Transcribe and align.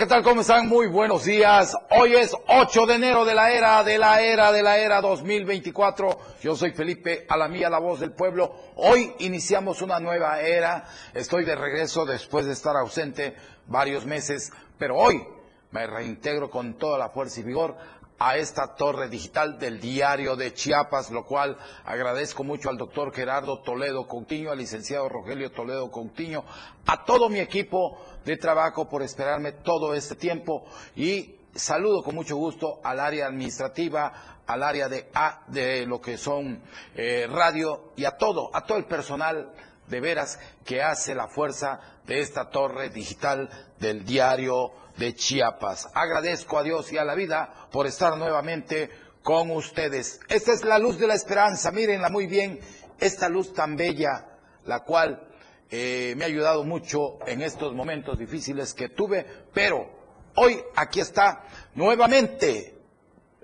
¿qué 0.00 0.06
tal? 0.06 0.22
¿Cómo 0.22 0.40
están? 0.40 0.66
Muy 0.66 0.86
buenos 0.86 1.26
días. 1.26 1.76
Hoy 1.90 2.14
es 2.14 2.34
8 2.48 2.86
de 2.86 2.94
enero 2.94 3.26
de 3.26 3.34
la 3.34 3.52
era, 3.52 3.84
de 3.84 3.98
la 3.98 4.22
era, 4.22 4.50
de 4.50 4.62
la 4.62 4.78
era 4.78 5.02
2024. 5.02 6.18
Yo 6.40 6.56
soy 6.56 6.70
Felipe 6.70 7.26
Alamía, 7.28 7.68
la 7.68 7.80
voz 7.80 8.00
del 8.00 8.12
pueblo. 8.12 8.50
Hoy 8.76 9.12
iniciamos 9.18 9.82
una 9.82 10.00
nueva 10.00 10.40
era. 10.40 10.88
Estoy 11.12 11.44
de 11.44 11.54
regreso 11.54 12.06
después 12.06 12.46
de 12.46 12.52
estar 12.52 12.78
ausente 12.78 13.34
varios 13.66 14.06
meses, 14.06 14.50
pero 14.78 14.96
hoy 14.96 15.22
me 15.70 15.86
reintegro 15.86 16.48
con 16.48 16.78
toda 16.78 16.96
la 16.96 17.10
fuerza 17.10 17.40
y 17.40 17.42
vigor 17.42 17.76
a 18.20 18.36
esta 18.36 18.74
torre 18.74 19.08
digital 19.08 19.58
del 19.58 19.80
diario 19.80 20.36
de 20.36 20.52
Chiapas, 20.52 21.10
lo 21.10 21.24
cual 21.24 21.56
agradezco 21.86 22.44
mucho 22.44 22.68
al 22.68 22.76
doctor 22.76 23.14
Gerardo 23.14 23.60
Toledo 23.62 24.06
Coutinho, 24.06 24.50
al 24.50 24.58
licenciado 24.58 25.08
Rogelio 25.08 25.50
Toledo 25.52 25.90
Coutinho, 25.90 26.44
a 26.86 27.04
todo 27.06 27.30
mi 27.30 27.38
equipo 27.38 27.98
de 28.24 28.36
trabajo 28.36 28.88
por 28.88 29.02
esperarme 29.02 29.52
todo 29.52 29.94
este 29.94 30.14
tiempo 30.14 30.64
y 30.96 31.36
saludo 31.54 32.02
con 32.02 32.14
mucho 32.14 32.36
gusto 32.36 32.80
al 32.84 33.00
área 33.00 33.26
administrativa, 33.26 34.42
al 34.46 34.62
área 34.62 34.88
de, 34.88 35.08
a, 35.14 35.44
de 35.48 35.86
lo 35.86 36.00
que 36.00 36.16
son 36.16 36.62
eh, 36.94 37.26
radio 37.30 37.92
y 37.96 38.04
a 38.04 38.16
todo, 38.16 38.50
a 38.54 38.64
todo 38.64 38.78
el 38.78 38.86
personal 38.86 39.52
de 39.86 40.00
veras 40.00 40.38
que 40.64 40.82
hace 40.82 41.14
la 41.14 41.28
fuerza 41.28 41.80
de 42.06 42.20
esta 42.20 42.50
torre 42.50 42.90
digital 42.90 43.48
del 43.78 44.04
diario 44.04 44.72
de 44.96 45.14
Chiapas. 45.14 45.88
Agradezco 45.94 46.58
a 46.58 46.62
Dios 46.62 46.92
y 46.92 46.98
a 46.98 47.04
la 47.04 47.14
vida 47.14 47.68
por 47.72 47.86
estar 47.86 48.16
nuevamente 48.16 48.90
con 49.22 49.50
ustedes. 49.50 50.20
Esta 50.28 50.52
es 50.52 50.64
la 50.64 50.78
luz 50.78 50.98
de 50.98 51.06
la 51.06 51.14
esperanza, 51.14 51.70
mírenla 51.70 52.08
muy 52.08 52.26
bien, 52.26 52.60
esta 52.98 53.28
luz 53.28 53.52
tan 53.52 53.76
bella, 53.76 54.26
la 54.64 54.80
cual 54.80 55.29
eh, 55.70 56.14
me 56.16 56.24
ha 56.24 56.28
ayudado 56.28 56.64
mucho 56.64 57.18
en 57.26 57.42
estos 57.42 57.74
momentos 57.74 58.18
difíciles 58.18 58.74
que 58.74 58.88
tuve, 58.88 59.24
pero 59.52 59.88
hoy 60.36 60.60
aquí 60.74 61.00
está 61.00 61.44
nuevamente 61.74 62.74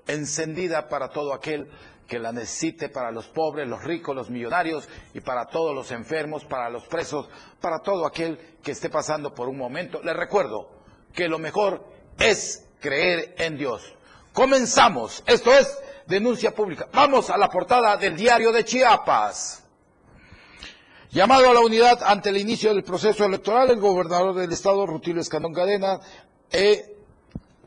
encendida 0.06 0.88
para 0.88 1.08
todo 1.08 1.32
aquel 1.32 1.70
que 2.06 2.18
la 2.18 2.32
necesite 2.32 2.88
para 2.88 3.10
los 3.10 3.26
pobres, 3.26 3.68
los 3.68 3.82
ricos, 3.82 4.14
los 4.14 4.30
millonarios 4.30 4.88
y 5.12 5.20
para 5.20 5.46
todos 5.46 5.74
los 5.74 5.90
enfermos, 5.90 6.44
para 6.44 6.70
los 6.70 6.84
presos, 6.86 7.28
para 7.60 7.80
todo 7.80 8.06
aquel 8.06 8.38
que 8.62 8.72
esté 8.72 8.88
pasando 8.88 9.34
por 9.34 9.48
un 9.48 9.58
momento. 9.58 10.00
Les 10.02 10.16
recuerdo 10.16 10.70
que 11.12 11.28
lo 11.28 11.38
mejor 11.38 11.84
es 12.18 12.68
creer 12.80 13.34
en 13.38 13.56
Dios. 13.56 13.94
Comenzamos. 14.32 15.22
Esto 15.26 15.52
es 15.52 15.78
denuncia 16.06 16.54
pública. 16.54 16.88
Vamos 16.92 17.30
a 17.30 17.36
la 17.36 17.48
portada 17.48 17.96
del 17.96 18.16
diario 18.16 18.52
de 18.52 18.64
Chiapas. 18.64 19.65
Llamado 21.16 21.48
a 21.48 21.54
la 21.54 21.60
unidad 21.60 22.02
ante 22.04 22.28
el 22.28 22.36
inicio 22.36 22.74
del 22.74 22.84
proceso 22.84 23.24
electoral, 23.24 23.70
el 23.70 23.80
gobernador 23.80 24.34
del 24.34 24.52
estado, 24.52 24.84
Rutilio 24.84 25.22
Escandón 25.22 25.54
Cadena, 25.54 25.98
eh, 26.50 26.94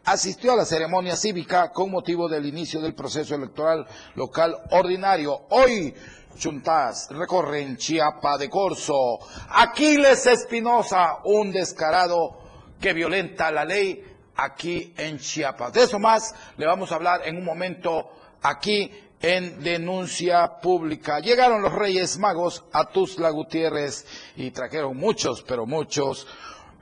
asistió 0.05 0.53
a 0.53 0.55
la 0.55 0.65
ceremonia 0.65 1.15
cívica 1.15 1.71
con 1.71 1.89
motivo 1.89 2.29
del 2.29 2.45
inicio 2.45 2.79
del 2.79 2.93
proceso 2.93 3.33
electoral 3.33 3.87
local 4.13 4.55
ordinario. 4.69 5.47
Hoy, 5.49 5.95
Chuntas 6.37 7.07
recorre 7.09 7.63
en 7.63 7.75
Chiapa 7.77 8.37
de 8.37 8.51
Corso. 8.51 9.17
Aquiles 9.49 10.27
Espinosa, 10.27 11.17
un 11.23 11.51
descarado 11.51 12.37
que 12.79 12.93
violenta 12.93 13.49
la 13.49 13.65
ley 13.65 13.99
aquí 14.35 14.93
en 14.95 15.17
Chiapas. 15.17 15.73
De 15.73 15.85
eso 15.85 15.97
más 15.97 16.35
le 16.55 16.67
vamos 16.67 16.91
a 16.91 16.95
hablar 16.97 17.21
en 17.25 17.37
un 17.37 17.45
momento 17.45 18.11
aquí 18.43 18.91
en 19.21 19.61
denuncia 19.63 20.59
pública. 20.61 21.19
Llegaron 21.19 21.61
los 21.61 21.73
Reyes 21.73 22.17
Magos 22.17 22.63
a 22.71 22.89
Tuzla 22.89 23.29
Gutiérrez 23.29 24.05
y 24.35 24.51
trajeron 24.51 24.97
muchos, 24.97 25.43
pero 25.43 25.65
muchos 25.65 26.27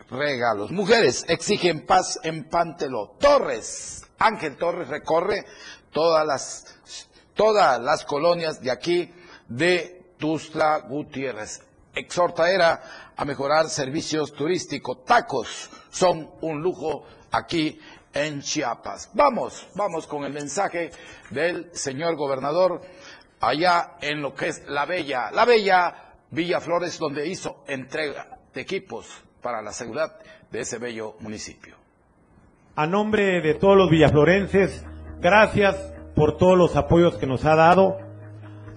regalos. 0.09 0.71
Mujeres 0.71 1.25
exigen 1.27 1.85
paz 1.85 2.19
en 2.23 2.45
Pantelo. 2.45 3.15
Torres, 3.19 4.05
Ángel 4.19 4.57
Torres 4.57 4.87
recorre 4.87 5.45
todas 5.91 6.25
las, 6.25 6.75
todas 7.33 7.81
las 7.81 8.05
colonias 8.05 8.61
de 8.61 8.71
aquí 8.71 9.11
de 9.47 10.13
Tuzla 10.17 10.79
Gutiérrez. 10.87 11.63
Exhorta 11.95 12.51
era 12.51 13.11
a 13.15 13.25
mejorar 13.25 13.69
servicios 13.69 14.33
turísticos. 14.33 15.03
Tacos 15.03 15.69
son 15.89 16.29
un 16.41 16.61
lujo 16.61 17.03
aquí 17.31 17.79
en 18.25 18.41
Chiapas. 18.41 19.11
Vamos, 19.13 19.67
vamos 19.75 20.07
con 20.07 20.23
el 20.23 20.33
mensaje 20.33 20.91
del 21.29 21.69
señor 21.73 22.15
gobernador 22.15 22.81
allá 23.39 23.97
en 24.01 24.21
lo 24.21 24.33
que 24.33 24.47
es 24.47 24.67
la 24.67 24.85
bella, 24.85 25.31
la 25.31 25.45
bella 25.45 25.95
Villa 26.31 26.59
Flores, 26.59 26.97
donde 26.99 27.27
hizo 27.27 27.63
entrega 27.67 28.39
de 28.53 28.61
equipos 28.61 29.23
para 29.41 29.61
la 29.61 29.71
seguridad 29.71 30.17
de 30.51 30.61
ese 30.61 30.77
bello 30.77 31.15
municipio. 31.19 31.75
A 32.75 32.85
nombre 32.85 33.41
de 33.41 33.53
todos 33.55 33.77
los 33.77 33.89
villaflorenses, 33.89 34.85
gracias 35.19 35.75
por 36.15 36.37
todos 36.37 36.57
los 36.57 36.75
apoyos 36.75 37.15
que 37.17 37.27
nos 37.27 37.45
ha 37.45 37.55
dado. 37.55 37.97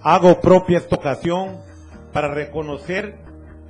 Hago 0.01 0.39
propia 0.39 0.77
esta 0.77 0.95
ocasión 0.95 1.61
para 2.13 2.33
reconocer 2.33 3.19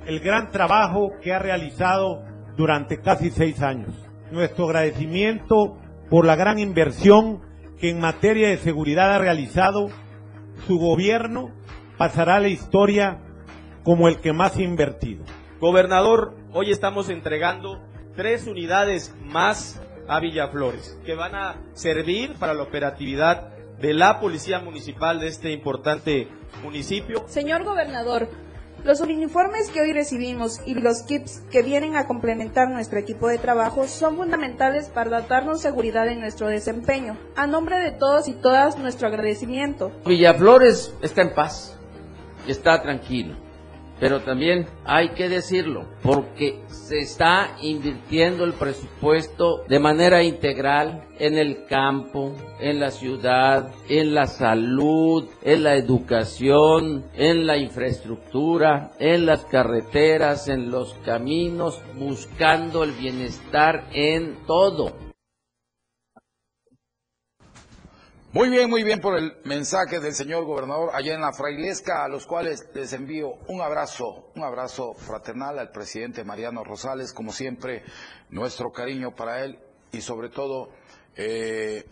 el 0.06 0.20
gran 0.20 0.50
trabajo 0.50 1.12
que 1.22 1.32
ha 1.32 1.38
realizado 1.38 2.24
durante 2.56 3.00
casi 3.00 3.30
seis 3.30 3.60
años. 3.62 3.94
Nuestro 4.32 4.64
agradecimiento 4.64 5.76
por 6.08 6.24
la 6.24 6.36
gran 6.36 6.58
inversión 6.58 7.42
que 7.78 7.90
en 7.90 8.00
materia 8.00 8.48
de 8.48 8.56
seguridad 8.56 9.14
ha 9.14 9.18
realizado. 9.18 9.90
Su 10.66 10.78
gobierno 10.78 11.50
pasará 11.98 12.36
a 12.36 12.40
la 12.40 12.48
historia 12.48 13.18
como 13.84 14.08
el 14.08 14.20
que 14.20 14.32
más 14.32 14.56
ha 14.56 14.62
invertido. 14.62 15.22
Gobernador, 15.60 16.34
hoy 16.54 16.70
estamos 16.70 17.10
entregando 17.10 17.78
tres 18.16 18.46
unidades 18.46 19.14
más 19.22 19.82
a 20.08 20.18
Villaflores 20.18 20.98
que 21.04 21.14
van 21.14 21.34
a 21.34 21.56
servir 21.74 22.32
para 22.38 22.54
la 22.54 22.62
operatividad 22.62 23.50
de 23.82 23.92
la 23.92 24.18
Policía 24.18 24.60
Municipal 24.60 25.20
de 25.20 25.26
este 25.26 25.52
importante 25.52 26.28
municipio. 26.62 27.24
Señor 27.28 27.64
Gobernador, 27.64 28.30
los 28.84 29.00
uniformes 29.00 29.70
que 29.70 29.80
hoy 29.80 29.92
recibimos 29.92 30.60
y 30.66 30.74
los 30.74 31.02
kits 31.02 31.42
que 31.50 31.62
vienen 31.62 31.96
a 31.96 32.06
complementar 32.06 32.68
nuestro 32.68 32.98
equipo 32.98 33.28
de 33.28 33.38
trabajo 33.38 33.86
son 33.86 34.16
fundamentales 34.16 34.88
para 34.88 35.20
darnos 35.22 35.60
seguridad 35.60 36.08
en 36.08 36.20
nuestro 36.20 36.48
desempeño. 36.48 37.16
A 37.36 37.46
nombre 37.46 37.80
de 37.80 37.92
todos 37.92 38.28
y 38.28 38.34
todas, 38.34 38.78
nuestro 38.78 39.08
agradecimiento. 39.08 39.92
Villaflores 40.06 40.92
está 41.02 41.22
en 41.22 41.34
paz, 41.34 41.76
está 42.46 42.82
tranquilo 42.82 43.41
pero 44.02 44.18
también 44.18 44.66
hay 44.84 45.10
que 45.10 45.28
decirlo, 45.28 45.86
porque 46.02 46.58
se 46.66 46.98
está 46.98 47.56
invirtiendo 47.62 48.42
el 48.42 48.52
presupuesto 48.52 49.62
de 49.68 49.78
manera 49.78 50.24
integral 50.24 51.04
en 51.20 51.38
el 51.38 51.66
campo, 51.66 52.34
en 52.58 52.80
la 52.80 52.90
ciudad, 52.90 53.70
en 53.88 54.12
la 54.12 54.26
salud, 54.26 55.28
en 55.44 55.62
la 55.62 55.76
educación, 55.76 57.04
en 57.14 57.46
la 57.46 57.58
infraestructura, 57.58 58.90
en 58.98 59.24
las 59.24 59.44
carreteras, 59.44 60.48
en 60.48 60.72
los 60.72 60.94
caminos, 61.04 61.80
buscando 61.96 62.82
el 62.82 62.90
bienestar 62.90 63.84
en 63.92 64.34
todo. 64.48 65.11
Muy 68.34 68.48
bien, 68.48 68.70
muy 68.70 68.82
bien 68.82 68.98
por 69.02 69.18
el 69.18 69.36
mensaje 69.44 70.00
del 70.00 70.14
señor 70.14 70.46
gobernador 70.46 70.88
allá 70.94 71.12
en 71.12 71.20
la 71.20 71.34
Frailesca, 71.34 72.02
a 72.02 72.08
los 72.08 72.26
cuales 72.26 72.66
les 72.72 72.94
envío 72.94 73.34
un 73.48 73.60
abrazo, 73.60 74.30
un 74.34 74.42
abrazo 74.42 74.94
fraternal 74.94 75.58
al 75.58 75.70
presidente 75.70 76.24
Mariano 76.24 76.64
Rosales, 76.64 77.12
como 77.12 77.30
siempre, 77.30 77.82
nuestro 78.30 78.72
cariño 78.72 79.14
para 79.14 79.44
él 79.44 79.58
y 79.92 80.00
sobre 80.00 80.30
todo 80.30 80.70
eh, 81.14 81.84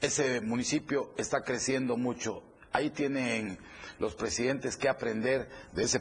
ese 0.00 0.40
municipio 0.40 1.12
está 1.16 1.42
creciendo 1.42 1.96
mucho. 1.96 2.42
Ahí 2.72 2.90
tienen 2.90 3.58
los 3.98 4.14
presidentes 4.14 4.76
que 4.76 4.88
aprender 4.88 5.48
de 5.72 5.84
ese 5.84 6.00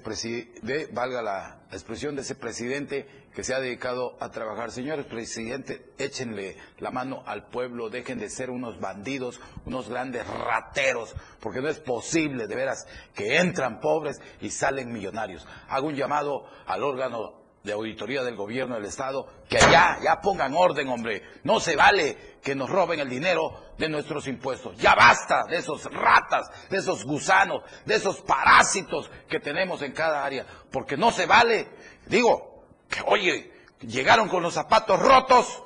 de, 0.61 0.87
valga 0.91 1.21
la 1.21 1.61
expresión, 1.71 2.15
de 2.15 2.21
ese 2.21 2.35
presidente 2.35 3.07
que 3.33 3.43
se 3.43 3.53
ha 3.53 3.59
dedicado 3.59 4.17
a 4.19 4.29
trabajar. 4.29 4.71
Señores 4.71 5.05
presidentes, 5.05 5.81
échenle 5.97 6.57
la 6.77 6.91
mano 6.91 7.23
al 7.25 7.47
pueblo, 7.47 7.89
dejen 7.89 8.19
de 8.19 8.29
ser 8.29 8.49
unos 8.49 8.79
bandidos, 8.79 9.41
unos 9.65 9.89
grandes 9.89 10.25
rateros, 10.27 11.15
porque 11.39 11.61
no 11.61 11.69
es 11.69 11.79
posible, 11.79 12.47
de 12.47 12.55
veras, 12.55 12.87
que 13.13 13.37
entran 13.37 13.79
pobres 13.79 14.21
y 14.39 14.49
salen 14.49 14.93
millonarios. 14.93 15.45
Hago 15.67 15.87
un 15.87 15.95
llamado 15.95 16.45
al 16.67 16.83
órgano 16.83 17.38
de 17.63 17.73
auditoría 17.73 18.23
del 18.23 18.35
gobierno 18.35 18.75
del 18.75 18.85
Estado, 18.85 19.27
que 19.49 19.57
ya, 19.57 19.99
ya 20.01 20.21
pongan 20.21 20.53
orden, 20.53 20.87
hombre. 20.87 21.23
No 21.43 21.59
se 21.59 21.75
vale 21.75 22.37
que 22.41 22.55
nos 22.55 22.69
roben 22.69 22.99
el 22.99 23.09
dinero 23.09 23.73
de 23.77 23.89
nuestros 23.89 24.27
impuestos. 24.27 24.77
Ya 24.77 24.95
basta 24.95 25.43
de 25.43 25.57
esos 25.57 25.83
ratas, 25.85 26.49
de 26.69 26.77
esos 26.77 27.03
gusanos, 27.03 27.63
de 27.85 27.95
esos 27.95 28.21
parásitos 28.21 29.11
que 29.27 29.39
tenemos 29.39 29.81
en 29.81 29.91
cada 29.91 30.23
área, 30.23 30.45
porque 30.71 30.95
no 30.95 31.11
se 31.11 31.25
vale. 31.25 31.67
Digo, 32.05 32.63
que 32.89 33.01
oye, 33.05 33.51
llegaron 33.81 34.29
con 34.29 34.41
los 34.41 34.53
zapatos 34.53 34.99
rotos, 34.99 35.63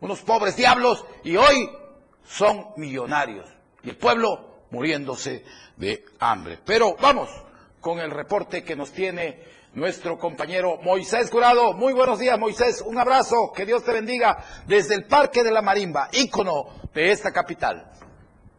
unos 0.00 0.20
pobres 0.20 0.56
diablos, 0.56 1.04
y 1.24 1.36
hoy 1.36 1.70
son 2.24 2.68
millonarios. 2.76 3.48
Y 3.82 3.90
el 3.90 3.96
pueblo 3.96 4.66
muriéndose 4.70 5.44
de 5.76 6.04
hambre. 6.20 6.58
Pero 6.64 6.96
vamos 7.00 7.28
con 7.80 7.98
el 7.98 8.10
reporte 8.10 8.62
que 8.62 8.76
nos 8.76 8.92
tiene 8.92 9.42
nuestro 9.74 10.18
compañero 10.18 10.78
Moisés 10.82 11.30
Curado. 11.30 11.72
Muy 11.72 11.92
buenos 11.92 12.18
días, 12.18 12.38
Moisés. 12.38 12.82
Un 12.84 12.98
abrazo, 12.98 13.52
que 13.54 13.64
Dios 13.64 13.84
te 13.84 13.92
bendiga 13.92 14.36
desde 14.66 14.94
el 14.94 15.04
Parque 15.04 15.42
de 15.42 15.50
la 15.50 15.62
Marimba, 15.62 16.08
ícono 16.12 16.90
de 16.94 17.10
esta 17.10 17.32
capital. 17.32 17.90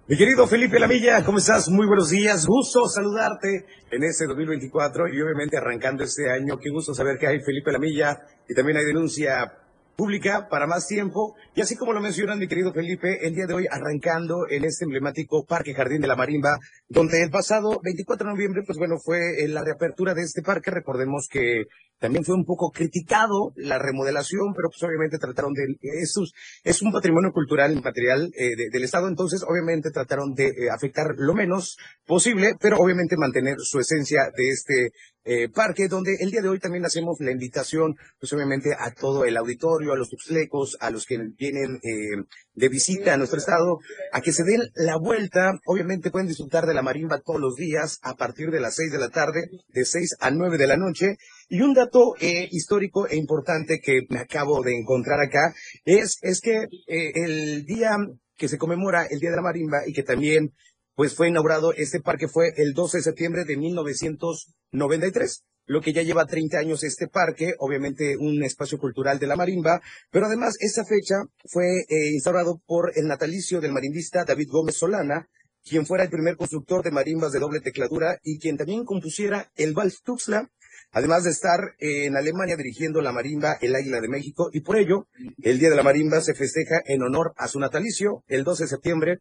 Mi 0.08 0.18
querido 0.18 0.46
Felipe 0.48 0.80
Lamilla, 0.80 1.24
¿cómo 1.24 1.38
estás? 1.38 1.70
Muy 1.70 1.88
buenos 1.88 2.10
días. 2.10 2.46
Gusto 2.46 2.90
saludarte 2.90 3.66
en 3.90 4.04
este 4.04 4.26
2024 4.28 5.08
y 5.08 5.22
obviamente 5.22 5.58
arrancando 5.58 6.04
este 6.04 6.30
año. 6.30 6.58
Qué 6.58 6.70
gusto 6.72 6.94
saber 6.94 7.18
que 7.18 7.28
hay 7.28 7.40
Felipe 7.40 7.72
Lamilla 7.72 8.20
y 8.50 8.54
también 8.54 8.78
hay 8.78 8.86
denuncia 8.86 9.63
pública 9.96 10.48
para 10.50 10.68
más 10.68 10.88
tiempo. 10.88 11.36
Y 11.56 11.62
así 11.62 11.76
como 11.76 11.94
lo 11.94 12.02
mencionan 12.02 12.40
mi 12.40 12.48
querido 12.48 12.74
Felipe, 12.74 13.26
el 13.26 13.36
día 13.36 13.46
de 13.46 13.54
hoy 13.54 13.66
arrancando 13.70 14.48
en 14.50 14.66
este 14.66 14.86
emblemático 14.86 15.46
Parque 15.46 15.74
Jardín 15.74 16.02
de 16.02 16.08
la 16.08 16.16
Marimba, 16.16 16.60
donde 16.88 17.22
el 17.22 17.30
pasado 17.30 17.80
24 17.84 18.28
de 18.28 18.34
noviembre, 18.34 18.64
pues 18.66 18.78
bueno, 18.78 18.96
fue 19.04 19.20
la 19.48 19.64
reapertura 19.64 20.14
de 20.14 20.24
este 20.24 20.42
parque. 20.42 20.72
Recordemos 20.72 21.28
que 21.30 21.66
también 22.04 22.26
fue 22.26 22.36
un 22.36 22.44
poco 22.44 22.70
criticado 22.70 23.54
la 23.56 23.80
remodelación, 23.80 24.54
pero 24.54 24.68
pues 24.68 24.84
obviamente 24.84 25.18
trataron 25.20 25.54
de, 25.54 25.64
eso 26.02 26.20
es 26.62 26.82
un 26.82 26.92
patrimonio 26.92 27.32
cultural 27.32 27.72
inmaterial 27.72 28.30
eh, 28.36 28.70
del 28.70 28.84
Estado, 28.84 29.08
entonces 29.08 29.42
obviamente 29.48 29.90
trataron 29.90 30.34
de 30.34 30.48
eh, 30.48 30.70
afectar 30.70 31.16
lo 31.16 31.34
menos 31.34 31.78
posible, 32.06 32.58
pero 32.60 32.76
obviamente 32.76 33.16
mantener 33.16 33.56
su 33.60 33.80
esencia 33.80 34.24
de 34.36 34.50
este 34.50 34.92
eh, 35.26 35.48
parque, 35.48 35.88
donde 35.88 36.18
el 36.20 36.32
día 36.32 36.42
de 36.42 36.50
hoy 36.50 36.60
también 36.60 36.86
hacemos 36.86 37.18
la 37.22 37.32
invitación, 37.32 37.96
pues 38.20 38.34
obviamente 38.34 38.72
a 38.78 38.92
todo 38.92 39.24
el 39.24 39.38
auditorio, 39.38 39.94
a 39.94 39.98
los 39.98 40.10
tuxlecos, 40.10 40.76
a 40.82 40.90
los 40.90 41.06
que 41.06 41.18
vienen 41.38 41.80
eh, 41.82 42.26
de 42.56 42.68
visita 42.68 43.14
a 43.14 43.18
nuestro 43.18 43.40
estado, 43.40 43.80
a 44.12 44.20
que 44.20 44.34
se 44.34 44.44
den 44.44 44.62
la 44.76 44.98
vuelta. 44.98 45.54
Obviamente 45.66 46.12
pueden 46.12 46.28
disfrutar 46.28 46.66
de 46.66 46.74
la 46.74 46.82
marimba 46.82 47.22
todos 47.22 47.40
los 47.40 47.56
días 47.56 48.00
a 48.02 48.16
partir 48.16 48.52
de 48.52 48.60
las 48.60 48.76
seis 48.76 48.92
de 48.92 49.00
la 49.00 49.10
tarde, 49.10 49.50
de 49.70 49.86
seis 49.86 50.18
a 50.20 50.30
nueve 50.30 50.58
de 50.58 50.68
la 50.68 50.76
noche. 50.76 51.16
Y 51.54 51.62
un 51.62 51.76
dato 51.76 52.16
eh, 52.20 52.48
histórico 52.50 53.08
e 53.08 53.16
importante 53.16 53.80
que 53.80 54.08
me 54.10 54.18
acabo 54.18 54.64
de 54.64 54.76
encontrar 54.76 55.20
acá 55.20 55.54
es, 55.86 56.18
es 56.24 56.42
que 56.42 56.64
eh, 56.88 57.12
el 57.14 57.64
día 57.66 57.92
que 58.36 58.48
se 58.48 58.58
conmemora 58.58 59.06
el 59.06 59.20
Día 59.20 59.30
de 59.30 59.36
la 59.36 59.44
Marimba 59.44 59.82
y 59.86 59.94
que 59.94 60.02
también 60.02 60.56
pues 60.96 61.14
fue 61.14 61.28
inaugurado 61.30 61.72
este 61.72 62.00
parque 62.00 62.28
fue 62.28 62.54
el 62.58 62.74
12 62.74 62.98
de 62.98 63.04
septiembre 63.04 63.46
de 63.46 63.58
1993 63.58 65.44
lo 65.68 65.82
que 65.82 65.94
ya 65.94 66.02
lleva 66.02 66.26
30 66.26 66.58
años 66.58 66.84
este 66.84 67.08
parque, 67.08 67.54
obviamente 67.60 68.18
un 68.18 68.42
espacio 68.42 68.80
cultural 68.80 69.20
de 69.20 69.28
la 69.28 69.36
marimba, 69.36 69.80
pero 70.10 70.26
además 70.26 70.56
esa 70.60 70.84
fecha 70.84 71.18
fue 71.46 71.82
eh, 71.88 72.10
instaurado 72.14 72.64
por 72.66 72.94
el 72.96 73.06
natalicio 73.06 73.62
del 73.62 73.74
marimbista 73.74 74.26
David 74.26 74.48
Gómez 74.50 74.78
Solana, 74.78 75.30
quien 75.64 75.86
fuera 75.86 76.04
el 76.04 76.10
primer 76.10 76.36
constructor 76.36 76.84
de 76.84 76.90
marimbas 76.90 77.32
de 77.32 77.40
doble 77.40 77.62
tecladura 77.62 78.18
y 78.24 78.40
quien 78.40 78.58
también 78.58 78.86
compusiera 78.86 79.52
el 79.56 79.74
Vals 79.74 80.02
Tuxla, 80.02 80.50
además 80.94 81.26
de 81.26 81.32
estar 81.32 81.60
en 81.80 82.16
Alemania 82.16 82.56
dirigiendo 82.56 83.02
la 83.02 83.12
marimba 83.12 83.58
El 83.60 83.76
Águila 83.76 84.00
de 84.00 84.08
México, 84.08 84.50
y 84.54 84.62
por 84.62 84.78
ello, 84.78 85.08
el 85.42 85.60
Día 85.60 85.70
de 85.70 85.76
la 85.76 85.84
Marimba 85.84 86.22
se 86.22 86.34
festeja 86.34 86.82
en 86.86 87.04
honor 87.04 87.34
a 87.36 87.50
su 87.50 87.60
natalicio, 87.60 88.24
el 88.28 88.46
12 88.46 88.64
de 88.64 88.70
septiembre, 88.70 89.20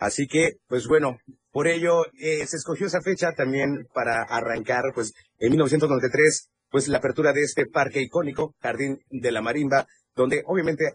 Así 0.00 0.26
que, 0.26 0.54
pues 0.66 0.88
bueno, 0.88 1.18
por 1.52 1.68
ello 1.68 2.06
eh, 2.18 2.46
se 2.46 2.56
escogió 2.56 2.86
esa 2.86 3.02
fecha 3.02 3.32
también 3.36 3.86
para 3.92 4.22
arrancar, 4.22 4.92
pues 4.94 5.12
en 5.38 5.50
1993, 5.50 6.48
pues 6.70 6.88
la 6.88 6.98
apertura 6.98 7.34
de 7.34 7.42
este 7.42 7.66
parque 7.66 8.00
icónico, 8.00 8.54
Jardín 8.62 9.00
de 9.10 9.30
la 9.30 9.42
Marimba, 9.42 9.86
donde 10.16 10.42
obviamente, 10.46 10.94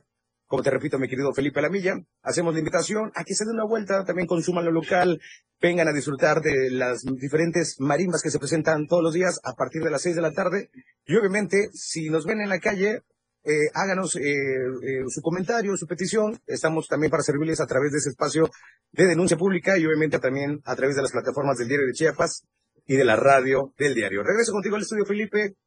como 0.55 0.63
te 0.63 0.71
repito, 0.71 0.97
mi 0.97 1.09
querido 1.09 1.33
Felipe 1.33 1.61
Lamilla, 1.61 1.97
hacemos 2.21 2.53
la 2.53 2.59
invitación 2.59 3.11
a 3.13 3.25
que 3.25 3.35
se 3.35 3.43
den 3.43 3.55
una 3.55 3.65
vuelta, 3.65 4.05
también 4.05 4.25
consuman 4.25 4.63
lo 4.63 4.71
local, 4.71 5.19
vengan 5.59 5.89
a 5.89 5.91
disfrutar 5.91 6.39
de 6.39 6.71
las 6.71 7.03
diferentes 7.03 7.75
marimbas 7.81 8.21
que 8.21 8.29
se 8.29 8.39
presentan 8.39 8.87
todos 8.87 9.03
los 9.03 9.13
días 9.13 9.41
a 9.43 9.53
partir 9.55 9.83
de 9.83 9.91
las 9.91 10.01
seis 10.01 10.15
de 10.15 10.21
la 10.21 10.31
tarde. 10.31 10.69
Y 11.05 11.17
obviamente, 11.17 11.67
si 11.73 12.09
nos 12.09 12.25
ven 12.25 12.39
en 12.39 12.47
la 12.47 12.59
calle, 12.59 13.01
eh, 13.43 13.69
háganos 13.73 14.15
eh, 14.15 14.21
eh, 14.21 15.03
su 15.09 15.21
comentario, 15.21 15.75
su 15.75 15.87
petición. 15.87 16.39
Estamos 16.47 16.87
también 16.87 17.11
para 17.11 17.23
servirles 17.23 17.59
a 17.59 17.67
través 17.67 17.91
de 17.91 17.97
ese 17.97 18.11
espacio 18.11 18.49
de 18.93 19.07
denuncia 19.07 19.35
pública 19.35 19.77
y 19.77 19.85
obviamente 19.85 20.19
también 20.19 20.61
a 20.63 20.73
través 20.77 20.95
de 20.95 21.01
las 21.01 21.11
plataformas 21.11 21.57
del 21.57 21.67
Diario 21.67 21.87
de 21.87 21.91
Chiapas 21.91 22.45
y 22.85 22.95
de 22.95 23.03
la 23.03 23.17
radio 23.17 23.73
del 23.77 23.93
diario. 23.93 24.23
Regreso 24.23 24.53
contigo 24.53 24.77
al 24.77 24.83
estudio, 24.83 25.05
Felipe. 25.05 25.57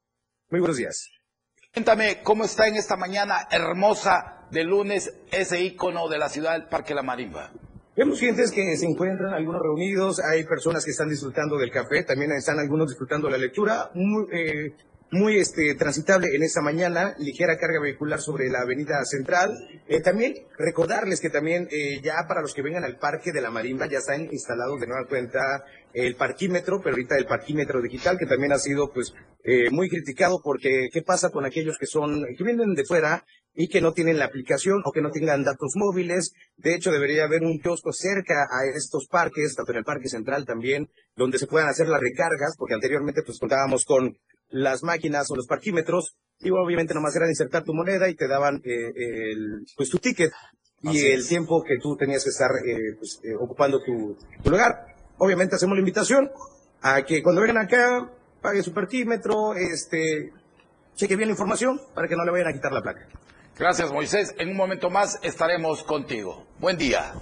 Muy 0.48 0.60
buenos 0.60 0.78
días. 0.78 1.10
Cuéntame 1.74 2.22
cómo 2.22 2.46
está 2.46 2.66
en 2.66 2.76
esta 2.76 2.96
mañana 2.96 3.46
hermosa 3.50 4.37
de 4.50 4.64
lunes 4.64 5.12
ese 5.30 5.60
ícono 5.62 6.08
de 6.08 6.18
la 6.18 6.28
ciudad 6.28 6.52
del 6.52 6.68
Parque 6.68 6.94
La 6.94 7.02
Marimba. 7.02 7.52
Vemos 7.96 8.18
clientes 8.18 8.52
que 8.52 8.76
se 8.76 8.86
encuentran 8.86 9.34
algunos 9.34 9.60
reunidos, 9.60 10.20
hay 10.20 10.44
personas 10.44 10.84
que 10.84 10.92
están 10.92 11.08
disfrutando 11.08 11.56
del 11.56 11.70
café, 11.70 12.04
también 12.04 12.30
están 12.32 12.58
algunos 12.58 12.88
disfrutando 12.88 13.28
la 13.28 13.38
lectura. 13.38 13.90
Muy, 13.94 14.26
eh, 14.32 14.72
muy 15.10 15.36
este, 15.38 15.74
transitable 15.74 16.28
en 16.34 16.42
esta 16.42 16.60
mañana, 16.60 17.14
ligera 17.18 17.56
carga 17.56 17.80
vehicular 17.80 18.20
sobre 18.20 18.50
la 18.50 18.60
avenida 18.60 19.02
central. 19.04 19.56
Eh, 19.88 20.00
también 20.00 20.34
recordarles 20.58 21.20
que 21.20 21.30
también 21.30 21.66
eh, 21.70 22.00
ya 22.02 22.26
para 22.28 22.42
los 22.42 22.52
que 22.52 22.62
vengan 22.62 22.84
al 22.84 22.98
Parque 22.98 23.32
de 23.32 23.40
la 23.40 23.50
Marimba 23.50 23.86
ya 23.86 23.98
están 23.98 24.28
instalados 24.30 24.80
de 24.80 24.86
nueva 24.86 25.08
cuenta 25.08 25.64
el 25.94 26.14
parquímetro, 26.16 26.80
pero 26.82 26.94
ahorita 26.94 27.16
el 27.16 27.26
parquímetro 27.26 27.80
digital 27.80 28.18
que 28.18 28.26
también 28.26 28.52
ha 28.52 28.58
sido 28.58 28.92
pues 28.92 29.14
eh, 29.44 29.70
muy 29.70 29.88
criticado 29.88 30.40
porque 30.42 30.88
qué 30.92 31.02
pasa 31.02 31.30
con 31.30 31.46
aquellos 31.46 31.78
que 31.78 31.86
son 31.86 32.24
que 32.36 32.44
vienen 32.44 32.74
de 32.74 32.84
fuera 32.84 33.24
y 33.60 33.66
que 33.66 33.80
no 33.80 33.92
tienen 33.92 34.20
la 34.20 34.26
aplicación 34.26 34.82
o 34.84 34.92
que 34.92 35.02
no 35.02 35.10
tengan 35.10 35.42
datos 35.42 35.72
móviles. 35.74 36.32
De 36.56 36.76
hecho, 36.76 36.92
debería 36.92 37.24
haber 37.24 37.42
un 37.42 37.58
kiosco 37.58 37.92
cerca 37.92 38.44
a 38.44 38.64
estos 38.72 39.08
parques, 39.08 39.56
tanto 39.56 39.72
en 39.72 39.78
el 39.78 39.84
Parque 39.84 40.08
Central 40.08 40.46
también, 40.46 40.88
donde 41.16 41.40
se 41.40 41.48
puedan 41.48 41.68
hacer 41.68 41.88
las 41.88 42.00
recargas, 42.00 42.54
porque 42.56 42.74
anteriormente 42.74 43.24
pues 43.26 43.40
contábamos 43.40 43.84
con 43.84 44.16
las 44.48 44.84
máquinas 44.84 45.28
o 45.32 45.34
los 45.34 45.48
parquímetros, 45.48 46.16
y 46.38 46.50
obviamente 46.50 46.94
nomás 46.94 47.16
era 47.16 47.28
insertar 47.28 47.64
tu 47.64 47.74
moneda 47.74 48.08
y 48.08 48.14
te 48.14 48.28
daban 48.28 48.62
eh, 48.64 48.92
el, 48.94 49.66
pues 49.76 49.90
tu 49.90 49.98
ticket 49.98 50.30
y 50.82 51.06
el 51.06 51.26
tiempo 51.26 51.64
que 51.64 51.78
tú 51.82 51.96
tenías 51.96 52.22
que 52.22 52.30
estar 52.30 52.50
eh, 52.64 52.94
pues, 52.96 53.18
eh, 53.24 53.34
ocupando 53.34 53.82
tu, 53.82 54.16
lugar. 54.48 54.94
Obviamente 55.18 55.56
hacemos 55.56 55.74
la 55.74 55.80
invitación 55.80 56.30
a 56.80 57.02
que 57.02 57.24
cuando 57.24 57.40
vengan 57.40 57.58
acá 57.58 58.08
pague 58.40 58.62
su 58.62 58.72
parquímetro, 58.72 59.54
este, 59.54 60.30
cheque 60.94 61.16
bien 61.16 61.28
la 61.28 61.32
información 61.32 61.80
para 61.92 62.06
que 62.06 62.14
no 62.14 62.24
le 62.24 62.30
vayan 62.30 62.46
a 62.46 62.52
quitar 62.52 62.70
la 62.70 62.82
placa. 62.82 63.08
Gracias 63.58 63.90
Moisés, 63.90 64.36
en 64.38 64.50
un 64.50 64.56
momento 64.56 64.88
más 64.88 65.18
estaremos 65.24 65.82
contigo. 65.82 66.46
Buen 66.60 66.78
día. 66.78 67.12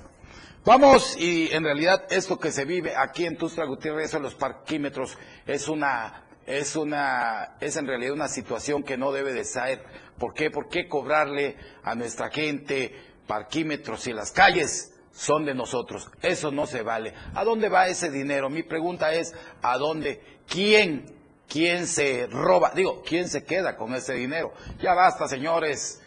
Vamos, 0.66 1.16
y 1.18 1.50
en 1.50 1.64
realidad 1.64 2.04
esto 2.10 2.38
que 2.38 2.52
se 2.52 2.66
vive 2.66 2.94
aquí 2.94 3.24
en 3.24 3.38
Tustra 3.38 3.64
Gutiérrez, 3.64 4.12
en 4.12 4.20
los 4.20 4.34
parquímetros, 4.34 5.16
es 5.46 5.66
una 5.66 6.24
es 6.44 6.76
una 6.76 7.56
es 7.58 7.78
en 7.78 7.86
realidad 7.86 8.12
una 8.12 8.28
situación 8.28 8.82
que 8.82 8.98
no 8.98 9.12
debe 9.12 9.32
de 9.32 9.44
ser. 9.44 9.82
¿Por 10.18 10.34
qué? 10.34 10.50
¿Por 10.50 10.68
qué 10.68 10.88
cobrarle 10.88 11.56
a 11.82 11.94
nuestra 11.94 12.28
gente 12.28 12.94
parquímetros 13.26 14.02
si 14.02 14.12
las 14.12 14.30
calles 14.30 14.92
son 15.12 15.46
de 15.46 15.54
nosotros? 15.54 16.10
Eso 16.20 16.50
no 16.50 16.66
se 16.66 16.82
vale. 16.82 17.14
¿A 17.34 17.44
dónde 17.44 17.70
va 17.70 17.88
ese 17.88 18.10
dinero? 18.10 18.50
Mi 18.50 18.62
pregunta 18.62 19.14
es 19.14 19.34
¿a 19.62 19.78
dónde? 19.78 20.20
¿Quién 20.46 21.16
quién 21.48 21.86
se 21.86 22.26
roba? 22.26 22.72
Digo, 22.74 23.02
¿quién 23.06 23.26
se 23.30 23.42
queda 23.42 23.74
con 23.74 23.94
ese 23.94 24.12
dinero? 24.12 24.52
Ya 24.82 24.92
basta, 24.92 25.28
señores. 25.28 26.02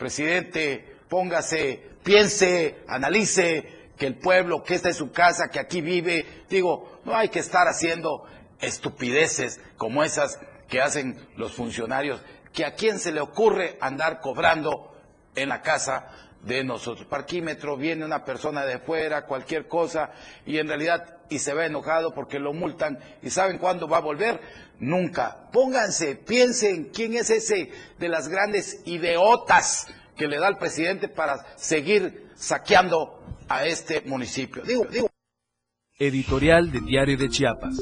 Presidente, 0.00 0.96
póngase, 1.10 1.78
piense, 2.02 2.82
analice 2.88 3.90
que 3.98 4.06
el 4.06 4.16
pueblo, 4.16 4.64
que 4.64 4.74
esta 4.74 4.88
es 4.88 4.96
su 4.96 5.12
casa, 5.12 5.50
que 5.50 5.60
aquí 5.60 5.82
vive, 5.82 6.24
digo, 6.48 7.02
no 7.04 7.14
hay 7.14 7.28
que 7.28 7.38
estar 7.38 7.68
haciendo 7.68 8.24
estupideces 8.62 9.60
como 9.76 10.02
esas 10.02 10.40
que 10.68 10.80
hacen 10.80 11.18
los 11.36 11.52
funcionarios, 11.52 12.22
que 12.54 12.64
a 12.64 12.76
quién 12.76 12.98
se 12.98 13.12
le 13.12 13.20
ocurre 13.20 13.76
andar 13.82 14.20
cobrando 14.20 14.98
en 15.34 15.50
la 15.50 15.60
casa 15.60 16.08
de 16.42 16.64
nosotros. 16.64 17.06
Parquímetro, 17.06 17.76
viene 17.76 18.04
una 18.04 18.24
persona 18.24 18.64
de 18.64 18.78
fuera, 18.78 19.26
cualquier 19.26 19.68
cosa, 19.68 20.10
y 20.46 20.58
en 20.58 20.68
realidad, 20.68 21.18
y 21.28 21.38
se 21.38 21.54
ve 21.54 21.66
enojado 21.66 22.14
porque 22.14 22.38
lo 22.38 22.52
multan, 22.52 22.98
y 23.22 23.30
¿saben 23.30 23.58
cuándo 23.58 23.88
va 23.88 23.98
a 23.98 24.00
volver? 24.00 24.40
Nunca. 24.78 25.50
Pónganse, 25.52 26.16
piensen 26.16 26.90
quién 26.92 27.14
es 27.14 27.30
ese 27.30 27.70
de 27.98 28.08
las 28.08 28.28
grandes 28.28 28.82
ideotas 28.86 29.86
que 30.16 30.28
le 30.28 30.38
da 30.38 30.48
el 30.48 30.56
presidente 30.56 31.08
para 31.08 31.44
seguir 31.56 32.30
saqueando 32.34 33.22
a 33.48 33.66
este 33.66 34.02
municipio. 34.02 34.62
Editorial 35.98 36.72
de 36.72 36.80
Diario 36.80 37.18
de 37.18 37.28
Chiapas. 37.28 37.76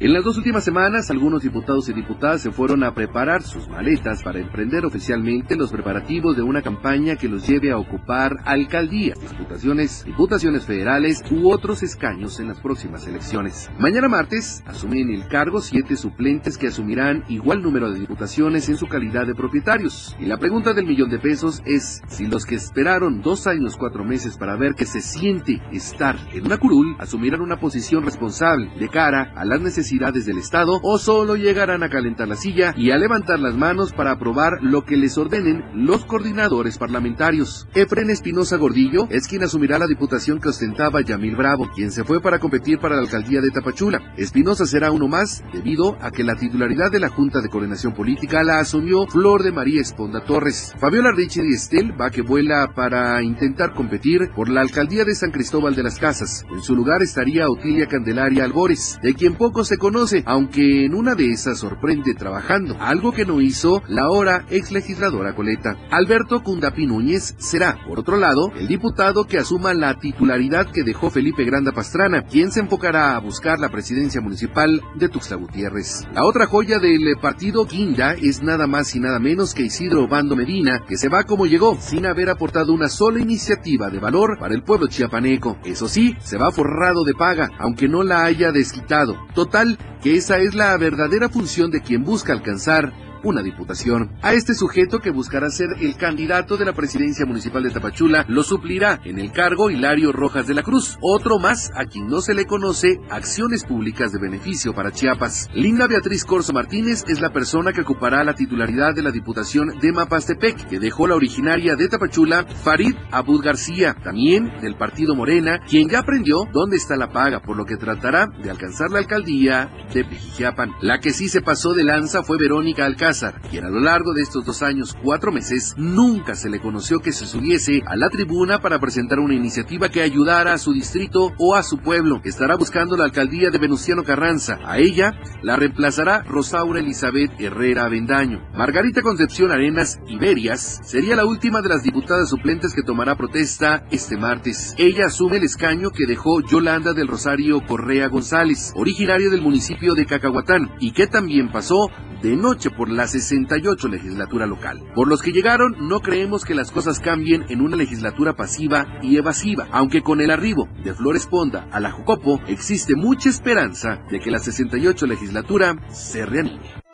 En 0.00 0.12
las 0.12 0.24
dos 0.24 0.36
últimas 0.36 0.64
semanas, 0.64 1.08
algunos 1.12 1.44
diputados 1.44 1.88
y 1.88 1.92
diputadas 1.92 2.42
se 2.42 2.50
fueron 2.50 2.82
a 2.82 2.94
preparar 2.94 3.44
sus 3.44 3.68
maletas 3.68 4.24
para 4.24 4.40
emprender 4.40 4.84
oficialmente 4.84 5.54
los 5.54 5.70
preparativos 5.70 6.34
de 6.36 6.42
una 6.42 6.62
campaña 6.62 7.14
que 7.14 7.28
los 7.28 7.46
lleve 7.46 7.70
a 7.70 7.78
ocupar 7.78 8.38
alcaldías, 8.44 9.20
diputaciones, 9.20 10.04
diputaciones 10.04 10.64
federales 10.64 11.22
u 11.30 11.48
otros 11.48 11.84
escaños 11.84 12.40
en 12.40 12.48
las 12.48 12.58
próximas 12.58 13.06
elecciones. 13.06 13.70
Mañana 13.78 14.08
martes 14.08 14.64
asumen 14.66 15.10
el 15.10 15.28
cargo 15.28 15.60
siete 15.60 15.94
suplentes 15.94 16.58
que 16.58 16.66
asumirán 16.66 17.22
igual 17.28 17.62
número 17.62 17.92
de 17.92 18.00
diputaciones 18.00 18.68
en 18.68 18.76
su 18.76 18.88
calidad 18.88 19.28
de 19.28 19.36
propietarios. 19.36 20.16
Y 20.18 20.24
la 20.24 20.38
pregunta 20.38 20.72
del 20.72 20.86
millón 20.86 21.08
de 21.08 21.20
pesos 21.20 21.62
es 21.66 22.02
si 22.08 22.26
los 22.26 22.46
que 22.46 22.56
esperaron 22.56 23.22
dos 23.22 23.46
años 23.46 23.76
cuatro 23.76 24.04
meses 24.04 24.36
para 24.38 24.56
ver 24.56 24.74
que 24.74 24.86
se 24.86 25.00
siente 25.00 25.62
estar 25.70 26.16
en 26.32 26.46
una 26.46 26.58
curul 26.58 26.96
asumirán 26.98 27.42
una 27.42 27.60
posición 27.60 28.04
responsable 28.04 28.72
de 28.76 28.88
cara 28.88 29.32
a 29.36 29.44
las 29.44 29.60
necesidades 29.60 29.83
necesidades 29.84 30.24
del 30.24 30.38
Estado 30.38 30.80
o 30.82 30.98
solo 30.98 31.36
llegarán 31.36 31.82
a 31.82 31.90
calentar 31.90 32.26
la 32.26 32.36
silla 32.36 32.72
y 32.74 32.90
a 32.90 32.96
levantar 32.96 33.38
las 33.38 33.54
manos 33.54 33.92
para 33.92 34.12
aprobar 34.12 34.52
lo 34.62 34.86
que 34.86 34.96
les 34.96 35.18
ordenen 35.18 35.62
los 35.74 36.06
coordinadores 36.06 36.78
parlamentarios. 36.78 37.68
Efren 37.74 38.08
Espinosa 38.08 38.56
Gordillo 38.56 39.06
es 39.10 39.28
quien 39.28 39.42
asumirá 39.42 39.78
la 39.78 39.86
diputación 39.86 40.40
que 40.40 40.48
ostentaba 40.48 41.02
Yamil 41.02 41.36
Bravo, 41.36 41.68
quien 41.74 41.90
se 41.90 42.02
fue 42.02 42.22
para 42.22 42.38
competir 42.38 42.78
para 42.78 42.96
la 42.96 43.02
alcaldía 43.02 43.42
de 43.42 43.50
Tapachula. 43.50 44.14
Espinosa 44.16 44.64
será 44.64 44.90
uno 44.90 45.06
más 45.06 45.44
debido 45.52 45.98
a 46.00 46.10
que 46.10 46.24
la 46.24 46.36
titularidad 46.36 46.90
de 46.90 47.00
la 47.00 47.10
Junta 47.10 47.42
de 47.42 47.50
Coordinación 47.50 47.92
Política 47.92 48.42
la 48.42 48.60
asumió 48.60 49.06
Flor 49.06 49.42
de 49.42 49.52
María 49.52 49.82
Esponda 49.82 50.24
Torres. 50.24 50.72
Fabiola 50.78 51.12
Richard 51.12 51.44
Estel 51.44 51.92
va 52.00 52.10
que 52.10 52.22
vuela 52.22 52.72
para 52.74 53.22
intentar 53.22 53.74
competir 53.74 54.30
por 54.34 54.48
la 54.48 54.62
alcaldía 54.62 55.04
de 55.04 55.14
San 55.14 55.30
Cristóbal 55.30 55.74
de 55.74 55.82
las 55.82 55.98
Casas. 55.98 56.46
En 56.50 56.62
su 56.62 56.74
lugar 56.74 57.02
estaría 57.02 57.50
Otilia 57.50 57.86
Candelaria 57.86 58.44
Albores, 58.44 58.98
de 59.02 59.12
quien 59.12 59.34
poco 59.34 59.64
se 59.64 59.73
conoce, 59.76 60.22
aunque 60.26 60.84
en 60.84 60.94
una 60.94 61.14
de 61.14 61.30
esas 61.30 61.58
sorprende 61.58 62.14
trabajando, 62.14 62.76
algo 62.80 63.12
que 63.12 63.24
no 63.24 63.40
hizo 63.40 63.82
la 63.88 64.02
ahora 64.02 64.44
ex 64.50 64.70
legisladora 64.70 65.34
Coleta. 65.34 65.76
Alberto 65.90 66.42
Cundapí 66.42 66.86
Núñez 66.86 67.34
será, 67.38 67.78
por 67.86 67.98
otro 67.98 68.16
lado, 68.16 68.52
el 68.56 68.66
diputado 68.66 69.26
que 69.26 69.38
asuma 69.38 69.74
la 69.74 69.98
titularidad 69.98 70.70
que 70.70 70.82
dejó 70.82 71.10
Felipe 71.10 71.44
Granda 71.44 71.72
Pastrana, 71.72 72.22
quien 72.22 72.52
se 72.52 72.60
enfocará 72.60 73.16
a 73.16 73.20
buscar 73.20 73.58
la 73.58 73.70
presidencia 73.70 74.20
municipal 74.20 74.82
de 74.96 75.08
Tuxtla 75.08 75.36
Gutiérrez. 75.36 76.06
La 76.12 76.24
otra 76.24 76.46
joya 76.46 76.78
del 76.78 77.16
partido 77.20 77.64
Guinda 77.64 78.14
es 78.14 78.42
nada 78.42 78.66
más 78.66 78.94
y 78.94 79.00
nada 79.00 79.18
menos 79.18 79.54
que 79.54 79.62
Isidro 79.62 80.06
Bando 80.06 80.36
Medina, 80.36 80.84
que 80.86 80.96
se 80.96 81.08
va 81.08 81.24
como 81.24 81.46
llegó, 81.46 81.76
sin 81.80 82.06
haber 82.06 82.28
aportado 82.28 82.72
una 82.72 82.88
sola 82.88 83.20
iniciativa 83.20 83.90
de 83.90 83.98
valor 83.98 84.36
para 84.38 84.54
el 84.54 84.62
pueblo 84.62 84.86
chiapaneco. 84.86 85.58
Eso 85.64 85.88
sí, 85.88 86.16
se 86.22 86.36
va 86.36 86.52
forrado 86.52 87.04
de 87.04 87.14
paga, 87.14 87.50
aunque 87.58 87.88
no 87.88 88.02
la 88.02 88.24
haya 88.24 88.52
desquitado. 88.52 89.16
Total, 89.34 89.63
que 90.02 90.16
esa 90.16 90.38
es 90.38 90.54
la 90.54 90.76
verdadera 90.76 91.28
función 91.28 91.70
de 91.70 91.80
quien 91.80 92.04
busca 92.04 92.32
alcanzar 92.32 92.92
una 93.24 93.42
diputación. 93.42 94.10
A 94.22 94.34
este 94.34 94.54
sujeto 94.54 95.00
que 95.00 95.10
buscará 95.10 95.48
ser 95.48 95.68
el 95.80 95.96
candidato 95.96 96.56
de 96.56 96.66
la 96.66 96.74
presidencia 96.74 97.24
municipal 97.26 97.62
de 97.62 97.70
Tapachula 97.70 98.24
lo 98.28 98.42
suplirá 98.42 99.00
en 99.04 99.18
el 99.18 99.32
cargo 99.32 99.70
Hilario 99.70 100.12
Rojas 100.12 100.46
de 100.46 100.54
la 100.54 100.62
Cruz, 100.62 100.98
otro 101.00 101.38
más 101.38 101.70
a 101.74 101.86
quien 101.86 102.06
no 102.06 102.20
se 102.20 102.34
le 102.34 102.44
conoce 102.44 103.00
acciones 103.10 103.64
públicas 103.64 104.12
de 104.12 104.20
beneficio 104.20 104.74
para 104.74 104.92
Chiapas. 104.92 105.48
Linda 105.54 105.86
Beatriz 105.86 106.24
Corso 106.24 106.52
Martínez 106.52 107.04
es 107.08 107.20
la 107.20 107.32
persona 107.32 107.72
que 107.72 107.80
ocupará 107.80 108.22
la 108.24 108.34
titularidad 108.34 108.94
de 108.94 109.02
la 109.02 109.10
diputación 109.10 109.78
de 109.80 109.92
Mapastepec, 109.92 110.68
que 110.68 110.78
dejó 110.78 111.06
la 111.06 111.14
originaria 111.14 111.76
de 111.76 111.88
Tapachula, 111.88 112.44
Farid 112.44 112.94
Abud 113.10 113.42
García, 113.42 113.96
también 114.04 114.52
del 114.60 114.76
partido 114.76 115.14
Morena, 115.14 115.60
quien 115.66 115.88
ya 115.88 116.00
aprendió 116.00 116.46
dónde 116.52 116.76
está 116.76 116.96
la 116.96 117.10
paga, 117.10 117.40
por 117.40 117.56
lo 117.56 117.64
que 117.64 117.76
tratará 117.76 118.26
de 118.42 118.50
alcanzar 118.50 118.90
la 118.90 118.98
alcaldía 118.98 119.70
de 119.92 120.04
Pejijiapan. 120.04 120.72
La 120.82 121.00
que 121.00 121.12
sí 121.12 121.28
se 121.28 121.40
pasó 121.40 121.72
de 121.72 121.84
lanza 121.84 122.22
fue 122.22 122.36
Verónica 122.38 122.84
Alcázar 122.84 123.13
quien 123.50 123.64
a 123.64 123.70
lo 123.70 123.80
largo 123.80 124.12
de 124.12 124.22
estos 124.22 124.44
dos 124.44 124.62
años, 124.62 124.96
cuatro 125.02 125.30
meses, 125.30 125.74
nunca 125.76 126.34
se 126.34 126.50
le 126.50 126.60
conoció 126.60 126.98
que 127.00 127.12
se 127.12 127.26
subiese 127.26 127.82
a 127.86 127.96
la 127.96 128.10
tribuna 128.10 128.60
para 128.60 128.78
presentar 128.78 129.20
una 129.20 129.34
iniciativa 129.34 129.88
que 129.88 130.02
ayudara 130.02 130.52
a 130.52 130.58
su 130.58 130.72
distrito 130.72 131.32
o 131.38 131.54
a 131.54 131.62
su 131.62 131.78
pueblo. 131.78 132.20
Estará 132.24 132.56
buscando 132.56 132.96
la 132.96 133.04
alcaldía 133.04 133.50
de 133.50 133.58
Venustiano 133.58 134.02
Carranza. 134.02 134.58
A 134.64 134.78
ella 134.78 135.12
la 135.42 135.56
reemplazará 135.56 136.22
Rosaura 136.22 136.80
Elizabeth 136.80 137.32
Herrera 137.38 137.84
Avendaño. 137.84 138.40
Margarita 138.54 139.02
Concepción 139.02 139.52
Arenas 139.52 140.00
Iberias 140.08 140.80
sería 140.84 141.16
la 141.16 141.26
última 141.26 141.62
de 141.62 141.68
las 141.68 141.82
diputadas 141.82 142.30
suplentes 142.30 142.74
que 142.74 142.82
tomará 142.82 143.16
protesta 143.16 143.86
este 143.90 144.16
martes. 144.16 144.74
Ella 144.78 145.06
asume 145.06 145.36
el 145.36 145.44
escaño 145.44 145.90
que 145.90 146.06
dejó 146.06 146.40
Yolanda 146.40 146.92
del 146.92 147.08
Rosario 147.08 147.60
Correa 147.66 148.08
González, 148.08 148.72
originaria 148.74 149.30
del 149.30 149.42
municipio 149.42 149.94
de 149.94 150.06
Cacahuatán, 150.06 150.70
y 150.80 150.92
que 150.92 151.06
también 151.06 151.52
pasó 151.52 151.88
de 152.22 152.36
noche 152.36 152.70
por 152.70 152.88
la 152.88 153.03
68 153.06 153.88
legislatura 153.88 154.46
local. 154.46 154.82
Por 154.94 155.08
los 155.08 155.22
que 155.22 155.32
llegaron, 155.32 155.76
no 155.88 156.00
creemos 156.00 156.44
que 156.44 156.54
las 156.54 156.70
cosas 156.70 157.00
cambien 157.00 157.44
en 157.48 157.60
una 157.60 157.76
legislatura 157.76 158.34
pasiva 158.34 158.86
y 159.02 159.16
evasiva, 159.16 159.68
aunque 159.72 160.02
con 160.02 160.20
el 160.20 160.30
arribo 160.30 160.68
de 160.82 160.94
Flores 160.94 161.26
Ponda 161.26 161.68
a 161.70 161.80
la 161.80 161.90
Jocopo 161.90 162.40
existe 162.46 162.94
mucha 162.94 163.28
esperanza 163.28 164.00
de 164.10 164.20
que 164.20 164.30
la 164.30 164.38
68 164.38 165.06
legislatura 165.06 165.76
se 165.90 166.26
reanime. 166.26 166.84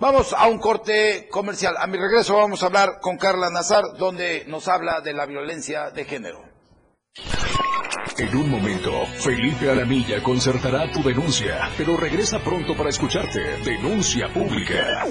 Vamos 0.00 0.32
a 0.32 0.46
un 0.46 0.58
corte 0.58 1.28
comercial. 1.28 1.74
A 1.76 1.88
mi 1.88 1.98
regreso 1.98 2.36
vamos 2.36 2.62
a 2.62 2.66
hablar 2.66 3.00
con 3.00 3.16
Carla 3.16 3.50
Nazar, 3.50 3.82
donde 3.98 4.44
nos 4.46 4.68
habla 4.68 5.00
de 5.00 5.12
la 5.12 5.26
violencia 5.26 5.90
de 5.90 6.04
género. 6.04 6.47
En 8.18 8.36
un 8.36 8.50
momento, 8.50 9.06
Felipe 9.18 9.70
Alamilla 9.70 10.20
concertará 10.20 10.90
tu 10.90 11.04
denuncia, 11.04 11.70
pero 11.76 11.96
regresa 11.96 12.40
pronto 12.40 12.76
para 12.76 12.90
escucharte. 12.90 13.40
Denuncia 13.64 14.26
pública. 14.34 15.06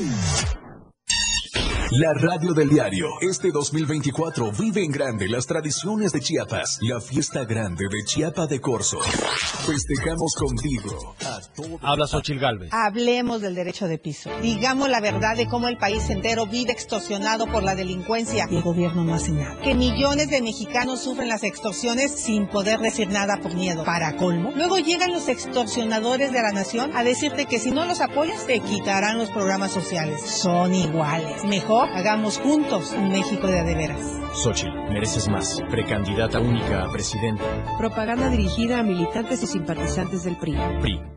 La 1.92 2.14
radio 2.14 2.54
del 2.54 2.70
diario. 2.70 3.08
Este 3.22 3.50
2024 3.50 4.52
vive 4.52 4.84
en 4.84 4.92
grande 4.92 5.28
las 5.28 5.48
tradiciones 5.48 6.12
de 6.12 6.20
Chiapas. 6.20 6.78
La 6.82 7.00
fiesta 7.00 7.46
grande 7.46 7.86
de 7.90 8.04
Chiapa 8.06 8.46
de 8.46 8.60
Corzo. 8.60 9.00
Festejamos 9.00 10.36
contigo. 10.36 11.16
A 11.26 11.40
todo... 11.56 11.80
Habla 11.82 12.06
Xochil 12.06 12.40
Galvez. 12.40 12.70
Hablemos 12.72 13.42
del 13.42 13.56
derecho 13.56 13.88
de 13.88 13.98
piso. 13.98 14.30
Digamos 14.42 14.90
la 14.90 15.00
verdad 15.00 15.38
de 15.38 15.48
cómo 15.48 15.70
el 15.70 15.78
país 15.78 16.10
entero 16.10 16.46
vive 16.46 16.72
extorsionado 16.72 17.48
por 17.48 17.64
la 17.64 17.74
delincuencia 17.74 18.48
y 18.52 18.58
el 18.58 18.62
gobierno 18.62 19.04
no 19.04 19.16
hace 19.16 19.32
nada. 19.32 19.60
Que 19.62 19.74
millones 19.74 20.30
de 20.30 20.42
mexicanos 20.42 21.02
sufren 21.02 21.30
las 21.30 21.44
extorsiones 21.44 22.12
sin 22.12 22.48
poder 22.48 22.80
decir 22.80 23.08
nada 23.08 23.38
por 23.42 23.56
miedo. 23.56 23.84
Para 23.86 24.18
colmo. 24.18 24.52
Luego 24.56 24.78
llegan 24.78 25.14
los 25.14 25.30
extorsionadores 25.30 26.32
de 26.32 26.42
la 26.42 26.52
nación 26.52 26.96
a 26.96 27.04
decirte 27.04 27.46
que 27.46 27.60
si 27.60 27.72
no 27.72 27.86
los 27.86 28.02
apoyas 28.02 28.46
te 28.46 28.60
quitarán 28.60 29.18
los 29.18 29.30
programas 29.30 29.72
sociales. 29.72 30.22
Son 30.22 30.76
iguales. 30.76 31.47
Mejor 31.48 31.88
hagamos 31.96 32.40
juntos 32.40 32.92
un 32.92 33.10
México 33.10 33.48
de 33.48 33.60
adeveras. 33.60 34.20
Xochitl, 34.34 34.76
mereces 34.92 35.30
más. 35.30 35.62
Precandidata 35.70 36.42
única 36.42 36.84
a 36.84 36.92
presidenta. 36.92 37.46
Propaganda 37.78 38.30
dirigida 38.30 38.80
a 38.80 38.84
militantes 38.84 39.42
y 39.44 39.48
simpatizantes 39.48 40.26
del 40.26 40.36
PRI. 40.36 40.58
PRI. 40.82 41.17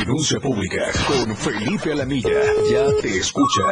Denuncia 0.00 0.40
pública 0.40 0.90
con 1.06 1.36
Felipe 1.36 1.92
Alamilla. 1.92 2.40
Ya 2.70 2.86
te 3.02 3.18
escucha. 3.18 3.62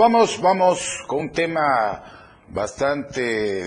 Vamos, 0.00 0.40
vamos 0.40 1.04
con 1.06 1.18
un 1.18 1.30
tema 1.30 2.02
bastante 2.48 3.66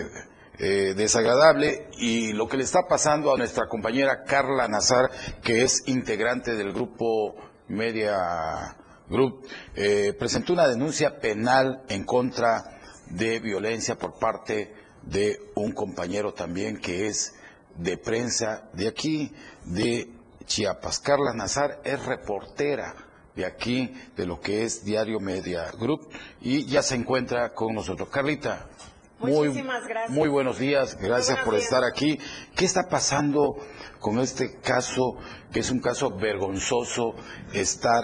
eh, 0.58 0.94
desagradable 0.96 1.90
y 2.00 2.34
lo 2.34 2.48
que 2.48 2.58
le 2.58 2.64
está 2.64 2.88
pasando 2.88 3.32
a 3.32 3.38
nuestra 3.38 3.68
compañera 3.68 4.24
Carla 4.24 4.68
Nazar, 4.68 5.12
que 5.44 5.62
es 5.62 5.88
integrante 5.88 6.56
del 6.56 6.74
grupo 6.74 7.36
Media 7.68 8.76
Group, 9.08 9.46
eh, 9.76 10.16
presentó 10.18 10.54
una 10.54 10.68
denuncia 10.68 11.20
penal 11.20 11.84
en 11.88 12.04
contra 12.04 12.80
de 13.12 13.40
violencia 13.40 13.96
por 13.96 14.18
parte 14.18 14.74
de 15.04 15.40
un 15.54 15.72
compañero 15.72 16.34
también 16.34 16.78
que 16.78 17.06
es 17.06 17.36
de 17.76 18.00
prensa 18.00 18.72
de 18.74 18.88
aquí, 18.88 19.32
de 19.66 20.10
Chiapas. 20.46 20.98
Carla 20.98 21.34
Nazar 21.36 21.80
es 21.84 22.04
reportera 22.04 23.13
de 23.36 23.46
aquí, 23.46 23.94
de 24.16 24.26
lo 24.26 24.40
que 24.40 24.64
es 24.64 24.84
Diario 24.84 25.20
Media 25.20 25.72
Group, 25.80 26.10
y 26.42 26.66
ya 26.66 26.82
se 26.82 26.96
encuentra 26.96 27.54
con 27.54 27.74
nosotros. 27.74 28.10
Carlita, 28.10 28.68
muy, 29.20 29.50
gracias. 29.50 30.10
muy 30.10 30.30
buenos 30.30 30.60
días, 30.60 30.98
gracias 31.00 31.40
por 31.40 31.56
estar 31.56 31.84
aquí. 31.84 32.20
¿Qué 32.56 32.66
está 32.66 32.90
pasando 32.90 33.56
con 34.00 34.20
este 34.20 34.60
caso, 34.60 35.16
que 35.52 35.62
es 35.62 35.72
un 35.72 35.80
caso 35.80 36.12
vergonzoso, 36.12 37.16
estar 37.54 38.04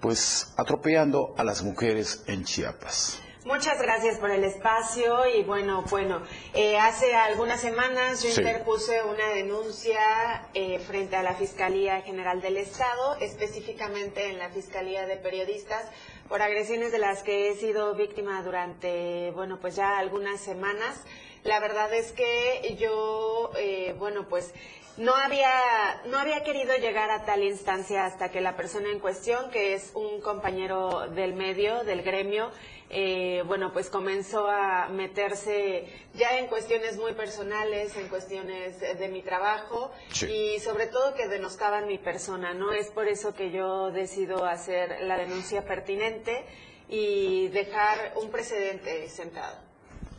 pues 0.00 0.52
atropellando 0.56 1.34
a 1.36 1.44
las 1.44 1.62
mujeres 1.62 2.24
en 2.26 2.44
Chiapas? 2.44 3.20
Muchas 3.46 3.80
gracias 3.80 4.18
por 4.18 4.30
el 4.30 4.44
espacio 4.44 5.26
y 5.26 5.42
bueno, 5.44 5.82
bueno, 5.88 6.20
eh, 6.52 6.78
hace 6.78 7.14
algunas 7.14 7.58
semanas 7.58 8.22
yo 8.22 8.28
interpuse 8.28 9.02
una 9.02 9.30
denuncia 9.30 10.46
eh, 10.52 10.78
frente 10.78 11.16
a 11.16 11.22
la 11.22 11.32
Fiscalía 11.32 12.02
General 12.02 12.42
del 12.42 12.58
Estado, 12.58 13.16
específicamente 13.18 14.28
en 14.28 14.38
la 14.38 14.50
Fiscalía 14.50 15.06
de 15.06 15.16
Periodistas, 15.16 15.90
por 16.28 16.42
agresiones 16.42 16.92
de 16.92 16.98
las 16.98 17.22
que 17.22 17.48
he 17.48 17.56
sido 17.56 17.94
víctima 17.94 18.42
durante, 18.42 19.30
bueno, 19.30 19.58
pues 19.58 19.74
ya 19.74 19.96
algunas 19.96 20.38
semanas. 20.38 21.02
La 21.42 21.60
verdad 21.60 21.94
es 21.94 22.12
que 22.12 22.76
yo, 22.78 23.52
eh, 23.56 23.94
bueno, 23.98 24.28
pues 24.28 24.52
no 24.96 25.14
había, 25.14 26.02
no 26.06 26.18
había 26.18 26.42
querido 26.42 26.76
llegar 26.76 27.10
a 27.10 27.24
tal 27.24 27.42
instancia 27.42 28.04
hasta 28.04 28.30
que 28.30 28.40
la 28.40 28.56
persona 28.56 28.90
en 28.90 28.98
cuestión, 28.98 29.50
que 29.50 29.74
es 29.74 29.92
un 29.94 30.20
compañero 30.20 31.08
del 31.08 31.34
medio, 31.34 31.84
del 31.84 32.02
gremio, 32.02 32.50
eh, 32.92 33.44
bueno, 33.46 33.72
pues 33.72 33.88
comenzó 33.88 34.48
a 34.48 34.88
meterse 34.88 35.86
ya 36.14 36.38
en 36.38 36.48
cuestiones 36.48 36.96
muy 36.96 37.14
personales, 37.14 37.96
en 37.96 38.08
cuestiones 38.08 38.80
de, 38.80 39.08
mi 39.08 39.22
trabajo 39.22 39.92
y 40.28 40.58
sobre 40.58 40.88
todo 40.88 41.14
que 41.14 41.28
denostaban 41.28 41.86
mi 41.86 41.98
persona, 41.98 42.52
¿no? 42.52 42.72
Es 42.72 42.90
por 42.90 43.06
eso 43.06 43.32
que 43.32 43.52
yo 43.52 43.92
decido 43.92 44.44
hacer 44.44 45.02
la 45.02 45.16
denuncia 45.16 45.64
pertinente 45.64 46.44
y 46.88 47.46
dejar 47.48 48.14
un 48.16 48.28
precedente 48.30 49.08
sentado. 49.08 49.56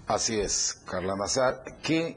Así 0.08 0.40
es, 0.40 0.82
Carla 0.90 1.16
Mazar. 1.18 1.64
¿Qué 1.84 2.16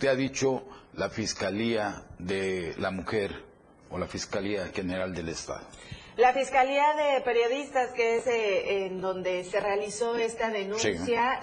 te 0.00 0.08
ha 0.08 0.16
dicho 0.16 0.64
la 0.96 1.10
Fiscalía 1.10 2.04
de 2.18 2.74
la 2.78 2.90
Mujer 2.90 3.44
o 3.90 3.98
la 3.98 4.06
Fiscalía 4.06 4.66
General 4.74 5.14
del 5.14 5.28
Estado? 5.28 5.66
La 6.16 6.32
Fiscalía 6.32 6.94
de 6.94 7.20
Periodistas, 7.20 7.92
que 7.92 8.16
es 8.16 8.26
eh, 8.26 8.86
en 8.86 9.02
donde 9.02 9.44
se 9.44 9.60
realizó 9.60 10.16
esta 10.16 10.48
denuncia, 10.48 11.38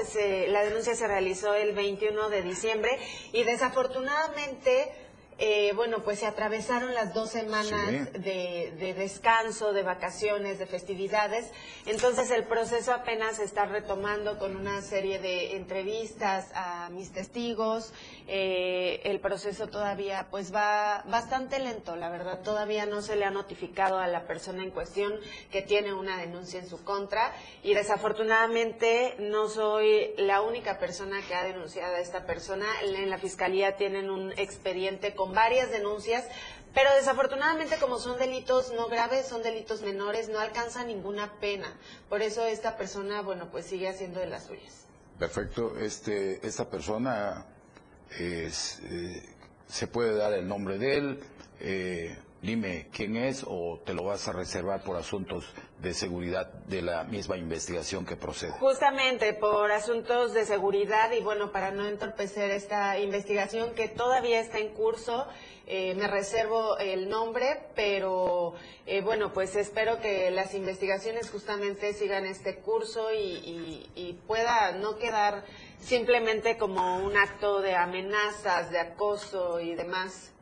la 0.48 0.64
denuncia 0.64 0.96
se 0.96 1.08
realizó 1.08 1.54
el 1.54 1.76
21 1.76 2.30
de 2.30 2.42
diciembre 2.42 2.98
y 3.34 3.44
desafortunadamente 3.44 4.92
eh, 5.40 5.74
bueno, 5.76 6.04
pues 6.04 6.20
se 6.20 6.26
atravesaron 6.26 6.94
las 6.94 7.14
dos 7.14 7.32
semanas 7.32 8.12
de, 8.14 8.94
descanso, 8.96 9.74
de 9.74 9.84
vacaciones, 9.84 10.60
de 10.60 10.66
festividades. 10.66 11.52
Entonces 11.86 12.30
el 12.32 12.44
proceso 12.44 12.94
apenas 12.94 13.38
se 13.38 13.44
está 13.44 13.66
retomando 13.66 14.38
con 14.38 14.56
una 14.56 14.82
serie 14.82 15.20
de 15.20 15.56
entrevistas 15.56 16.52
a 16.54 16.90
mis 16.92 17.12
testigos. 17.12 17.94
Eh, 18.28 19.02
el 19.06 19.20
proceso 19.20 19.68
todavía 19.68 20.28
pues 20.30 20.54
va 20.54 21.04
bastante 21.08 21.60
lento, 21.60 21.96
la 21.96 22.10
verdad. 22.10 22.42
Todavía 22.42 22.86
no 22.86 23.02
se 23.02 23.16
le 23.16 23.26
ha 23.26 23.32
notificado 23.32 23.98
a 23.98 24.08
la 24.08 24.26
persona 24.28 24.64
en 24.64 24.72
cuestión 24.72 25.14
que 25.52 25.62
tiene 25.62 25.94
una 25.94 26.18
denuncia 26.18 26.60
en 26.60 26.68
su 26.68 26.84
contra. 26.84 27.34
Y 27.64 27.74
desafortunadamente 27.74 29.16
no 29.20 29.50
soy 29.50 30.12
la 30.18 30.42
única 30.42 30.78
persona 30.78 31.22
que 31.28 31.34
ha 31.34 31.44
denunciado 31.44 31.96
a 31.96 32.00
esta 32.00 32.26
persona. 32.26 32.66
En 32.84 33.10
la 33.10 33.18
fiscalía 33.18 33.76
tienen 33.76 34.10
un 34.10 34.32
expediente 34.34 35.16
con 35.16 35.23
varias 35.28 35.72
denuncias, 35.72 36.26
pero 36.74 36.90
desafortunadamente 36.96 37.78
como 37.78 38.00
son 38.00 38.18
delitos 38.18 38.74
no 38.74 38.88
graves, 38.88 39.28
son 39.28 39.44
delitos 39.44 39.82
menores, 39.82 40.30
no 40.30 40.40
alcanza 40.40 40.84
ninguna 40.84 41.40
pena. 41.40 41.68
Por 42.10 42.22
eso 42.22 42.46
esta 42.46 42.78
persona, 42.78 43.22
bueno, 43.22 43.50
pues 43.52 43.66
sigue 43.66 43.88
haciendo 43.88 44.20
de 44.20 44.28
las 44.28 44.46
suyas. 44.46 44.86
Perfecto. 45.20 45.78
Este, 45.78 46.46
esta 46.46 46.70
persona 46.70 47.46
es, 48.18 48.80
eh, 48.86 49.24
se 49.68 49.88
puede 49.88 50.16
dar 50.16 50.34
el 50.34 50.48
nombre 50.48 50.78
de 50.78 50.98
él. 50.98 51.20
Eh, 51.60 52.18
dime 52.44 52.90
quién 52.92 53.16
es 53.16 53.46
o 53.48 53.82
te 53.86 53.94
lo 53.94 54.04
vas 54.04 54.28
a 54.28 54.34
reservar 54.34 54.84
por 54.84 54.98
asuntos 54.98 55.46
de 55.80 55.94
seguridad 55.94 56.52
de 56.68 56.82
la 56.82 57.06
misma 57.06 57.38
investigación 57.38 58.06
que 58.06 58.18
procede. 58.18 58.52
Justamente 58.60 59.34
por 59.34 59.72
asuntos 59.72 60.34
de 60.34 60.46
seguridad 60.46 61.12
y 61.14 61.22
bueno, 61.22 61.52
para 61.52 61.72
no 61.72 61.88
entorpecer 61.88 62.52
esta 62.52 63.00
investigación 63.00 63.74
que 63.74 63.88
todavía 63.88 64.42
está 64.42 64.60
en 64.60 64.74
curso, 64.74 65.26
eh, 65.68 65.96
me 65.96 66.08
reservo 66.08 66.78
el 66.78 67.10
nombre, 67.10 67.68
pero 67.76 68.56
eh, 68.86 69.00
bueno, 69.02 69.32
pues 69.32 69.56
espero 69.56 70.02
que 70.02 70.30
las 70.30 70.54
investigaciones 70.54 71.30
justamente 71.30 71.94
sigan 71.94 72.26
este 72.26 72.58
curso 72.58 73.14
y, 73.14 73.90
y 73.96 74.20
pueda 74.28 74.74
no 74.74 74.98
quedar 74.98 75.46
simplemente 75.80 76.58
como 76.58 76.98
un 76.98 77.16
acto 77.16 77.62
de 77.62 77.76
amenazas, 77.76 78.70
de 78.70 78.80
acoso 78.80 79.62
y 79.62 79.76
demás 79.76 80.33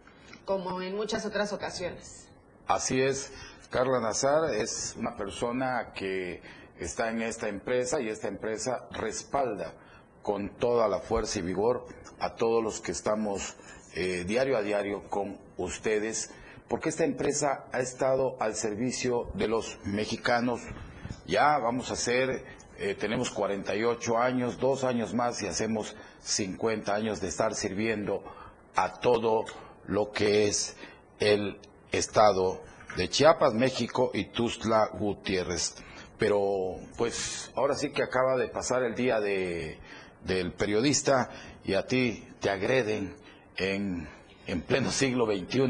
como 0.46 0.82
en 0.82 0.96
muchas 0.96 1.26
otras 1.26 1.54
ocasiones. 1.54 2.28
Así 2.68 3.02
es, 3.02 3.32
Carla 3.70 4.00
Nazar 4.00 4.54
es 4.54 4.96
una 4.98 5.16
persona 5.16 5.94
que 5.94 6.42
está 6.80 7.10
en 7.10 7.22
esta 7.22 7.48
empresa 7.48 8.02
y 8.02 8.10
esta 8.10 8.28
empresa 8.28 8.88
respalda 8.92 9.74
con 10.22 10.50
toda 10.58 10.88
la 10.88 11.00
fuerza 11.00 11.40
y 11.40 11.42
vigor 11.42 11.86
a 12.20 12.36
todos 12.36 12.64
los 12.64 12.82
que 12.82 12.92
estamos 12.92 13.56
eh, 13.94 14.24
diario 14.26 14.58
a 14.58 14.62
diario 14.62 15.04
con 15.10 15.38
ustedes, 15.58 16.32
porque 16.68 16.90
esta 16.90 17.04
empresa 17.04 17.66
ha 17.72 17.80
estado 17.80 18.38
al 18.40 18.56
servicio 18.56 19.30
de 19.34 19.48
los 19.48 19.78
mexicanos. 19.84 20.62
Ya 21.26 21.58
vamos 21.58 21.90
a 21.90 21.94
hacer, 21.94 22.46
eh, 22.78 22.96
tenemos 22.96 23.32
48 23.32 24.18
años, 24.18 24.60
dos 24.60 24.84
años 24.84 25.14
más 25.14 25.42
y 25.42 25.48
hacemos 25.48 25.96
50 26.22 26.94
años 26.94 27.20
de 27.22 27.28
estar 27.28 27.54
sirviendo 27.54 28.24
a 28.76 29.00
todo 29.00 29.46
lo 29.88 30.12
que 30.12 30.48
es 30.48 30.76
el 31.20 31.60
estado 31.92 32.62
de 32.98 33.10
Chiapas, 33.10 33.54
México 33.54 34.12
y 34.14 34.26
Tuzla 34.26 34.90
Gutiérrez. 34.94 35.76
Pero 36.18 36.76
pues 36.98 37.52
ahora 37.56 37.76
sí 37.76 37.92
que 37.92 38.04
acaba 38.04 38.36
de 38.38 38.48
pasar 38.48 38.84
el 38.84 38.96
día 38.96 39.20
de, 39.20 39.80
del 40.24 40.54
periodista 40.54 41.30
y 41.64 41.74
a 41.74 41.86
ti 41.86 42.28
te 42.40 42.50
agreden 42.50 43.16
en, 43.58 44.08
en 44.46 44.62
pleno 44.62 44.92
siglo 44.92 45.26
XXI. 45.26 45.62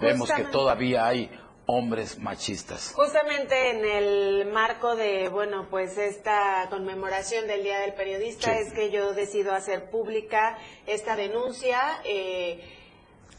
Vemos 0.00 0.30
que 0.32 0.44
todavía 0.44 1.06
hay 1.06 1.30
hombres 1.66 2.18
machistas. 2.18 2.92
Justamente 2.94 3.70
en 3.70 3.84
el 3.84 4.50
marco 4.52 4.96
de, 4.96 5.28
bueno, 5.28 5.68
pues 5.70 5.96
esta 5.98 6.66
conmemoración 6.68 7.46
del 7.46 7.62
Día 7.62 7.78
del 7.78 7.94
Periodista 7.94 8.58
es 8.58 8.72
que 8.72 8.90
yo 8.90 9.12
decido 9.12 9.52
hacer 9.52 9.90
pública 9.90 10.58
esta 10.86 11.14
denuncia. 11.14 11.80
Eh, 12.04 12.79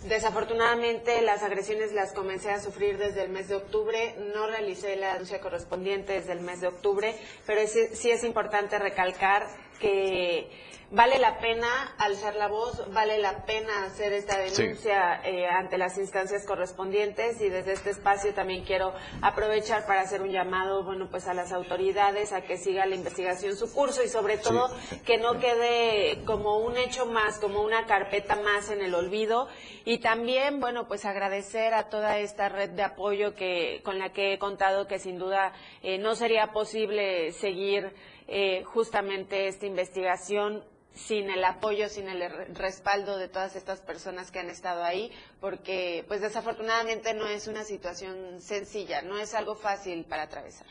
Desafortunadamente 0.04 1.22
las 1.22 1.44
agresiones 1.44 1.94
las 1.94 2.12
comencé 2.12 2.50
a 2.50 2.60
sufrir 2.60 2.98
desde 2.98 3.24
el 3.24 3.30
mes 3.30 3.50
de 3.50 3.56
octubre, 3.56 4.16
no 4.34 4.48
realicé 4.48 4.96
la 4.96 5.14
denuncia 5.14 5.40
correspondiente 5.40 6.14
desde 6.14 6.34
el 6.34 6.42
mes 6.42 6.60
de 6.60 6.68
octubre, 6.68 7.16
pero 7.46 7.62
sí 7.68 8.10
es 8.10 8.24
importante 8.24 8.80
recalcar 8.80 9.48
que 9.82 10.50
vale 10.92 11.20
la 11.20 11.40
pena 11.40 11.96
alzar 11.98 12.36
la 12.36 12.48
voz, 12.48 12.84
vale 12.92 13.18
la 13.18 13.46
pena 13.46 13.86
hacer 13.86 14.12
esta 14.12 14.38
denuncia 14.38 15.22
eh, 15.24 15.48
ante 15.48 15.78
las 15.78 15.98
instancias 15.98 16.46
correspondientes. 16.46 17.42
Y 17.42 17.50
desde 17.50 17.74
este 17.74 17.92
espacio 17.92 18.34
también 18.34 18.64
quiero 18.64 18.94
aprovechar 19.22 19.86
para 19.86 20.02
hacer 20.02 20.22
un 20.22 20.32
llamado, 20.32 20.84
bueno, 20.84 21.08
pues 21.10 21.28
a 21.28 21.34
las 21.34 21.52
autoridades 21.52 22.34
a 22.34 22.42
que 22.42 22.58
siga 22.58 22.86
la 22.86 22.96
investigación 22.96 23.56
su 23.56 23.74
curso 23.74 24.04
y 24.04 24.10
sobre 24.10 24.38
todo 24.38 24.70
que 25.06 25.18
no 25.18 25.40
quede 25.40 26.24
como 26.26 26.60
un 26.60 26.78
hecho 26.78 27.06
más, 27.06 27.40
como 27.40 27.62
una 27.62 27.86
carpeta 27.86 28.36
más 28.36 28.70
en 28.70 28.82
el 28.82 28.94
olvido. 28.94 29.48
Y 29.86 30.00
también, 30.00 30.60
bueno, 30.60 30.88
pues 30.88 31.06
agradecer 31.06 31.74
a 31.74 31.90
toda 31.90 32.20
esta 32.20 32.50
red 32.50 32.72
de 32.72 32.84
apoyo 32.84 33.34
que 33.34 33.82
con 33.84 33.98
la 33.98 34.12
que 34.12 34.34
he 34.34 34.40
contado 34.40 34.88
que 34.88 35.00
sin 35.00 35.18
duda 35.18 35.54
eh, 35.82 35.98
no 35.98 36.16
sería 36.16 36.52
posible 36.52 37.32
seguir 37.32 37.94
eh, 38.34 38.64
justamente 38.64 39.50
esta 39.50 39.66
investigación 39.66 40.64
sin 40.94 41.30
el 41.30 41.44
apoyo, 41.44 41.90
sin 41.90 42.08
el 42.08 42.22
respaldo 42.56 43.18
de 43.18 43.28
todas 43.28 43.58
estas 43.58 43.82
personas 43.82 44.32
que 44.32 44.40
han 44.40 44.50
estado 44.50 44.86
ahí, 44.86 45.12
porque 45.42 46.06
pues 46.08 46.22
desafortunadamente 46.22 47.14
no 47.14 47.28
es 47.28 47.48
una 47.48 47.66
situación 47.66 48.40
sencilla, 48.40 49.02
no 49.02 49.18
es 49.18 49.34
algo 49.34 49.56
fácil 49.56 50.06
para 50.06 50.24
atravesar. 50.24 50.68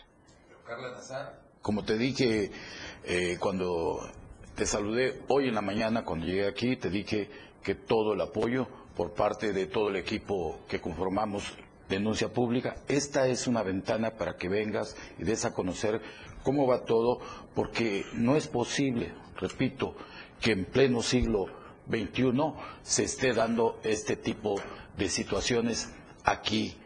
Carla 0.67 0.93
Nazar, 0.93 1.39
Como 1.61 1.85
te 1.85 1.99
dije 1.99 2.51
eh, 3.05 3.37
cuando 3.39 4.09
te 4.55 4.65
saludé 4.65 5.21
hoy 5.29 5.49
en 5.49 5.55
la 5.55 5.61
mañana, 5.61 6.03
cuando 6.03 6.25
llegué 6.25 6.49
aquí, 6.49 6.79
te 6.79 6.89
dije 6.89 7.29
que 7.63 7.75
todo 7.75 8.15
el 8.15 8.23
apoyo 8.23 8.67
por 8.97 9.13
parte 9.13 9.53
de 9.53 9.67
todo 9.67 9.91
el 9.91 9.97
equipo 9.97 10.61
que 10.67 10.81
conformamos 10.81 11.55
Denuncia 11.91 12.33
Pública, 12.33 12.77
esta 12.89 13.27
es 13.27 13.49
una 13.49 13.63
ventana 13.65 14.13
para 14.13 14.37
que 14.37 14.49
vengas 14.49 14.97
y 15.19 15.25
des 15.25 15.45
a 15.45 15.53
conocer 15.53 16.01
cómo 16.43 16.67
va 16.67 16.85
todo, 16.85 17.21
porque 17.55 18.05
no 18.15 18.37
es 18.37 18.49
posible, 18.49 19.13
repito, 19.37 19.95
que 20.41 20.53
en 20.53 20.65
pleno 20.65 21.03
siglo 21.03 21.47
XXI 21.89 22.33
se 22.83 23.05
esté 23.05 23.33
dando 23.33 23.79
este 23.83 24.17
tipo 24.17 24.57
de 24.97 25.09
situaciones 25.09 25.91
aquí 26.25 26.77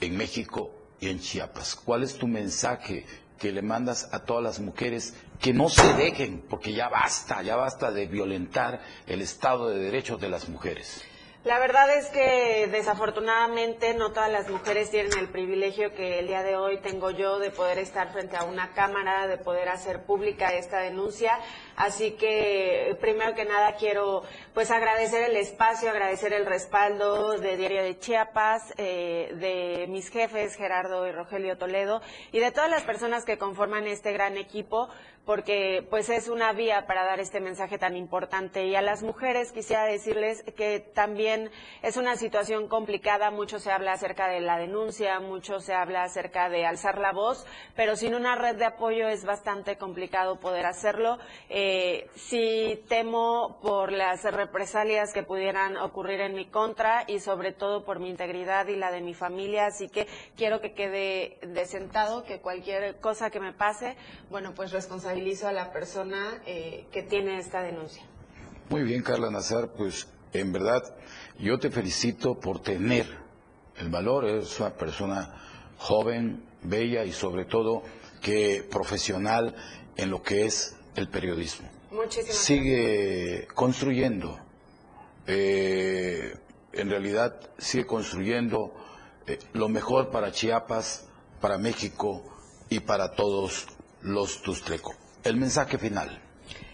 en 0.00 0.16
México 0.16 0.72
y 1.00 1.08
en 1.08 1.20
Chiapas. 1.20 1.76
¿Cuál 1.76 2.02
es 2.02 2.16
tu 2.16 2.26
mensaje 2.26 3.06
que 3.38 3.52
le 3.52 3.62
mandas 3.62 4.08
a 4.12 4.24
todas 4.24 4.42
las 4.42 4.60
mujeres 4.60 5.14
que 5.40 5.54
no 5.54 5.68
se 5.68 5.94
dejen, 5.94 6.44
porque 6.48 6.74
ya 6.74 6.88
basta, 6.88 7.42
ya 7.42 7.56
basta 7.56 7.90
de 7.90 8.06
violentar 8.06 8.82
el 9.06 9.22
Estado 9.22 9.70
de 9.70 9.78
Derechos 9.78 10.20
de 10.20 10.28
las 10.28 10.48
mujeres? 10.48 11.02
La 11.42 11.58
verdad 11.58 11.88
es 11.96 12.10
que 12.10 12.68
desafortunadamente 12.70 13.94
no 13.94 14.12
todas 14.12 14.30
las 14.30 14.50
mujeres 14.50 14.90
tienen 14.90 15.18
el 15.18 15.30
privilegio 15.30 15.94
que 15.94 16.18
el 16.18 16.26
día 16.26 16.42
de 16.42 16.54
hoy 16.56 16.76
tengo 16.82 17.10
yo 17.10 17.38
de 17.38 17.50
poder 17.50 17.78
estar 17.78 18.12
frente 18.12 18.36
a 18.36 18.44
una 18.44 18.74
cámara, 18.74 19.26
de 19.26 19.38
poder 19.38 19.70
hacer 19.70 20.04
pública 20.04 20.52
esta 20.52 20.80
denuncia. 20.80 21.38
Así 21.76 22.10
que 22.10 22.94
primero 23.00 23.34
que 23.34 23.46
nada 23.46 23.76
quiero 23.76 24.22
pues 24.52 24.70
agradecer 24.70 25.30
el 25.30 25.36
espacio, 25.38 25.88
agradecer 25.88 26.34
el 26.34 26.44
respaldo 26.44 27.38
de 27.38 27.56
Diario 27.56 27.84
de 27.84 27.98
Chiapas, 27.98 28.74
eh, 28.76 29.32
de 29.36 29.86
mis 29.88 30.10
jefes 30.10 30.56
Gerardo 30.56 31.06
y 31.06 31.12
Rogelio 31.12 31.56
Toledo 31.56 32.02
y 32.32 32.40
de 32.40 32.52
todas 32.52 32.68
las 32.68 32.82
personas 32.82 33.24
que 33.24 33.38
conforman 33.38 33.86
este 33.86 34.12
gran 34.12 34.36
equipo 34.36 34.90
porque 35.24 35.86
pues 35.90 36.08
es 36.08 36.28
una 36.28 36.52
vía 36.52 36.86
para 36.86 37.04
dar 37.04 37.20
este 37.20 37.40
mensaje 37.40 37.78
tan 37.78 37.96
importante. 37.96 38.66
Y 38.66 38.74
a 38.74 38.82
las 38.82 39.02
mujeres 39.02 39.52
quisiera 39.52 39.84
decirles 39.84 40.42
que 40.56 40.80
también 40.80 41.50
es 41.82 41.96
una 41.96 42.16
situación 42.16 42.68
complicada, 42.68 43.30
mucho 43.30 43.58
se 43.58 43.70
habla 43.70 43.92
acerca 43.92 44.28
de 44.28 44.40
la 44.40 44.58
denuncia, 44.58 45.20
mucho 45.20 45.60
se 45.60 45.74
habla 45.74 46.04
acerca 46.04 46.48
de 46.48 46.66
alzar 46.66 46.98
la 46.98 47.12
voz, 47.12 47.46
pero 47.76 47.96
sin 47.96 48.14
una 48.14 48.34
red 48.34 48.56
de 48.56 48.64
apoyo 48.64 49.08
es 49.08 49.24
bastante 49.24 49.76
complicado 49.76 50.40
poder 50.40 50.66
hacerlo. 50.66 51.18
Eh, 51.48 52.08
sí 52.14 52.82
temo 52.88 53.58
por 53.62 53.92
las 53.92 54.24
represalias 54.24 55.12
que 55.12 55.22
pudieran 55.22 55.76
ocurrir 55.76 56.20
en 56.22 56.34
mi 56.34 56.46
contra 56.46 57.04
y 57.06 57.20
sobre 57.20 57.52
todo 57.52 57.84
por 57.84 58.00
mi 58.00 58.08
integridad 58.08 58.66
y 58.68 58.76
la 58.76 58.90
de 58.90 59.00
mi 59.00 59.14
familia, 59.14 59.66
así 59.66 59.88
que 59.88 60.08
quiero 60.36 60.60
que 60.60 60.72
quede 60.72 61.38
desentado 61.42 62.24
que 62.24 62.40
cualquier 62.40 62.98
cosa 63.00 63.30
que 63.30 63.40
me 63.40 63.52
pase, 63.52 63.96
bueno, 64.30 64.54
pues 64.54 64.72
responsabilidad 64.72 65.19
a 65.20 65.52
la 65.52 65.70
persona 65.70 66.40
eh, 66.46 66.86
que 66.90 67.02
tiene 67.02 67.38
esta 67.38 67.62
denuncia. 67.62 68.02
Muy 68.70 68.84
bien, 68.84 69.02
Carla 69.02 69.30
Nazar, 69.30 69.72
pues 69.76 70.08
en 70.32 70.50
verdad 70.50 70.82
yo 71.38 71.58
te 71.58 71.70
felicito 71.70 72.40
por 72.40 72.62
tener 72.62 73.06
el 73.76 73.90
valor, 73.90 74.24
es 74.26 74.58
una 74.60 74.74
persona 74.74 75.34
joven, 75.76 76.42
bella 76.62 77.04
y 77.04 77.12
sobre 77.12 77.44
todo 77.44 77.82
que 78.22 78.66
profesional 78.70 79.54
en 79.96 80.10
lo 80.10 80.22
que 80.22 80.46
es 80.46 80.74
el 80.96 81.08
periodismo. 81.08 81.68
Muchísimas 81.90 82.36
sigue 82.36 83.46
construyendo, 83.54 84.38
eh, 85.26 86.34
en 86.72 86.88
realidad 86.88 87.50
sigue 87.58 87.84
construyendo 87.86 88.72
eh, 89.26 89.38
lo 89.52 89.68
mejor 89.68 90.10
para 90.10 90.32
Chiapas, 90.32 91.08
para 91.42 91.58
México 91.58 92.22
y 92.70 92.80
para 92.80 93.12
todos 93.12 93.66
los 94.00 94.40
Tustreco. 94.40 94.94
El 95.24 95.36
mensaje 95.36 95.78
final. 95.78 96.20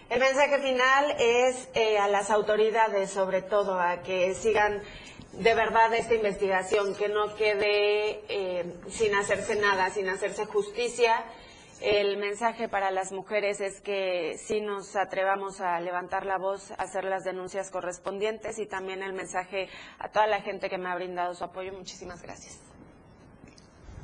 El 0.09 0.21
mensaje 0.21 0.59
final 0.59 1.15
es 1.19 1.67
eh, 1.73 1.97
a 1.99 2.07
las 2.07 2.31
autoridades, 2.31 3.09
sobre 3.09 3.41
todo, 3.41 3.77
a 3.77 4.01
que 4.03 4.33
sigan 4.35 4.81
de 5.33 5.53
verdad 5.53 5.93
esta 5.93 6.15
investigación, 6.15 6.95
que 6.95 7.09
no 7.09 7.35
quede 7.35 8.23
eh, 8.29 8.73
sin 8.89 9.13
hacerse 9.15 9.55
nada, 9.55 9.89
sin 9.89 10.07
hacerse 10.07 10.45
justicia. 10.45 11.25
El 11.81 12.17
mensaje 12.17 12.69
para 12.69 12.89
las 12.89 13.11
mujeres 13.11 13.59
es 13.59 13.81
que 13.81 14.39
sí 14.39 14.61
nos 14.61 14.95
atrevamos 14.95 15.59
a 15.59 15.79
levantar 15.81 16.25
la 16.25 16.37
voz, 16.37 16.71
a 16.71 16.75
hacer 16.75 17.03
las 17.03 17.25
denuncias 17.25 17.69
correspondientes 17.69 18.57
y 18.59 18.65
también 18.65 19.03
el 19.03 19.13
mensaje 19.13 19.69
a 19.99 20.09
toda 20.09 20.25
la 20.25 20.41
gente 20.41 20.69
que 20.69 20.77
me 20.77 20.89
ha 20.89 20.95
brindado 20.95 21.35
su 21.35 21.43
apoyo. 21.43 21.73
Muchísimas 21.73 22.21
gracias. 22.21 22.57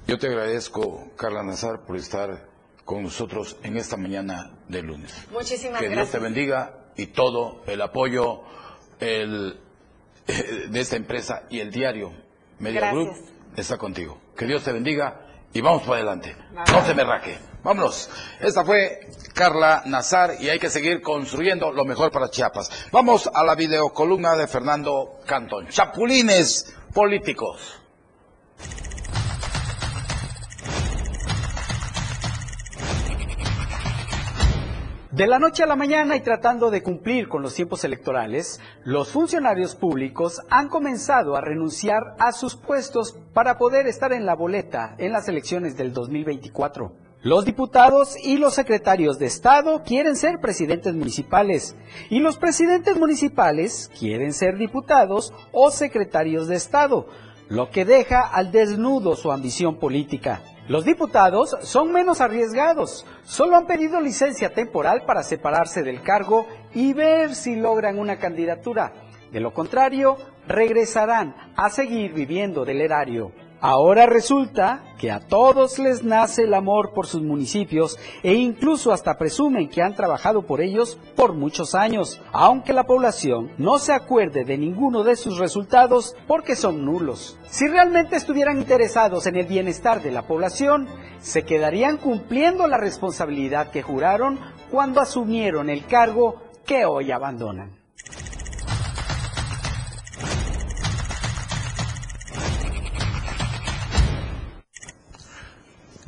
Yo 0.06 0.20
te 0.20 0.28
agradezco, 0.28 1.08
Carla 1.16 1.44
Nazar, 1.44 1.80
por 1.86 1.96
estar 1.96 2.53
con 2.86 3.04
nosotros 3.04 3.58
en 3.64 3.78
esta 3.78 3.98
mañana 3.98 4.52
de 4.68 4.82
lunes. 4.82 5.14
Muchísimas 5.32 5.82
gracias. 5.82 5.90
Que 5.90 5.96
Dios 5.96 6.12
te 6.12 6.20
bendiga 6.20 6.74
y 6.96 7.08
todo 7.08 7.64
el 7.68 7.82
apoyo 7.82 8.42
el, 9.00 9.60
de 10.26 10.80
esta 10.80 10.96
empresa 10.96 11.44
y 11.50 11.60
el 11.60 11.72
diario 11.72 12.14
Media 12.60 12.92
Group 12.92 13.14
está 13.56 13.78
contigo. 13.78 14.20
Que 14.38 14.46
Dios 14.46 14.64
te 14.64 14.72
bendiga 14.72 15.22
y 15.54 15.62
vamos 15.62 15.84
para 15.84 15.98
adelante. 15.98 16.36
No 16.52 16.86
se 16.86 16.94
me 16.94 17.04
raque. 17.04 17.38
Vámonos. 17.64 18.10
Esta 18.40 18.66
fue 18.66 19.08
Carla 19.34 19.84
Nazar 19.86 20.36
y 20.40 20.50
hay 20.50 20.60
que 20.60 20.70
seguir 20.70 21.02
construyendo 21.02 21.72
lo 21.72 21.86
mejor 21.86 22.12
para 22.12 22.30
Chiapas. 22.30 22.88
Vamos 22.92 23.30
a 23.34 23.44
la 23.44 23.56
videocolumna 23.56 24.36
de 24.36 24.48
Fernando 24.48 25.20
Cantón. 25.26 25.68
Chapulines 25.70 26.76
políticos. 26.94 27.83
De 35.14 35.28
la 35.28 35.38
noche 35.38 35.62
a 35.62 35.68
la 35.68 35.76
mañana 35.76 36.16
y 36.16 36.22
tratando 36.22 36.72
de 36.72 36.82
cumplir 36.82 37.30
con 37.30 37.44
los 37.44 37.54
tiempos 37.54 37.84
electorales, 37.84 38.60
los 38.84 39.12
funcionarios 39.12 39.76
públicos 39.76 40.42
han 40.50 40.70
comenzado 40.70 41.36
a 41.36 41.42
renunciar 41.42 42.16
a 42.18 42.32
sus 42.32 42.56
puestos 42.56 43.16
para 43.32 43.60
poder 43.60 43.86
estar 43.86 44.12
en 44.12 44.26
la 44.26 44.34
boleta 44.34 44.96
en 44.98 45.12
las 45.12 45.28
elecciones 45.28 45.78
del 45.78 45.94
2024. 45.94 46.94
Los 47.22 47.46
diputados 47.46 48.18
y 48.24 48.38
los 48.38 48.56
secretarios 48.56 49.20
de 49.20 49.28
Estado 49.28 49.84
quieren 49.84 50.16
ser 50.16 50.40
presidentes 50.40 50.96
municipales 50.96 51.76
y 52.10 52.20
los 52.20 52.38
presidentes 52.38 52.98
municipales 52.98 53.92
quieren 54.00 54.34
ser 54.34 54.58
diputados 54.58 55.32
o 55.52 55.70
secretarios 55.70 56.48
de 56.48 56.56
Estado, 56.56 57.06
lo 57.50 57.70
que 57.70 57.86
deja 57.86 58.22
al 58.22 58.52
desnudo 58.52 59.16
su 59.16 59.32
ambición 59.32 59.78
política. 59.78 60.42
Los 60.68 60.86
diputados 60.86 61.58
son 61.62 61.92
menos 61.92 62.22
arriesgados, 62.22 63.06
solo 63.24 63.58
han 63.58 63.68
pedido 63.68 64.00
licencia 64.00 64.54
temporal 64.54 65.04
para 65.06 65.22
separarse 65.22 65.84
del 65.84 66.02
cargo 66.02 66.48
y 66.74 66.94
ver 66.94 67.36
si 67.36 67.58
logran 67.58 68.00
una 68.00 68.18
candidatura. 68.18 68.94
De 69.34 69.42
lo 69.42 69.54
contrario, 69.54 70.16
regresarán 70.48 71.36
a 71.58 71.70
seguir 71.70 72.14
viviendo 72.14 72.64
del 72.64 72.80
erario. 72.80 73.34
Ahora 73.66 74.08
resulta 74.08 74.84
que 75.00 75.10
a 75.10 75.22
todos 75.22 75.80
les 75.80 76.04
nace 76.04 76.44
el 76.44 76.54
amor 76.54 76.92
por 76.92 77.08
sus 77.08 77.22
municipios 77.22 77.98
e 78.22 78.34
incluso 78.34 78.92
hasta 78.92 79.18
presumen 79.18 79.70
que 79.70 79.82
han 79.82 79.96
trabajado 79.96 80.46
por 80.46 80.60
ellos 80.60 81.00
por 81.16 81.32
muchos 81.32 81.74
años, 81.74 82.22
aunque 82.34 82.74
la 82.74 82.84
población 82.84 83.52
no 83.58 83.80
se 83.80 83.94
acuerde 83.94 84.44
de 84.44 84.58
ninguno 84.58 85.06
de 85.06 85.16
sus 85.16 85.38
resultados 85.38 86.14
porque 86.28 86.58
son 86.58 86.84
nulos. 86.84 87.40
Si 87.46 87.66
realmente 87.66 88.18
estuvieran 88.18 88.60
interesados 88.60 89.28
en 89.28 89.38
el 89.38 89.46
bienestar 89.46 90.02
de 90.02 90.12
la 90.12 90.28
población, 90.28 90.90
se 91.22 91.44
quedarían 91.44 91.96
cumpliendo 91.96 92.68
la 92.68 92.78
responsabilidad 92.78 93.72
que 93.72 93.82
juraron 93.82 94.42
cuando 94.72 95.00
asumieron 95.00 95.70
el 95.70 95.86
cargo 95.86 96.36
que 96.66 96.84
hoy 96.84 97.14
abandonan. 97.14 97.83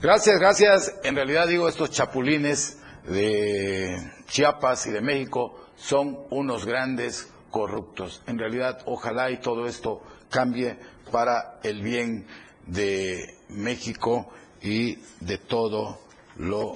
Gracias, 0.05 0.37
gracias. 0.37 0.93
En 1.03 1.15
realidad 1.15 1.47
digo, 1.47 1.67
estos 1.67 1.89
chapulines 1.89 2.77
de 3.07 4.11
Chiapas 4.27 4.85
y 4.85 4.91
de 4.91 5.01
México 5.01 5.65
son 5.75 6.27
unos 6.29 6.63
grandes 6.63 7.27
corruptos. 7.49 8.21
En 8.27 8.37
realidad, 8.37 8.83
ojalá 8.85 9.31
y 9.31 9.37
todo 9.37 9.65
esto 9.65 10.03
cambie 10.29 10.77
para 11.11 11.59
el 11.63 11.81
bien 11.81 12.27
de 12.67 13.35
México 13.49 14.29
y 14.61 14.99
de 15.21 15.39
todo 15.39 15.99
lo 16.35 16.75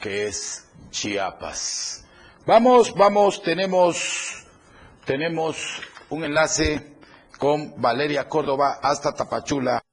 que 0.00 0.26
es 0.26 0.66
Chiapas. 0.90 2.04
Vamos, 2.46 2.92
vamos, 2.96 3.44
tenemos, 3.44 4.44
tenemos 5.04 5.56
un 6.10 6.24
enlace 6.24 6.96
con 7.38 7.80
Valeria 7.80 8.28
Córdoba 8.28 8.80
hasta 8.82 9.14
Tapachula. 9.14 9.85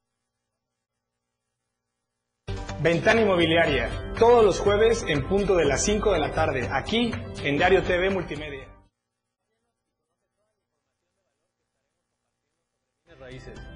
Ventana 2.84 3.22
Inmobiliaria, 3.22 4.14
todos 4.20 4.44
los 4.44 4.60
jueves 4.60 5.06
en 5.08 5.26
punto 5.26 5.56
de 5.56 5.64
las 5.64 5.86
5 5.86 6.12
de 6.12 6.20
la 6.20 6.34
tarde, 6.34 6.68
aquí 6.70 7.12
en 7.42 7.56
Diario 7.56 7.82
TV 7.82 8.10
Multimedia. 8.10 8.68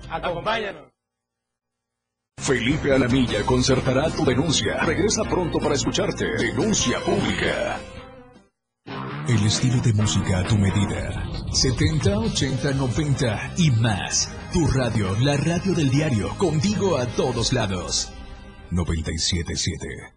Acompáñanos. 0.10 0.92
Felipe 2.38 2.94
Alamilla 2.94 3.46
concertará 3.46 4.10
tu 4.10 4.26
denuncia. 4.26 4.78
Regresa 4.84 5.24
pronto 5.24 5.58
para 5.60 5.76
escucharte. 5.76 6.26
Denuncia 6.38 7.00
pública. 7.00 7.80
El 9.30 9.46
estilo 9.46 9.82
de 9.82 9.94
música 9.94 10.40
a 10.40 10.44
tu 10.44 10.58
medida. 10.58 11.24
70, 11.54 12.20
80, 12.20 12.72
90 12.74 13.54
y 13.58 13.72
más. 13.72 14.36
Tu 14.52 14.68
radio, 14.68 15.16
la 15.22 15.38
radio 15.38 15.74
del 15.74 15.90
diario, 15.90 16.38
contigo 16.38 16.98
a 16.98 17.06
todos 17.06 17.54
lados. 17.54 18.12
977. 18.72 20.17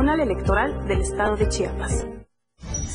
Tribunal 0.00 0.20
Electoral 0.20 0.88
del 0.88 1.02
Estado 1.02 1.36
de 1.36 1.46
Chiapas. 1.50 2.06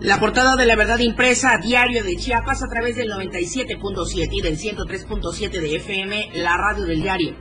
La 0.00 0.20
portada 0.20 0.54
de 0.54 0.64
la 0.64 0.76
verdad 0.76 1.00
impresa, 1.00 1.58
diario 1.58 2.04
de 2.04 2.14
Chiapas, 2.14 2.62
a 2.62 2.68
través 2.68 2.94
del 2.94 3.10
97.7 3.10 4.28
y 4.30 4.40
del 4.40 4.56
103.7 4.56 5.50
de 5.50 5.76
FM, 5.76 6.30
la 6.34 6.56
radio 6.56 6.84
del 6.84 7.02
diario. 7.02 7.34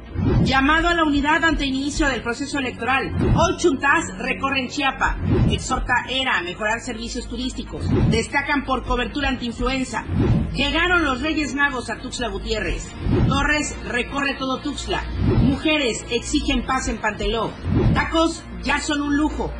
Llamado 0.47 0.87
a 0.87 0.93
la 0.93 1.03
unidad 1.03 1.43
ante 1.43 1.65
inicio 1.65 2.07
del 2.07 2.23
proceso 2.23 2.57
electoral. 2.57 3.13
Hoy 3.35 3.57
Chuntás 3.57 4.17
recorren 4.17 4.69
Chiapa. 4.69 5.17
Exhorta 5.51 6.05
ERA 6.09 6.37
a 6.37 6.41
mejorar 6.41 6.79
servicios 6.79 7.27
turísticos. 7.27 7.85
Destacan 8.09 8.63
por 8.63 8.85
cobertura 8.85 9.27
antiinfluenza. 9.27 10.05
Llegaron 10.53 11.03
los 11.03 11.21
Reyes 11.21 11.53
Magos 11.53 11.89
a 11.89 11.97
Tuxtla 11.97 12.29
Gutiérrez. 12.29 12.87
Torres 13.27 13.75
recorre 13.89 14.35
todo 14.35 14.61
Tuxtla. 14.61 15.03
Mujeres 15.41 16.05
exigen 16.09 16.65
paz 16.65 16.87
en 16.87 17.01
Panteló. 17.01 17.51
Tacos 17.93 18.41
ya 18.63 18.79
son 18.79 19.01
un 19.01 19.17
lujo. 19.17 19.51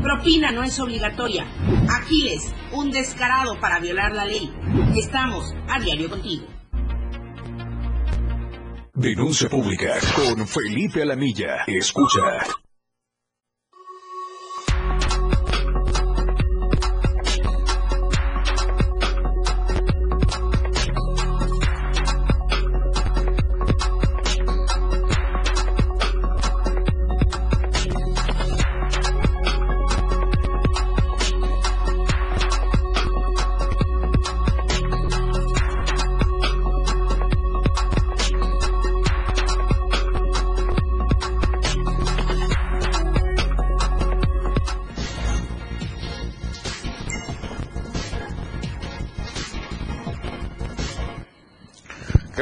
Propina 0.00 0.52
no 0.52 0.62
es 0.62 0.78
obligatoria. 0.78 1.44
Aquiles, 1.90 2.54
un 2.70 2.92
descarado 2.92 3.58
para 3.58 3.80
violar 3.80 4.14
la 4.14 4.24
ley. 4.24 4.54
Estamos 4.94 5.56
a 5.68 5.80
diario 5.80 6.08
contigo. 6.08 6.55
Denuncia 8.96 9.50
pública 9.50 9.98
con 10.14 10.48
Felipe 10.48 11.02
Alamilla. 11.02 11.64
Escucha. 11.66 12.65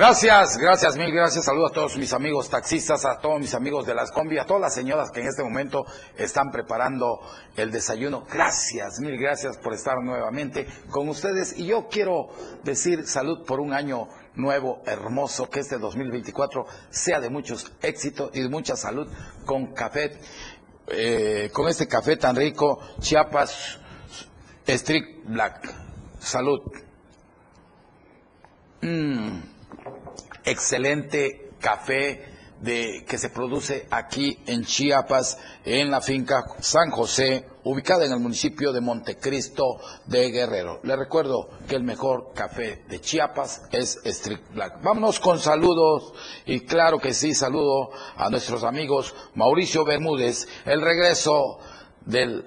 Gracias, 0.07 0.59
gracias, 0.59 0.97
mil 0.99 1.11
gracias. 1.11 1.47
Saludos 1.47 1.71
a 1.71 1.75
todos 1.75 1.97
mis 1.97 2.13
amigos 2.13 2.51
taxistas, 2.51 3.07
a 3.07 3.21
todos 3.21 3.41
mis 3.41 3.55
amigos 3.55 3.87
de 3.87 3.95
las 3.95 4.13
combi, 4.13 4.37
a 4.37 4.45
todas 4.45 4.61
las 4.61 4.75
señoras 4.75 5.11
que 5.11 5.23
en 5.23 5.29
este 5.29 5.43
momento 5.43 5.87
están 6.19 6.51
preparando 6.51 7.21
el 7.57 7.71
desayuno. 7.71 8.23
Gracias, 8.31 9.01
mil 9.01 9.17
gracias 9.17 9.57
por 9.57 9.73
estar 9.73 9.97
nuevamente 10.05 10.67
con 10.91 11.09
ustedes. 11.09 11.59
Y 11.59 11.69
yo 11.69 11.89
quiero 11.89 12.29
decir 12.65 13.07
salud 13.07 13.47
por 13.47 13.61
un 13.61 13.73
año 13.73 14.09
nuevo, 14.35 14.83
hermoso, 14.85 15.49
que 15.49 15.61
este 15.61 15.79
2024 15.79 16.67
sea 16.91 17.19
de 17.19 17.31
muchos 17.31 17.73
éxitos 17.81 18.31
y 18.35 18.43
de 18.43 18.51
mucha 18.51 18.77
salud 18.77 19.09
con 19.47 19.73
café, 19.73 20.21
eh, 20.89 21.49
con 21.51 21.67
este 21.67 21.89
café 21.89 22.19
tan 22.19 22.37
rico, 22.37 22.79
Chiapas 23.01 23.79
Strict 24.69 25.27
Black. 25.31 25.75
Salud. 26.19 26.61
Mm 28.83 29.54
excelente 30.45 31.51
café 31.61 32.35
de, 32.61 33.05
que 33.07 33.19
se 33.19 33.31
produce 33.31 33.87
aquí 33.91 34.39
en 34.47 34.65
Chiapas, 34.65 35.39
en 35.65 35.91
la 35.91 36.01
finca 36.01 36.45
San 36.61 36.91
José, 36.91 37.47
ubicada 37.65 38.05
en 38.05 38.13
el 38.13 38.21
municipio 38.21 38.73
de 38.73 38.81
Montecristo 38.81 39.79
de 40.07 40.31
Guerrero. 40.31 40.81
Le 40.83 40.97
recuerdo 40.97 41.49
que 41.69 41.77
el 41.77 41.83
mejor 41.83 42.33
café 42.35 42.85
de 42.89 43.01
Chiapas 43.01 43.63
es 43.71 44.01
Strict 44.05 44.53
Black. 44.53 44.83
Vámonos 44.83 45.21
con 45.21 45.39
saludos 45.39 46.13
y 46.47 46.61
claro 46.61 46.99
que 46.99 47.15
sí, 47.15 47.35
saludo 47.35 47.91
a 48.17 48.31
nuestros 48.31 48.65
amigos 48.65 49.15
Mauricio 49.35 49.85
Bermúdez, 49.85 50.47
el 50.65 50.81
regreso 50.81 51.59
del 52.07 52.45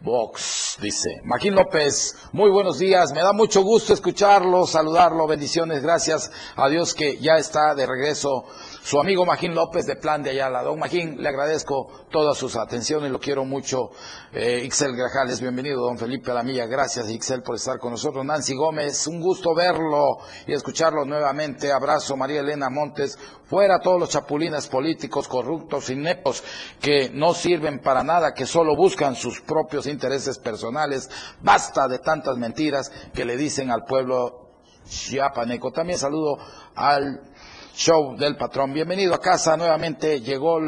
Box, 0.00 0.76
dice. 0.80 1.20
Maquín 1.24 1.54
López, 1.54 2.14
muy 2.32 2.50
buenos 2.50 2.78
días, 2.78 3.12
me 3.12 3.22
da 3.22 3.32
mucho 3.32 3.62
gusto 3.62 3.92
escucharlo, 3.92 4.66
saludarlo, 4.66 5.26
bendiciones, 5.26 5.82
gracias 5.82 6.30
a 6.54 6.68
Dios 6.68 6.94
que 6.94 7.18
ya 7.18 7.36
está 7.36 7.74
de 7.74 7.86
regreso 7.86 8.44
su 8.86 9.00
amigo 9.00 9.26
Magín 9.26 9.52
López 9.52 9.84
de 9.84 9.96
Plan 9.96 10.22
de 10.22 10.30
Ayala. 10.30 10.62
Don 10.62 10.78
Magín, 10.78 11.20
le 11.20 11.28
agradezco 11.28 12.06
todas 12.08 12.38
sus 12.38 12.54
atenciones, 12.54 13.10
lo 13.10 13.18
quiero 13.18 13.44
mucho. 13.44 13.90
Eh, 14.32 14.62
Ixel 14.64 14.94
Grajales, 14.94 15.40
bienvenido, 15.40 15.80
don 15.80 15.98
Felipe 15.98 16.30
Alamilla, 16.30 16.66
gracias 16.66 17.10
Ixel 17.10 17.42
por 17.42 17.56
estar 17.56 17.80
con 17.80 17.90
nosotros. 17.90 18.24
Nancy 18.24 18.54
Gómez, 18.54 19.08
un 19.08 19.20
gusto 19.20 19.56
verlo 19.56 20.18
y 20.46 20.52
escucharlo 20.52 21.04
nuevamente. 21.04 21.72
Abrazo, 21.72 22.16
María 22.16 22.42
Elena 22.42 22.70
Montes, 22.70 23.18
fuera 23.46 23.80
todos 23.80 23.98
los 23.98 24.10
chapulines 24.10 24.68
políticos 24.68 25.26
corruptos 25.26 25.90
y 25.90 25.96
nepos 25.96 26.44
que 26.80 27.10
no 27.12 27.34
sirven 27.34 27.80
para 27.80 28.04
nada, 28.04 28.34
que 28.34 28.46
solo 28.46 28.76
buscan 28.76 29.16
sus 29.16 29.40
propios 29.40 29.88
intereses 29.88 30.38
personales. 30.38 31.10
Basta 31.40 31.88
de 31.88 31.98
tantas 31.98 32.36
mentiras 32.36 32.92
que 33.12 33.24
le 33.24 33.36
dicen 33.36 33.72
al 33.72 33.82
pueblo 33.82 34.46
chiapaneco. 34.88 35.72
También 35.72 35.98
saludo 35.98 36.38
al 36.76 37.20
show 37.76 38.16
del 38.16 38.36
patrón. 38.36 38.72
Bienvenido 38.72 39.14
a 39.14 39.20
casa, 39.20 39.56
nuevamente 39.56 40.22
llegó 40.22 40.58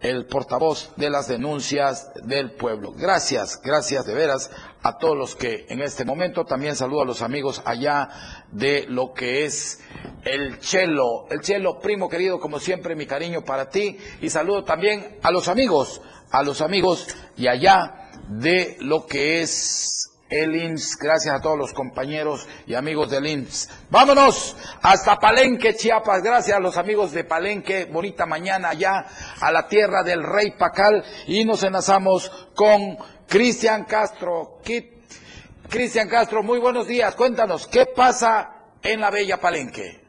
el, 0.00 0.26
portavoz 0.26 0.92
de 0.96 1.08
las 1.08 1.28
denuncias 1.28 2.12
del 2.24 2.52
pueblo. 2.52 2.92
Gracias, 2.92 3.60
gracias 3.62 4.04
de 4.04 4.14
veras 4.14 4.50
a 4.82 4.98
todos 4.98 5.16
los 5.16 5.34
que 5.34 5.64
en 5.70 5.80
este 5.80 6.04
momento 6.04 6.44
también 6.44 6.76
saludo 6.76 7.00
a 7.00 7.06
los 7.06 7.22
amigos 7.22 7.62
allá 7.64 8.44
de 8.52 8.84
lo 8.86 9.14
que 9.14 9.46
es 9.46 9.80
el 10.24 10.60
Chelo. 10.60 11.26
El 11.30 11.40
Chelo, 11.40 11.80
primo 11.80 12.08
querido, 12.08 12.38
como 12.38 12.60
siempre, 12.60 12.94
mi 12.94 13.06
cariño 13.06 13.42
para 13.42 13.70
ti 13.70 13.96
y 14.20 14.28
saludo 14.28 14.62
también 14.62 15.18
a 15.22 15.30
los 15.30 15.48
amigos, 15.48 16.02
a 16.30 16.42
los 16.42 16.60
amigos 16.60 17.08
y 17.36 17.48
allá 17.48 18.10
de 18.28 18.76
lo 18.80 19.06
que 19.06 19.40
es 19.40 20.15
el 20.28 20.56
IMSS. 20.56 20.96
Gracias 20.98 21.34
a 21.34 21.40
todos 21.40 21.58
los 21.58 21.72
compañeros 21.72 22.46
y 22.66 22.74
amigos 22.74 23.10
del 23.10 23.26
IMSS. 23.26 23.68
Vámonos 23.90 24.56
hasta 24.82 25.16
Palenque, 25.16 25.74
Chiapas. 25.74 26.22
Gracias 26.22 26.56
a 26.56 26.60
los 26.60 26.76
amigos 26.76 27.12
de 27.12 27.24
Palenque. 27.24 27.84
Bonita 27.86 28.26
mañana 28.26 28.70
allá 28.70 29.06
a 29.40 29.50
la 29.50 29.68
tierra 29.68 30.02
del 30.02 30.22
rey 30.22 30.52
Pacal. 30.52 31.04
Y 31.26 31.44
nos 31.44 31.62
enlazamos 31.62 32.30
con 32.54 32.96
Cristian 33.28 33.84
Castro. 33.84 34.60
Cristian 35.68 36.08
Castro, 36.08 36.42
muy 36.42 36.58
buenos 36.58 36.86
días. 36.86 37.14
Cuéntanos, 37.14 37.66
¿qué 37.66 37.86
pasa 37.86 38.52
en 38.82 39.00
la 39.00 39.10
bella 39.10 39.40
Palenque? 39.40 40.05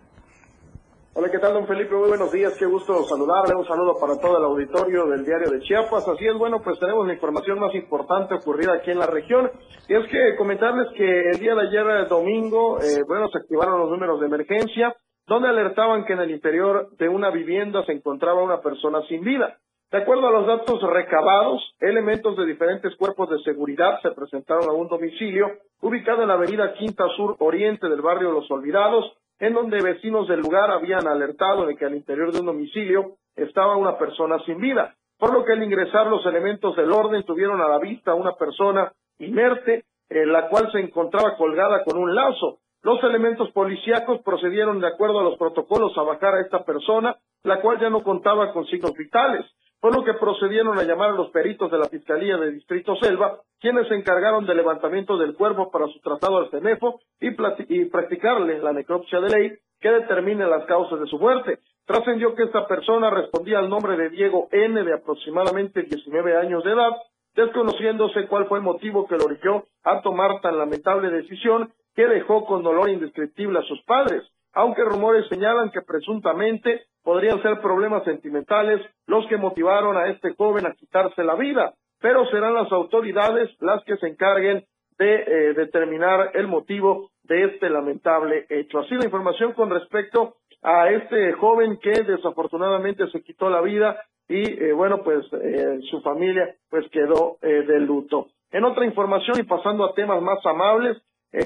Hola, 1.20 1.32
¿qué 1.32 1.40
tal, 1.40 1.54
don 1.54 1.66
Felipe? 1.66 1.96
Muy 1.96 2.10
buenos 2.10 2.32
días, 2.32 2.56
qué 2.60 2.68
gusto 2.68 2.94
saludarle. 3.06 3.56
Un 3.56 3.66
saludo 3.66 3.98
para 4.00 4.20
todo 4.20 4.38
el 4.38 4.44
auditorio 4.44 5.08
del 5.08 5.26
diario 5.26 5.50
de 5.50 5.62
Chiapas. 5.62 6.08
Así 6.08 6.28
es, 6.28 6.38
bueno, 6.38 6.62
pues 6.64 6.78
tenemos 6.78 7.08
la 7.08 7.14
información 7.16 7.58
más 7.58 7.74
importante 7.74 8.36
ocurrida 8.36 8.76
aquí 8.76 8.92
en 8.92 9.00
la 9.00 9.08
región. 9.08 9.50
Y 9.90 9.96
es 9.96 10.06
que 10.12 10.36
comentarles 10.38 10.90
que 10.96 11.32
el 11.32 11.40
día 11.40 11.56
de 11.56 11.70
ayer, 11.70 12.08
domingo, 12.08 12.80
eh, 12.82 13.02
bueno, 13.08 13.30
se 13.30 13.40
activaron 13.40 13.80
los 13.80 13.90
números 13.90 14.20
de 14.20 14.28
emergencia, 14.28 14.96
donde 15.26 15.50
alertaban 15.50 16.06
que 16.06 16.14
en 16.14 16.20
el 16.20 16.30
interior 16.30 16.96
de 17.00 17.10
una 17.10 17.32
vivienda 17.32 17.84
se 17.88 17.94
encontraba 17.94 18.44
una 18.44 18.62
persona 18.62 19.02
sin 19.10 19.24
vida. 19.24 19.58
De 19.90 19.98
acuerdo 19.98 20.28
a 20.28 20.32
los 20.32 20.46
datos 20.46 20.80
recabados, 20.84 21.64
elementos 21.80 22.38
de 22.38 22.46
diferentes 22.46 22.96
cuerpos 22.96 23.28
de 23.32 23.40
seguridad 23.40 24.00
se 24.04 24.12
presentaron 24.12 24.70
a 24.70 24.74
un 24.74 24.88
domicilio 24.88 25.48
ubicado 25.82 26.22
en 26.22 26.28
la 26.28 26.36
avenida 26.36 26.76
Quinta 26.76 27.06
Sur 27.16 27.38
Oriente 27.40 27.90
del 27.90 28.04
barrio 28.04 28.32
Los 28.32 28.52
Olvidados, 28.52 29.18
en 29.40 29.54
donde 29.54 29.82
vecinos 29.82 30.28
del 30.28 30.42
lugar 30.42 30.72
habían 30.72 31.08
alertado 31.08 31.66
de 31.66 31.76
que 31.76 31.86
al 31.86 31.96
interior 31.96 32.32
de 32.32 32.40
un 32.40 32.48
domicilio 32.48 33.18
estaba 33.36 33.78
una 33.78 33.98
persona 33.98 34.40
sin 34.46 34.60
vida, 34.60 34.96
por 35.18 35.34
lo 35.34 35.46
que 35.46 35.54
al 35.54 35.64
ingresar 35.64 36.08
los 36.08 36.26
elementos 36.26 36.76
del 36.76 36.92
orden 36.92 37.24
tuvieron 37.24 37.62
a 37.62 37.68
la 37.68 37.80
vista 37.80 38.14
una 38.14 38.34
persona 38.34 38.92
inerte, 39.20 39.86
en 40.10 40.32
la 40.32 40.48
cual 40.50 40.72
se 40.72 40.80
encontraba 40.80 41.36
colgada 41.38 41.84
con 41.84 41.98
un 41.98 42.16
lazo. 42.16 42.60
Los 42.82 43.04
elementos 43.04 43.52
policíacos 43.52 44.22
procedieron 44.24 44.80
de 44.80 44.88
acuerdo 44.88 45.20
a 45.20 45.24
los 45.24 45.38
protocolos 45.38 45.98
a 45.98 46.04
bajar 46.04 46.36
a 46.36 46.42
esta 46.42 46.64
persona, 46.64 47.16
la 47.44 47.60
cual 47.62 47.80
ya 47.80 47.90
no 47.90 48.04
contaba 48.04 48.54
con 48.54 48.66
signos 48.66 48.94
vitales 48.94 49.46
por 49.80 49.96
lo 49.96 50.04
que 50.04 50.14
procedieron 50.14 50.78
a 50.78 50.84
llamar 50.84 51.12
a 51.12 51.14
los 51.14 51.30
peritos 51.30 51.72
de 51.72 51.78
la 51.78 51.90
Fiscalía 51.90 52.38
de 52.38 52.52
Distrito 52.52 52.96
Selva, 52.96 53.40
quienes 53.60 53.88
se 53.88 53.96
encargaron 53.96 54.46
del 54.46 54.58
levantamiento 54.58 55.18
del 55.18 55.36
cuerpo 55.36 55.70
para 55.72 55.88
su 55.88 56.00
tratado 56.00 56.38
al 56.38 56.50
CENEFO 56.50 57.00
y, 57.20 57.30
y 57.70 57.86
practicarle 57.86 58.60
la 58.60 58.74
necropsia 58.74 59.20
de 59.20 59.30
ley 59.30 59.52
que 59.80 59.90
determine 59.90 60.48
las 60.48 60.66
causas 60.66 61.00
de 61.00 61.08
su 61.08 61.20
muerte. 61.20 61.60
Trascendió 61.86 62.36
que 62.36 62.44
esta 62.44 62.68
persona 62.68 63.10
respondía 63.10 63.60
al 63.60 63.70
nombre 63.70 63.96
de 63.96 64.10
Diego 64.10 64.50
N., 64.52 64.84
de 64.84 64.94
aproximadamente 64.94 65.84
19 65.84 66.38
años 66.38 66.64
de 66.64 66.72
edad, 66.72 66.92
desconociéndose 67.36 68.28
cuál 68.28 68.48
fue 68.48 68.58
el 68.58 68.64
motivo 68.64 69.08
que 69.08 69.16
lo 69.16 69.26
orilló 69.26 69.64
a 69.84 70.02
tomar 70.02 70.42
tan 70.42 70.58
lamentable 70.58 71.10
decisión 71.10 71.72
que 71.96 72.08
dejó 72.08 72.46
con 72.46 72.64
dolor 72.64 72.90
indescriptible 72.90 73.60
a 73.60 73.64
sus 73.64 73.82
padres, 73.84 74.24
aunque 74.54 74.84
rumores 74.84 75.28
señalan 75.28 75.72
que 75.72 75.82
presuntamente 75.82 76.84
podrían 77.04 77.42
ser 77.42 77.62
problemas 77.62 78.04
sentimentales 78.04 78.82
los 79.06 79.26
que 79.28 79.38
motivaron 79.38 79.96
a 79.96 80.08
este 80.08 80.34
joven 80.36 80.66
a 80.66 80.74
quitarse 80.74 81.24
la 81.24 81.36
vida, 81.36 81.74
pero 82.00 82.26
serán 82.28 82.54
las 82.54 82.72
autoridades 82.72 83.50
las 83.62 83.84
que 83.86 83.98
se 83.98 84.08
encarguen 84.08 84.66
de 84.98 85.16
eh, 85.16 85.54
determinar 85.54 86.32
el 86.34 86.48
motivo 86.48 87.12
de 87.24 87.46
este 87.46 87.70
lamentable 87.70 88.46
hecho. 88.50 88.80
Así 88.80 88.96
la 88.96 89.06
información 89.06 89.54
con 89.54 89.70
respecto 89.70 90.36
a 90.64 90.90
este 90.90 91.34
joven 91.34 91.78
que 91.82 91.92
desafortunadamente 92.04 93.08
se 93.12 93.22
quitó 93.22 93.50
la 93.50 93.62
vida 93.62 94.02
y 94.28 94.42
eh, 94.42 94.74
bueno 94.74 95.04
pues 95.04 95.26
eh, 95.34 95.80
su 95.90 96.02
familia 96.02 96.56
pues 96.70 96.90
quedó 96.92 97.38
de 97.42 97.80
luto. 97.80 98.28
En 98.52 98.64
otra 98.64 98.86
información 98.86 99.40
y 99.40 99.44
pasando 99.44 99.86
a 99.86 99.94
temas 99.94 100.22
más 100.22 100.46
amables, 100.46 100.98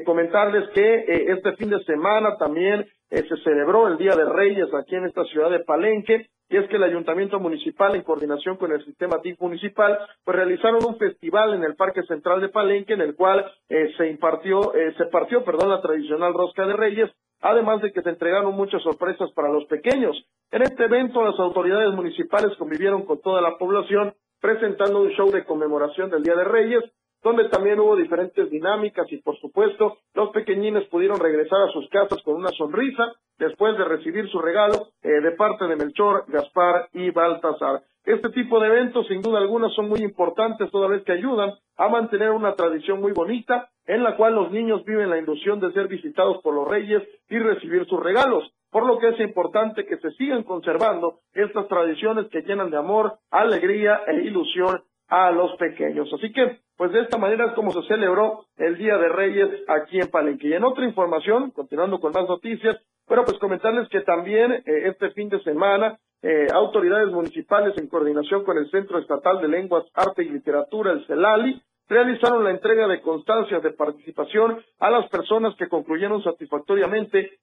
comentarles 0.05 0.69
que 0.69 1.05
este 1.31 1.53
fin 1.57 1.69
de 1.69 1.83
semana 1.83 2.37
también 2.37 2.85
eh, 3.11 3.25
se 3.27 3.35
celebró 3.43 3.89
el 3.89 3.97
Día 3.97 4.15
de 4.15 4.23
Reyes 4.23 4.73
aquí 4.73 4.95
en 4.95 5.05
esta 5.05 5.25
ciudad 5.25 5.49
de 5.51 5.59
Palenque, 5.59 6.27
y 6.49 6.57
es 6.57 6.67
que 6.69 6.77
el 6.77 6.83
Ayuntamiento 6.83 7.39
Municipal, 7.39 7.93
en 7.93 8.03
coordinación 8.03 8.55
con 8.55 8.71
el 8.71 8.83
Sistema 8.85 9.21
TIC 9.21 9.39
Municipal, 9.41 9.99
pues 10.23 10.35
realizaron 10.37 10.83
un 10.85 10.97
festival 10.97 11.53
en 11.53 11.63
el 11.63 11.75
Parque 11.75 12.03
Central 12.03 12.39
de 12.39 12.47
Palenque, 12.47 12.93
en 12.93 13.01
el 13.01 13.15
cual 13.15 13.45
eh, 13.67 13.91
se 13.97 14.09
impartió, 14.09 14.73
eh, 14.73 14.93
se 14.97 15.05
partió, 15.05 15.43
perdón, 15.43 15.69
la 15.69 15.81
tradicional 15.81 16.33
rosca 16.33 16.65
de 16.65 16.73
Reyes, 16.73 17.11
además 17.41 17.81
de 17.81 17.91
que 17.91 18.01
se 18.01 18.09
entregaron 18.09 18.55
muchas 18.55 18.81
sorpresas 18.81 19.29
para 19.33 19.49
los 19.49 19.65
pequeños. 19.65 20.25
En 20.51 20.61
este 20.61 20.85
evento, 20.85 21.21
las 21.21 21.37
autoridades 21.37 21.93
municipales 21.93 22.55
convivieron 22.57 23.05
con 23.05 23.19
toda 23.21 23.41
la 23.41 23.57
población, 23.57 24.13
presentando 24.39 25.01
un 25.01 25.09
show 25.11 25.29
de 25.31 25.43
conmemoración 25.43 26.09
del 26.09 26.23
Día 26.23 26.35
de 26.35 26.45
Reyes, 26.45 26.83
donde 27.23 27.49
también 27.49 27.79
hubo 27.79 27.95
diferentes 27.95 28.49
dinámicas 28.49 29.05
y 29.11 29.17
por 29.17 29.37
supuesto 29.39 29.97
los 30.13 30.31
pequeñines 30.31 30.87
pudieron 30.89 31.19
regresar 31.19 31.61
a 31.61 31.71
sus 31.71 31.87
casas 31.89 32.21
con 32.23 32.35
una 32.35 32.51
sonrisa 32.51 33.13
después 33.37 33.77
de 33.77 33.85
recibir 33.85 34.29
su 34.29 34.39
regalo 34.39 34.87
eh, 35.01 35.09
de 35.09 35.31
parte 35.31 35.65
de 35.65 35.75
Melchor, 35.75 36.25
Gaspar 36.27 36.89
y 36.93 37.09
Baltasar. 37.11 37.81
Este 38.03 38.29
tipo 38.29 38.59
de 38.59 38.67
eventos, 38.67 39.07
sin 39.07 39.21
duda 39.21 39.37
alguna, 39.37 39.69
son 39.69 39.87
muy 39.87 39.99
importantes 39.99 40.71
toda 40.71 40.87
vez 40.87 41.03
que 41.03 41.11
ayudan 41.11 41.51
a 41.77 41.87
mantener 41.87 42.31
una 42.31 42.55
tradición 42.55 42.99
muy 42.99 43.11
bonita 43.11 43.69
en 43.85 44.03
la 44.03 44.15
cual 44.15 44.35
los 44.35 44.51
niños 44.51 44.83
viven 44.85 45.09
la 45.09 45.19
ilusión 45.19 45.59
de 45.59 45.71
ser 45.73 45.87
visitados 45.87 46.41
por 46.41 46.55
los 46.55 46.67
reyes 46.67 47.03
y 47.29 47.37
recibir 47.37 47.85
sus 47.85 48.01
regalos, 48.01 48.43
por 48.71 48.87
lo 48.87 48.97
que 48.97 49.09
es 49.09 49.19
importante 49.19 49.85
que 49.85 49.97
se 49.97 50.11
sigan 50.11 50.43
conservando 50.43 51.19
estas 51.33 51.67
tradiciones 51.67 52.27
que 52.29 52.41
llenan 52.41 52.71
de 52.71 52.77
amor, 52.77 53.19
alegría 53.29 54.01
e 54.07 54.15
ilusión 54.23 54.81
a 55.07 55.29
los 55.29 55.55
pequeños. 55.57 56.11
Así 56.13 56.31
que, 56.31 56.59
pues 56.81 56.93
de 56.93 57.01
esta 57.01 57.19
manera 57.19 57.45
es 57.45 57.53
como 57.53 57.71
se 57.71 57.87
celebró 57.87 58.45
el 58.57 58.75
Día 58.75 58.97
de 58.97 59.07
Reyes 59.07 59.49
aquí 59.67 59.99
en 59.99 60.07
Palenque. 60.07 60.47
Y 60.47 60.53
en 60.53 60.63
otra 60.63 60.83
información, 60.83 61.51
continuando 61.51 61.99
con 61.99 62.11
más 62.11 62.27
noticias, 62.27 62.75
bueno, 63.07 63.23
pues 63.23 63.37
comentarles 63.37 63.87
que 63.89 64.01
también 64.01 64.51
eh, 64.51 64.63
este 64.65 65.11
fin 65.11 65.29
de 65.29 65.39
semana 65.43 65.99
eh, 66.23 66.47
autoridades 66.51 67.11
municipales 67.11 67.77
en 67.77 67.87
coordinación 67.87 68.43
con 68.43 68.57
el 68.57 68.67
Centro 68.71 68.97
Estatal 68.97 69.39
de 69.41 69.49
Lenguas, 69.49 69.85
Arte 69.93 70.23
y 70.23 70.29
Literatura, 70.29 70.93
el 70.93 71.05
CELALI, 71.05 71.61
realizaron 71.87 72.43
la 72.43 72.49
entrega 72.49 72.87
de 72.87 72.99
constancias 73.01 73.61
de 73.61 73.73
participación 73.73 74.59
a 74.79 74.89
las 74.89 75.07
personas 75.09 75.55
que 75.57 75.69
concluyeron 75.69 76.23
satisfactoriamente 76.23 77.37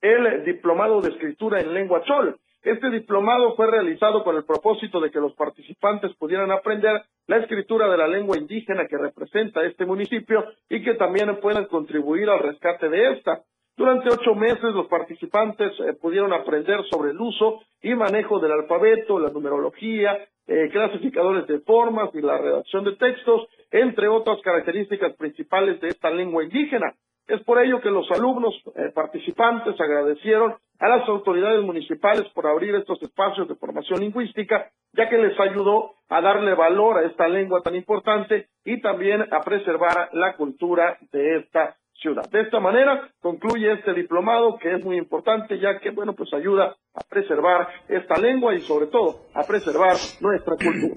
el 0.00 0.46
diplomado 0.46 1.02
de 1.02 1.10
escritura 1.10 1.60
en 1.60 1.74
lengua 1.74 2.02
chol. 2.04 2.38
Este 2.62 2.90
diplomado 2.90 3.56
fue 3.56 3.68
realizado 3.68 4.22
con 4.22 4.36
el 4.36 4.44
propósito 4.44 5.00
de 5.00 5.10
que 5.10 5.18
los 5.18 5.34
participantes 5.34 6.14
pudieran 6.14 6.52
aprender 6.52 7.02
la 7.26 7.38
escritura 7.38 7.90
de 7.90 7.98
la 7.98 8.06
lengua 8.06 8.38
indígena 8.38 8.86
que 8.86 8.96
representa 8.96 9.64
este 9.64 9.84
municipio 9.84 10.44
y 10.68 10.80
que 10.84 10.94
también 10.94 11.40
puedan 11.40 11.66
contribuir 11.66 12.30
al 12.30 12.38
rescate 12.38 12.88
de 12.88 13.14
esta. 13.14 13.42
Durante 13.76 14.10
ocho 14.10 14.36
meses 14.36 14.74
los 14.74 14.86
participantes 14.86 15.72
eh, 15.80 15.94
pudieron 16.00 16.32
aprender 16.32 16.84
sobre 16.88 17.10
el 17.10 17.20
uso 17.20 17.62
y 17.82 17.94
manejo 17.96 18.38
del 18.38 18.52
alfabeto, 18.52 19.18
la 19.18 19.30
numerología, 19.30 20.18
eh, 20.46 20.68
clasificadores 20.70 21.48
de 21.48 21.60
formas 21.60 22.14
y 22.14 22.20
la 22.20 22.38
redacción 22.38 22.84
de 22.84 22.94
textos, 22.94 23.48
entre 23.72 24.06
otras 24.06 24.40
características 24.42 25.16
principales 25.16 25.80
de 25.80 25.88
esta 25.88 26.10
lengua 26.10 26.44
indígena. 26.44 26.94
Es 27.26 27.42
por 27.44 27.64
ello 27.64 27.80
que 27.80 27.90
los 27.90 28.10
alumnos 28.10 28.54
eh, 28.74 28.90
participantes 28.94 29.80
agradecieron 29.80 30.56
a 30.80 30.88
las 30.88 31.08
autoridades 31.08 31.62
municipales 31.62 32.24
por 32.34 32.46
abrir 32.46 32.74
estos 32.74 33.00
espacios 33.02 33.48
de 33.48 33.54
formación 33.54 34.00
lingüística, 34.00 34.70
ya 34.92 35.08
que 35.08 35.16
les 35.16 35.38
ayudó 35.38 35.94
a 36.08 36.20
darle 36.20 36.54
valor 36.54 36.98
a 36.98 37.06
esta 37.06 37.28
lengua 37.28 37.62
tan 37.62 37.76
importante 37.76 38.48
y 38.64 38.80
también 38.80 39.22
a 39.32 39.40
preservar 39.40 40.10
la 40.12 40.36
cultura 40.36 40.98
de 41.12 41.38
esta 41.38 41.76
ciudad. 41.94 42.28
De 42.30 42.40
esta 42.40 42.58
manera 42.58 43.08
concluye 43.20 43.72
este 43.72 43.94
diplomado 43.94 44.58
que 44.58 44.74
es 44.74 44.84
muy 44.84 44.98
importante 44.98 45.58
ya 45.60 45.78
que, 45.78 45.90
bueno, 45.90 46.14
pues 46.14 46.34
ayuda 46.34 46.76
a 46.94 47.00
preservar 47.08 47.68
esta 47.88 48.18
lengua 48.18 48.54
y 48.54 48.60
sobre 48.62 48.88
todo 48.88 49.20
a 49.34 49.44
preservar 49.44 49.96
nuestra 50.20 50.56
cultura. 50.56 50.96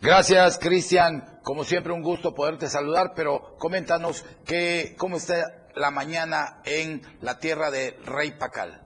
Gracias, 0.00 0.58
Cristian. 0.58 1.33
Como 1.44 1.62
siempre, 1.64 1.92
un 1.92 2.00
gusto 2.00 2.34
poderte 2.34 2.68
saludar, 2.68 3.12
pero 3.14 3.54
coméntanos 3.58 4.24
que, 4.48 4.96
cómo 4.98 5.16
está 5.16 5.68
la 5.76 5.90
mañana 5.90 6.62
en 6.64 7.02
la 7.20 7.38
tierra 7.38 7.70
de 7.70 7.92
Rey 8.06 8.32
Pacal. 8.40 8.80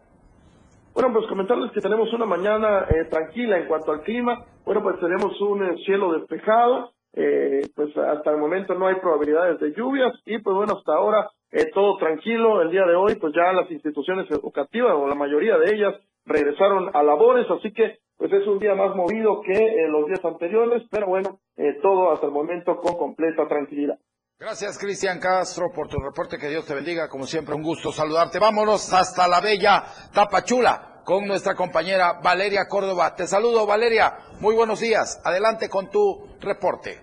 Bueno, 0.92 1.12
pues 1.12 1.28
comentarles 1.28 1.70
que 1.70 1.80
tenemos 1.80 2.12
una 2.12 2.26
mañana 2.26 2.84
eh, 2.90 3.04
tranquila 3.08 3.58
en 3.58 3.68
cuanto 3.68 3.92
al 3.92 4.02
clima. 4.02 4.44
Bueno, 4.64 4.82
pues 4.82 4.98
tenemos 4.98 5.40
un 5.40 5.62
eh, 5.66 5.76
cielo 5.86 6.12
despejado. 6.18 6.90
Eh, 7.14 7.62
pues 7.76 7.96
hasta 7.96 8.32
el 8.32 8.38
momento 8.38 8.74
no 8.74 8.88
hay 8.88 8.96
probabilidades 8.96 9.60
de 9.60 9.72
lluvias 9.72 10.12
y 10.26 10.38
pues 10.38 10.54
bueno, 10.54 10.74
hasta 10.78 10.94
ahora 10.94 11.30
todo 11.72 11.96
tranquilo. 11.98 12.60
El 12.60 12.70
día 12.70 12.84
de 12.84 12.96
hoy 12.96 13.14
pues 13.14 13.32
ya 13.34 13.52
las 13.52 13.70
instituciones 13.70 14.28
educativas 14.32 14.92
o 14.94 15.06
la 15.06 15.14
mayoría 15.14 15.56
de 15.58 15.74
ellas 15.74 15.94
regresaron 16.28 16.94
a 16.94 17.02
labores, 17.02 17.46
así 17.50 17.72
que 17.72 17.98
pues 18.16 18.32
es 18.32 18.46
un 18.46 18.58
día 18.58 18.74
más 18.74 18.94
movido 18.96 19.40
que 19.42 19.52
eh, 19.52 19.88
los 19.88 20.06
días 20.06 20.24
anteriores, 20.24 20.82
pero 20.90 21.06
bueno, 21.06 21.40
eh, 21.56 21.78
todo 21.80 22.12
hasta 22.12 22.26
el 22.26 22.32
momento 22.32 22.76
con 22.78 22.96
completa 22.96 23.46
tranquilidad. 23.46 23.98
Gracias, 24.40 24.78
Cristian 24.78 25.18
Castro, 25.18 25.66
por 25.74 25.88
tu 25.88 25.98
reporte. 25.98 26.38
Que 26.38 26.48
Dios 26.48 26.64
te 26.64 26.74
bendiga. 26.74 27.08
Como 27.08 27.26
siempre, 27.26 27.56
un 27.56 27.62
gusto 27.62 27.90
saludarte. 27.90 28.38
Vámonos 28.38 28.92
hasta 28.92 29.26
la 29.26 29.40
bella 29.40 29.82
Tapachula 30.14 31.02
con 31.04 31.26
nuestra 31.26 31.56
compañera 31.56 32.20
Valeria 32.22 32.66
Córdoba. 32.68 33.16
Te 33.16 33.26
saludo, 33.26 33.66
Valeria. 33.66 34.18
Muy 34.40 34.54
buenos 34.54 34.80
días. 34.80 35.20
Adelante 35.24 35.68
con 35.68 35.90
tu 35.90 36.28
reporte. 36.40 37.00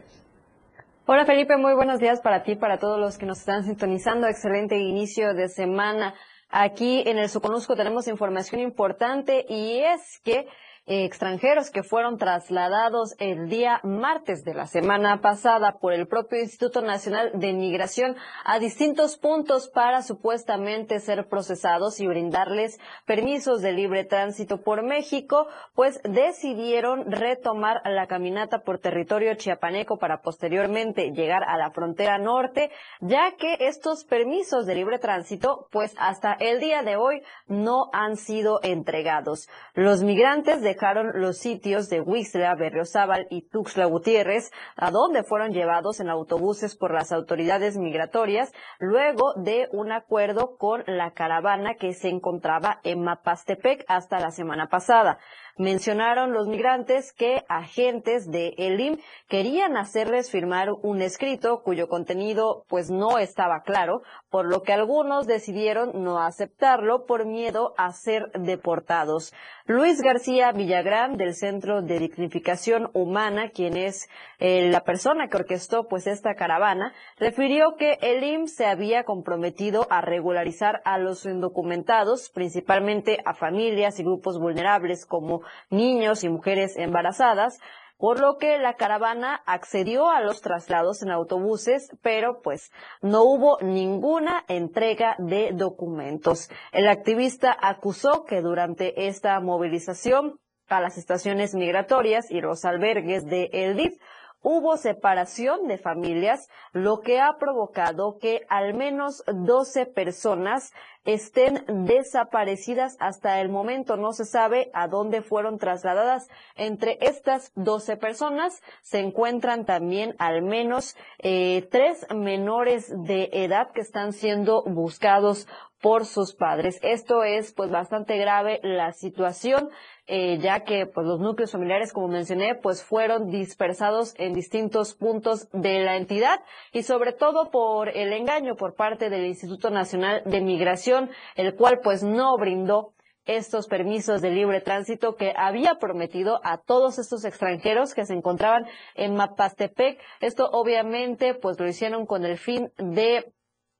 Hola, 1.08 1.26
Felipe. 1.26 1.58
Muy 1.58 1.74
buenos 1.74 2.00
días 2.00 2.22
para 2.22 2.44
ti, 2.44 2.56
para 2.56 2.78
todos 2.78 3.00
los 3.00 3.18
que 3.18 3.26
nos 3.26 3.40
están 3.40 3.64
sintonizando. 3.66 4.28
Excelente 4.28 4.78
inicio 4.78 5.34
de 5.34 5.50
semana. 5.50 6.14
Aquí 6.50 7.04
en 7.06 7.18
el 7.18 7.30
Soconusco 7.30 7.76
tenemos 7.76 8.08
información 8.08 8.62
importante 8.62 9.46
y 9.50 9.80
es 9.80 10.20
que 10.24 10.48
extranjeros 10.88 11.72
que 11.72 11.82
fueron 11.82 12.18
trasladados 12.18 13.16
el 13.18 13.50
día 13.50 13.80
martes 13.84 14.44
de 14.44 14.54
la 14.54 14.68
semana 14.68 15.20
pasada 15.20 15.80
por 15.80 15.94
el 15.94 16.08
propio 16.08 16.40
Instituto 16.40 16.82
Nacional 16.82 17.32
de 17.34 17.54
Migración 17.54 18.16
a 18.44 18.60
distintos 18.60 19.18
puntos 19.18 19.68
para 19.70 20.04
supuestamente 20.04 21.00
ser 21.00 21.28
procesados 21.28 22.00
y 22.00 22.08
brindarles 22.08 22.80
permisos 23.06 23.62
de 23.62 23.72
libre 23.72 24.06
tránsito 24.06 24.62
por 24.62 24.84
México, 24.84 25.48
pues 25.74 26.00
decidieron 26.04 27.12
retomar 27.12 27.82
la 27.86 28.06
caminata 28.06 28.60
por 28.60 28.78
territorio 28.78 29.34
chiapaneco 29.34 29.98
para 29.98 30.22
posteriormente 30.22 31.12
llegar 31.12 31.44
a 31.44 31.58
la 31.58 31.72
frontera 31.72 32.20
norte, 32.20 32.70
ya 33.02 33.36
que 33.38 33.58
estos 33.62 34.06
permisos 34.06 34.68
de 34.68 34.76
libre 34.76 35.00
tránsito, 35.00 35.68
pues 35.72 35.96
hasta 35.98 36.34
el 36.34 36.60
día 36.60 36.84
de 36.84 36.96
hoy 36.96 37.24
no 37.48 37.90
han 37.92 38.18
sido 38.18 38.60
entregados. 38.62 39.50
Los 39.74 40.04
migrantes 40.04 40.62
dejaron 40.76 41.22
los 41.22 41.38
sitios 41.38 41.88
de 41.88 42.02
Huixla, 42.02 42.54
Berriozábal 42.56 43.28
y 43.30 43.48
Tuxtla 43.48 43.86
Gutiérrez, 43.86 44.52
a 44.76 44.92
donde 44.92 45.24
fueron 45.24 45.54
llevados 45.54 46.02
en 46.02 46.10
autobuses 46.10 46.76
por 46.76 46.94
las 46.94 47.14
autoridades 47.14 47.78
migratorias, 47.78 48.52
luego 48.80 49.34
de 49.36 49.70
un 49.72 49.94
acuerdo 49.94 50.58
con 50.58 50.84
la 50.86 51.12
caravana 51.12 51.76
que 51.76 51.94
se 51.94 52.10
encontraba 52.10 52.82
en 52.84 53.04
Mapastepec 53.04 53.86
hasta 53.88 54.20
la 54.20 54.32
semana 54.32 54.68
pasada. 54.68 55.18
Mencionaron 55.58 56.34
los 56.34 56.48
migrantes 56.50 57.14
que 57.14 57.46
agentes 57.48 58.30
de 58.30 58.56
ELIM 58.58 58.98
querían 59.30 59.78
hacerles 59.78 60.30
firmar 60.30 60.70
un 60.82 61.02
escrito 61.02 61.62
cuyo 61.64 61.88
contenido 61.88 62.66
pues 62.68 62.92
no 62.92 63.20
estaba 63.20 63.62
claro, 63.62 64.02
por 64.30 64.46
lo 64.46 64.64
que 64.64 64.74
algunos 64.74 65.28
decidieron 65.28 66.04
no 66.04 66.20
aceptarlo 66.20 67.06
por 67.06 67.26
miedo 67.26 67.74
a 67.78 67.94
ser 67.94 68.32
deportados. 68.34 69.34
Luis 69.66 70.02
García 70.02 70.52
Villagrán 70.52 71.16
del 71.16 71.34
Centro 71.34 71.82
de 71.82 72.00
Dignificación 72.00 72.90
Humana, 72.94 73.50
quien 73.50 73.78
es 73.78 74.10
eh, 74.40 74.70
la 74.70 74.82
persona 74.82 75.30
que 75.30 75.38
orquestó 75.38 75.88
pues 75.88 76.06
esta 76.06 76.36
caravana, 76.36 76.94
refirió 77.18 77.76
que 77.78 77.98
el 78.02 78.26
se 78.48 78.66
había 78.66 79.04
comprometido 79.04 79.88
a 79.90 80.02
regularizar 80.02 80.82
a 80.84 80.98
los 80.98 81.26
indocumentados, 81.26 82.30
principalmente 82.30 83.20
a 83.24 83.34
familias 83.34 84.00
y 84.00 84.04
grupos 84.04 84.40
vulnerables 84.40 85.06
como 85.06 85.42
niños 85.70 86.24
y 86.24 86.30
mujeres 86.30 86.78
embarazadas, 86.78 87.60
por 87.98 88.20
lo 88.20 88.38
que 88.38 88.58
la 88.58 88.74
caravana 88.74 89.42
accedió 89.46 90.10
a 90.10 90.22
los 90.22 90.42
traslados 90.42 91.02
en 91.02 91.12
autobuses, 91.12 91.90
pero 92.02 92.42
pues 92.42 92.72
no 93.02 93.24
hubo 93.24 93.58
ninguna 93.62 94.44
entrega 94.48 95.16
de 95.18 95.52
documentos. 95.54 96.50
El 96.72 96.88
activista 96.88 97.56
acusó 97.60 98.26
que 98.26 98.42
durante 98.42 99.08
esta 99.08 99.40
movilización 99.40 100.40
a 100.68 100.82
las 100.82 100.98
estaciones 100.98 101.54
migratorias 101.54 102.32
y 102.32 102.42
los 102.42 102.66
albergues 102.66 103.26
de 103.26 103.50
El 103.54 103.78
DIF 103.78 104.00
hubo 104.46 104.78
separación 104.78 105.68
de 105.68 105.80
familias, 105.80 106.50
lo 106.72 107.02
que 107.02 107.20
ha 107.20 107.38
provocado 107.40 108.20
que 108.20 108.46
al 108.48 108.76
menos 108.76 109.24
12 109.26 109.88
personas 109.88 110.72
estén 111.04 111.66
desaparecidas 111.68 112.96
hasta 113.00 113.42
el 113.42 113.50
momento. 113.50 113.98
No 113.98 114.12
se 114.12 114.26
sabe 114.26 114.70
a 114.74 114.88
dónde 114.88 115.24
fueron 115.24 115.58
trasladadas. 115.58 116.30
Entre 116.56 117.00
estas 117.02 117.52
12 117.56 117.98
personas 117.98 118.62
se 118.82 119.00
encuentran 119.00 119.66
también 119.66 120.16
al 120.20 120.44
menos 120.44 120.96
eh, 121.20 121.68
tres 121.72 122.06
menores 122.14 122.94
de 123.04 123.30
edad 123.32 123.72
que 123.72 123.82
están 123.82 124.14
siendo 124.14 124.64
buscados 124.64 125.48
por 125.82 126.06
sus 126.06 126.34
padres. 126.34 126.80
Esto 126.82 127.24
es 127.24 127.54
pues 127.54 127.70
bastante 127.70 128.18
grave 128.18 128.60
la 128.64 128.92
situación 128.92 129.70
eh, 130.08 130.38
ya 130.40 130.60
que 130.60 130.86
pues 130.86 131.08
los 131.08 131.20
núcleos 131.20 131.52
familiares, 131.52 131.92
como 131.92 132.08
mencioné, 132.08 132.54
pues 132.54 132.84
fueron 132.84 133.32
dispersados 133.32 134.14
en 134.20 134.34
distintos 134.34 134.94
puntos 134.94 135.50
de 135.52 135.80
la 135.80 135.98
entidad 135.98 136.42
y 136.72 136.84
sobre 136.84 137.12
todo 137.12 137.50
por 137.50 137.90
el 137.90 138.14
engaño 138.14 138.56
por 138.56 138.76
parte 138.76 139.10
del 139.10 139.26
Instituto 139.26 139.72
Nacional 139.72 140.22
de 140.26 140.42
Migración, 140.42 141.10
el 141.36 141.56
cual 141.56 141.80
pues 141.84 142.04
no 142.04 142.38
brindó 142.38 142.94
estos 143.26 143.66
permisos 143.66 144.22
de 144.22 144.30
libre 144.30 144.62
tránsito 144.62 145.16
que 145.16 145.34
había 145.36 145.80
prometido 145.80 146.40
a 146.44 146.60
todos 146.60 147.00
estos 147.00 147.26
extranjeros 147.26 147.96
que 147.96 148.06
se 148.06 148.14
encontraban 148.14 148.68
en 148.94 149.16
Mapastepec. 149.16 150.00
Esto 150.22 150.48
obviamente 150.52 151.34
pues 151.34 151.60
lo 151.60 151.68
hicieron 151.68 152.06
con 152.06 152.24
el 152.26 152.38
fin 152.38 152.72
de 152.78 153.34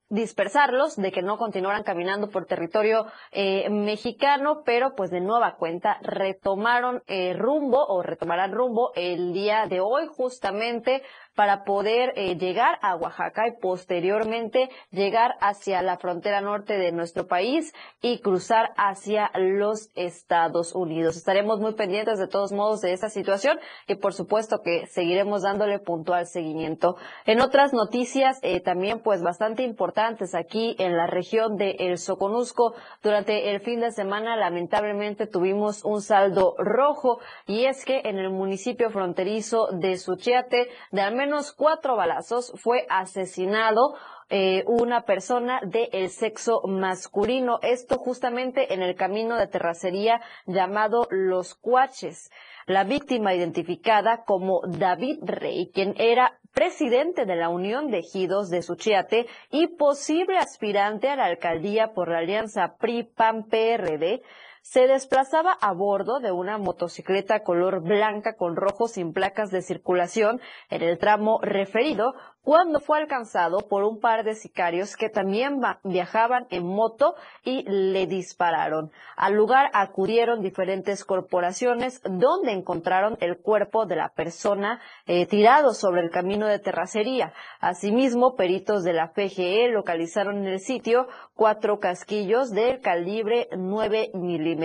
dispersarlos, 0.08 0.96
de 0.96 1.10
que 1.10 1.22
no 1.22 1.36
continuaran 1.36 1.82
caminando 1.82 2.30
por 2.30 2.46
territorio 2.46 3.06
eh, 3.32 3.68
mexicano, 3.70 4.62
pero 4.64 4.94
pues 4.94 5.10
de 5.10 5.20
nueva 5.20 5.56
cuenta 5.56 5.98
retomaron 6.02 7.02
eh, 7.06 7.34
rumbo 7.34 7.84
o 7.84 8.02
retomarán 8.02 8.52
rumbo 8.52 8.92
el 8.94 9.32
día 9.32 9.66
de 9.66 9.80
hoy 9.80 10.06
justamente 10.06 11.02
para 11.36 11.64
poder 11.64 12.14
eh, 12.16 12.36
llegar 12.36 12.78
a 12.82 12.96
Oaxaca 12.96 13.46
y 13.46 13.60
posteriormente 13.60 14.70
llegar 14.90 15.36
hacia 15.40 15.82
la 15.82 15.98
frontera 15.98 16.40
norte 16.40 16.78
de 16.78 16.90
nuestro 16.92 17.26
país 17.26 17.72
y 18.00 18.20
cruzar 18.20 18.70
hacia 18.76 19.30
los 19.34 19.90
Estados 19.94 20.74
Unidos. 20.74 21.16
Estaremos 21.16 21.60
muy 21.60 21.74
pendientes 21.74 22.18
de 22.18 22.26
todos 22.26 22.52
modos 22.52 22.80
de 22.80 22.94
esta 22.94 23.10
situación 23.10 23.60
y 23.86 23.96
por 23.96 24.14
supuesto 24.14 24.62
que 24.62 24.86
seguiremos 24.86 25.42
dándole 25.42 25.78
puntual 25.78 26.26
seguimiento. 26.26 26.96
En 27.26 27.42
otras 27.42 27.74
noticias 27.74 28.38
eh, 28.42 28.60
también 28.60 29.00
pues 29.00 29.22
bastante 29.22 29.62
importantes 29.62 30.34
aquí 30.34 30.74
en 30.78 30.96
la 30.96 31.06
región 31.06 31.56
de 31.56 31.76
El 31.80 31.98
Soconusco 31.98 32.74
durante 33.02 33.50
el 33.50 33.60
fin 33.60 33.80
de 33.80 33.92
semana 33.92 34.36
lamentablemente 34.36 35.26
tuvimos 35.26 35.84
un 35.84 36.00
saldo 36.00 36.54
rojo 36.56 37.20
y 37.46 37.66
es 37.66 37.84
que 37.84 38.00
en 38.04 38.16
el 38.16 38.30
municipio 38.30 38.88
fronterizo 38.88 39.68
de 39.72 39.98
Suchiate 39.98 40.68
de 40.92 41.00
al 41.02 41.14
menos 41.14 41.25
menos 41.26 41.52
cuatro 41.52 41.96
balazos 41.96 42.52
fue 42.54 42.86
asesinado 42.88 43.94
eh, 44.30 44.62
una 44.66 45.02
persona 45.02 45.60
del 45.64 46.08
sexo 46.08 46.62
masculino. 46.68 47.58
Esto 47.62 47.98
justamente 47.98 48.72
en 48.72 48.82
el 48.82 48.94
camino 48.94 49.36
de 49.36 49.48
terracería 49.48 50.20
llamado 50.46 51.08
Los 51.10 51.56
Cuaches. 51.56 52.30
La 52.66 52.84
víctima 52.84 53.34
identificada 53.34 54.22
como 54.24 54.60
David 54.66 55.18
Rey, 55.22 55.70
quien 55.74 55.94
era 55.98 56.38
presidente 56.54 57.26
de 57.26 57.36
la 57.36 57.48
Unión 57.48 57.90
de 57.90 57.98
Ejidos 57.98 58.48
de 58.48 58.62
Suchiate 58.62 59.26
y 59.50 59.66
posible 59.66 60.38
aspirante 60.38 61.08
a 61.08 61.16
la 61.16 61.26
alcaldía 61.26 61.92
por 61.92 62.08
la 62.08 62.18
alianza 62.18 62.76
PRI-PAN-PRD, 62.78 64.22
se 64.68 64.88
desplazaba 64.88 65.52
a 65.52 65.72
bordo 65.72 66.18
de 66.18 66.32
una 66.32 66.58
motocicleta 66.58 67.44
color 67.44 67.82
blanca 67.82 68.34
con 68.34 68.56
rojo 68.56 68.88
sin 68.88 69.12
placas 69.12 69.52
de 69.52 69.62
circulación 69.62 70.40
en 70.70 70.82
el 70.82 70.98
tramo 70.98 71.38
referido 71.40 72.14
cuando 72.42 72.78
fue 72.78 72.98
alcanzado 72.98 73.66
por 73.68 73.82
un 73.82 73.98
par 73.98 74.22
de 74.22 74.36
sicarios 74.36 74.96
que 74.96 75.08
también 75.08 75.60
viajaban 75.82 76.46
en 76.50 76.64
moto 76.64 77.16
y 77.42 77.64
le 77.68 78.06
dispararon. 78.06 78.92
Al 79.16 79.34
lugar 79.34 79.68
acudieron 79.72 80.42
diferentes 80.42 81.04
corporaciones 81.04 82.00
donde 82.04 82.52
encontraron 82.52 83.18
el 83.20 83.38
cuerpo 83.38 83.86
de 83.86 83.96
la 83.96 84.10
persona 84.10 84.80
eh, 85.06 85.26
tirado 85.26 85.74
sobre 85.74 86.02
el 86.02 86.10
camino 86.10 86.46
de 86.46 86.60
terracería. 86.60 87.32
Asimismo, 87.58 88.36
peritos 88.36 88.84
de 88.84 88.92
la 88.92 89.12
PGE 89.12 89.68
localizaron 89.72 90.38
en 90.38 90.46
el 90.46 90.60
sitio 90.60 91.08
cuatro 91.34 91.80
casquillos 91.80 92.52
del 92.52 92.80
calibre 92.80 93.48
9 93.56 94.10
milímetros. 94.14 94.55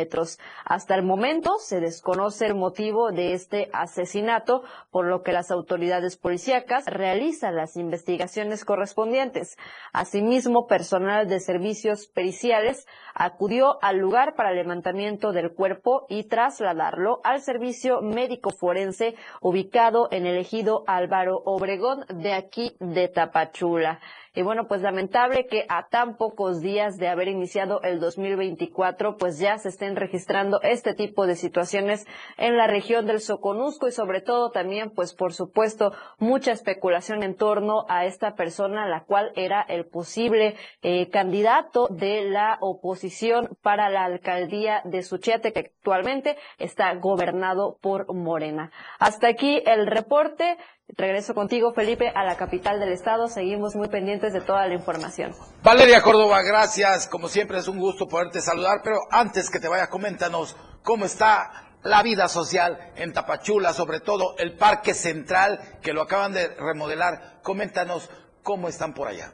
Hasta 0.66 0.96
el 0.96 1.04
momento 1.04 1.58
se 1.60 1.80
desconoce 1.80 2.46
el 2.46 2.56
motivo 2.56 3.12
de 3.12 3.34
este 3.34 3.70
asesinato, 3.74 4.64
por 4.90 5.06
lo 5.06 5.22
que 5.22 5.32
las 5.32 5.52
autoridades 5.52 6.18
policíacas 6.18 6.86
realizan 6.86 7.56
las 7.56 7.78
investigaciones 7.78 8.66
correspondientes. 8.66 9.58
Asimismo, 9.94 10.68
personal 10.68 11.28
de 11.28 11.40
servicios 11.40 12.08
periciales 12.08 12.88
acudió 13.14 13.78
al 13.82 13.98
lugar 13.98 14.36
para 14.36 14.52
levantamiento 14.52 15.32
del 15.32 15.54
cuerpo 15.54 16.06
y 16.10 16.24
trasladarlo 16.24 17.20
al 17.24 17.42
servicio 17.42 18.02
médico 18.02 18.52
forense 18.52 19.16
ubicado 19.42 20.08
en 20.12 20.26
el 20.26 20.38
ejido 20.38 20.84
Álvaro 20.88 21.42
Obregón 21.46 22.06
de 22.10 22.34
aquí 22.34 22.76
de 22.80 23.08
Tapachula. 23.08 24.00
Y 24.34 24.44
bueno, 24.44 24.68
pues 24.68 24.82
lamentable 24.82 25.46
que 25.46 25.66
a 25.68 25.88
tan 25.90 26.16
pocos 26.16 26.62
días 26.62 26.98
de 26.98 27.10
haber 27.10 27.28
iniciado 27.28 27.82
el 27.82 28.00
2024, 28.00 29.18
pues 29.18 29.40
ya 29.40 29.58
se 29.58 29.68
estén 29.68 29.98
registrando 29.98 30.62
este 30.62 30.94
tipo 30.94 31.28
de 31.28 31.36
situaciones 31.36 32.08
en 32.38 32.56
la 32.56 32.68
región 32.68 33.06
del 33.06 33.20
Soconusco 33.20 33.90
y 33.90 33.92
sobre 33.92 34.22
todo 34.22 34.52
también, 34.52 34.92
pues 34.92 35.14
por 35.14 35.34
supuesto, 35.34 35.92
mucha 36.18 36.54
especulación 36.54 37.24
en 37.24 37.36
torno 37.36 37.86
a 37.90 38.06
esta 38.06 38.36
persona, 38.36 38.88
la 38.88 39.04
cual 39.04 39.34
era 39.36 39.62
el 39.62 39.86
posible 39.86 40.56
eh, 40.82 41.10
candidato 41.10 41.88
de 41.90 42.24
la 42.24 42.58
oposición 42.62 43.50
para 43.62 43.90
la 43.90 44.06
alcaldía 44.06 44.82
de 44.86 45.04
Suchiate, 45.04 45.52
que 45.52 45.60
actualmente 45.60 46.38
está 46.58 46.94
gobernado 46.96 47.78
por 47.82 48.14
Morena. 48.14 48.72
Hasta 48.98 49.28
aquí 49.28 49.62
el 49.66 49.88
reporte. 49.88 50.58
Regreso 50.98 51.34
contigo, 51.34 51.74
Felipe, 51.74 52.12
a 52.14 52.24
la 52.24 52.36
capital 52.36 52.80
del 52.80 52.92
estado. 52.92 53.28
Seguimos 53.28 53.76
muy 53.76 53.88
pendientes 53.88 54.34
de 54.34 54.42
toda 54.42 54.68
la 54.68 54.74
información. 54.74 55.34
Valeria 55.64 56.02
Córdoba, 56.02 56.42
gracias. 56.42 57.08
Como 57.08 57.28
siempre 57.28 57.60
es 57.60 57.68
un 57.68 57.80
gusto 57.80 58.08
poderte 58.08 58.42
saludar, 58.42 58.82
pero 58.84 58.98
antes 59.10 59.50
que 59.50 59.60
te 59.60 59.68
vaya, 59.68 59.88
coméntanos 59.88 60.58
cómo 60.84 61.06
está 61.06 61.50
la 61.84 62.04
vida 62.04 62.28
social 62.28 62.92
en 62.96 63.14
Tapachula, 63.14 63.74
sobre 63.74 64.02
todo 64.02 64.36
el 64.38 64.58
Parque 64.58 64.94
Central, 64.94 65.60
que 65.82 65.94
lo 65.94 66.02
acaban 66.02 66.34
de 66.34 66.50
remodelar. 66.56 67.40
Coméntanos 67.42 68.10
cómo 68.44 68.68
están 68.68 68.94
por 68.94 69.08
allá. 69.08 69.34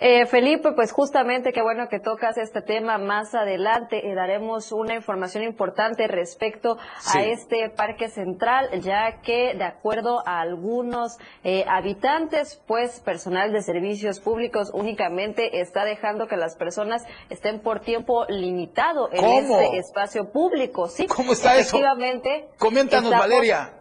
Eh, 0.00 0.24
Felipe, 0.24 0.72
pues 0.72 0.92
justamente 0.92 1.52
qué 1.52 1.60
bueno 1.60 1.88
que 1.90 2.00
tocas 2.00 2.38
este 2.38 2.62
tema 2.62 2.96
más 2.96 3.34
adelante. 3.34 4.00
y 4.02 4.14
daremos 4.14 4.72
una 4.72 4.94
información 4.94 5.44
importante 5.44 6.06
respecto 6.06 6.78
a 7.14 7.22
este 7.22 7.68
parque 7.68 8.08
central, 8.08 8.80
ya 8.80 9.20
que 9.20 9.54
de 9.54 9.64
acuerdo 9.64 10.22
a 10.26 10.40
algunos 10.40 11.18
eh, 11.44 11.64
habitantes, 11.68 12.62
pues 12.66 13.00
personal 13.00 13.52
de 13.52 13.62
servicios 13.62 14.20
públicos 14.20 14.70
únicamente 14.72 15.60
está 15.60 15.84
dejando 15.84 16.26
que 16.26 16.36
las 16.36 16.56
personas 16.56 17.04
estén 17.28 17.60
por 17.60 17.80
tiempo 17.80 18.24
limitado 18.28 19.10
en 19.12 19.24
este 19.24 19.76
espacio 19.78 20.32
público. 20.32 20.88
Sí, 20.88 21.06
¿Cómo 21.06 21.32
está 21.32 21.58
efectivamente, 21.58 22.46
eso? 22.46 22.54
Coméntanos, 22.58 23.10
Valeria. 23.10 23.79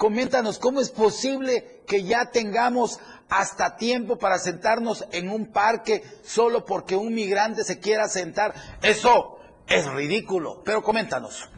Coméntanos, 0.00 0.58
¿cómo 0.58 0.80
es 0.80 0.90
posible 0.90 1.82
que 1.86 2.04
ya 2.04 2.30
tengamos 2.32 2.98
hasta 3.28 3.76
tiempo 3.76 4.16
para 4.16 4.38
sentarnos 4.38 5.06
en 5.12 5.28
un 5.28 5.52
parque 5.52 6.02
solo 6.22 6.64
porque 6.64 6.96
un 6.96 7.12
migrante 7.12 7.64
se 7.64 7.80
quiera 7.80 8.08
sentar. 8.08 8.54
Eso 8.82 9.38
es 9.68 9.86
ridículo. 9.92 10.62
Pero 10.64 10.82
coméntanos. 10.82 11.50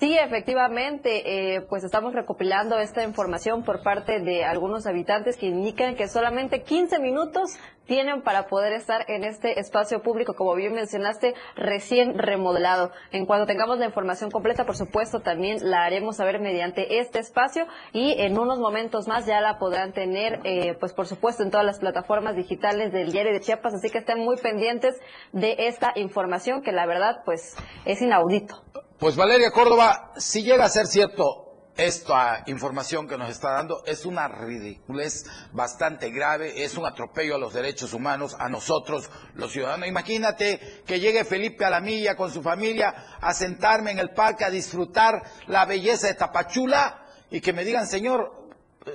Sí, 0.00 0.18
efectivamente, 0.18 1.54
eh, 1.54 1.60
pues 1.62 1.84
estamos 1.84 2.14
recopilando 2.14 2.80
esta 2.80 3.04
información 3.04 3.62
por 3.62 3.82
parte 3.84 4.18
de 4.18 4.44
algunos 4.44 4.86
habitantes 4.86 5.36
que 5.36 5.46
indican 5.46 5.94
que 5.94 6.08
solamente 6.08 6.64
15 6.64 6.98
minutos 6.98 7.58
tienen 7.88 8.22
para 8.22 8.46
poder 8.46 8.74
estar 8.74 9.04
en 9.08 9.24
este 9.24 9.58
espacio 9.58 10.02
público, 10.02 10.34
como 10.34 10.54
bien 10.54 10.74
mencionaste, 10.74 11.34
recién 11.56 12.16
remodelado. 12.16 12.92
En 13.10 13.26
cuanto 13.26 13.46
tengamos 13.46 13.78
la 13.78 13.86
información 13.86 14.30
completa, 14.30 14.64
por 14.64 14.76
supuesto, 14.76 15.20
también 15.20 15.58
la 15.62 15.84
haremos 15.84 16.16
saber 16.16 16.38
mediante 16.38 17.00
este 17.00 17.18
espacio 17.18 17.66
y 17.92 18.12
en 18.20 18.38
unos 18.38 18.60
momentos 18.60 19.08
más 19.08 19.26
ya 19.26 19.40
la 19.40 19.58
podrán 19.58 19.92
tener, 19.92 20.40
eh, 20.44 20.76
pues 20.78 20.92
por 20.92 21.06
supuesto, 21.06 21.42
en 21.42 21.50
todas 21.50 21.66
las 21.66 21.80
plataformas 21.80 22.36
digitales 22.36 22.92
del 22.92 23.10
diario 23.10 23.32
de 23.32 23.40
Chiapas, 23.40 23.74
así 23.74 23.88
que 23.90 23.98
estén 23.98 24.18
muy 24.20 24.36
pendientes 24.36 24.94
de 25.32 25.56
esta 25.58 25.92
información 25.96 26.62
que 26.62 26.72
la 26.72 26.86
verdad, 26.86 27.22
pues, 27.24 27.56
es 27.86 28.02
inaudito. 28.02 28.62
Pues 28.98 29.16
Valeria 29.16 29.50
Córdoba, 29.50 30.12
si 30.16 30.42
llega 30.42 30.64
a 30.64 30.68
ser 30.68 30.86
cierto 30.86 31.47
esta 31.78 32.42
información 32.46 33.06
que 33.06 33.16
nos 33.16 33.30
está 33.30 33.52
dando, 33.52 33.84
es 33.86 34.04
una 34.04 34.26
ridiculez 34.26 35.24
bastante 35.52 36.10
grave, 36.10 36.64
es 36.64 36.76
un 36.76 36.84
atropello 36.84 37.36
a 37.36 37.38
los 37.38 37.54
derechos 37.54 37.94
humanos, 37.94 38.36
a 38.38 38.48
nosotros 38.48 39.08
los 39.34 39.52
ciudadanos. 39.52 39.86
Imagínate 39.86 40.82
que 40.84 40.98
llegue 40.98 41.24
Felipe 41.24 41.64
a 41.64 41.70
la 41.70 41.80
milla 41.80 42.16
con 42.16 42.32
su 42.32 42.42
familia 42.42 43.16
a 43.20 43.32
sentarme 43.32 43.92
en 43.92 44.00
el 44.00 44.10
parque 44.10 44.44
a 44.44 44.50
disfrutar 44.50 45.22
la 45.46 45.64
belleza 45.66 46.08
de 46.08 46.14
Tapachula 46.14 47.06
y 47.30 47.40
que 47.40 47.52
me 47.52 47.64
digan, 47.64 47.86
señor, 47.86 48.50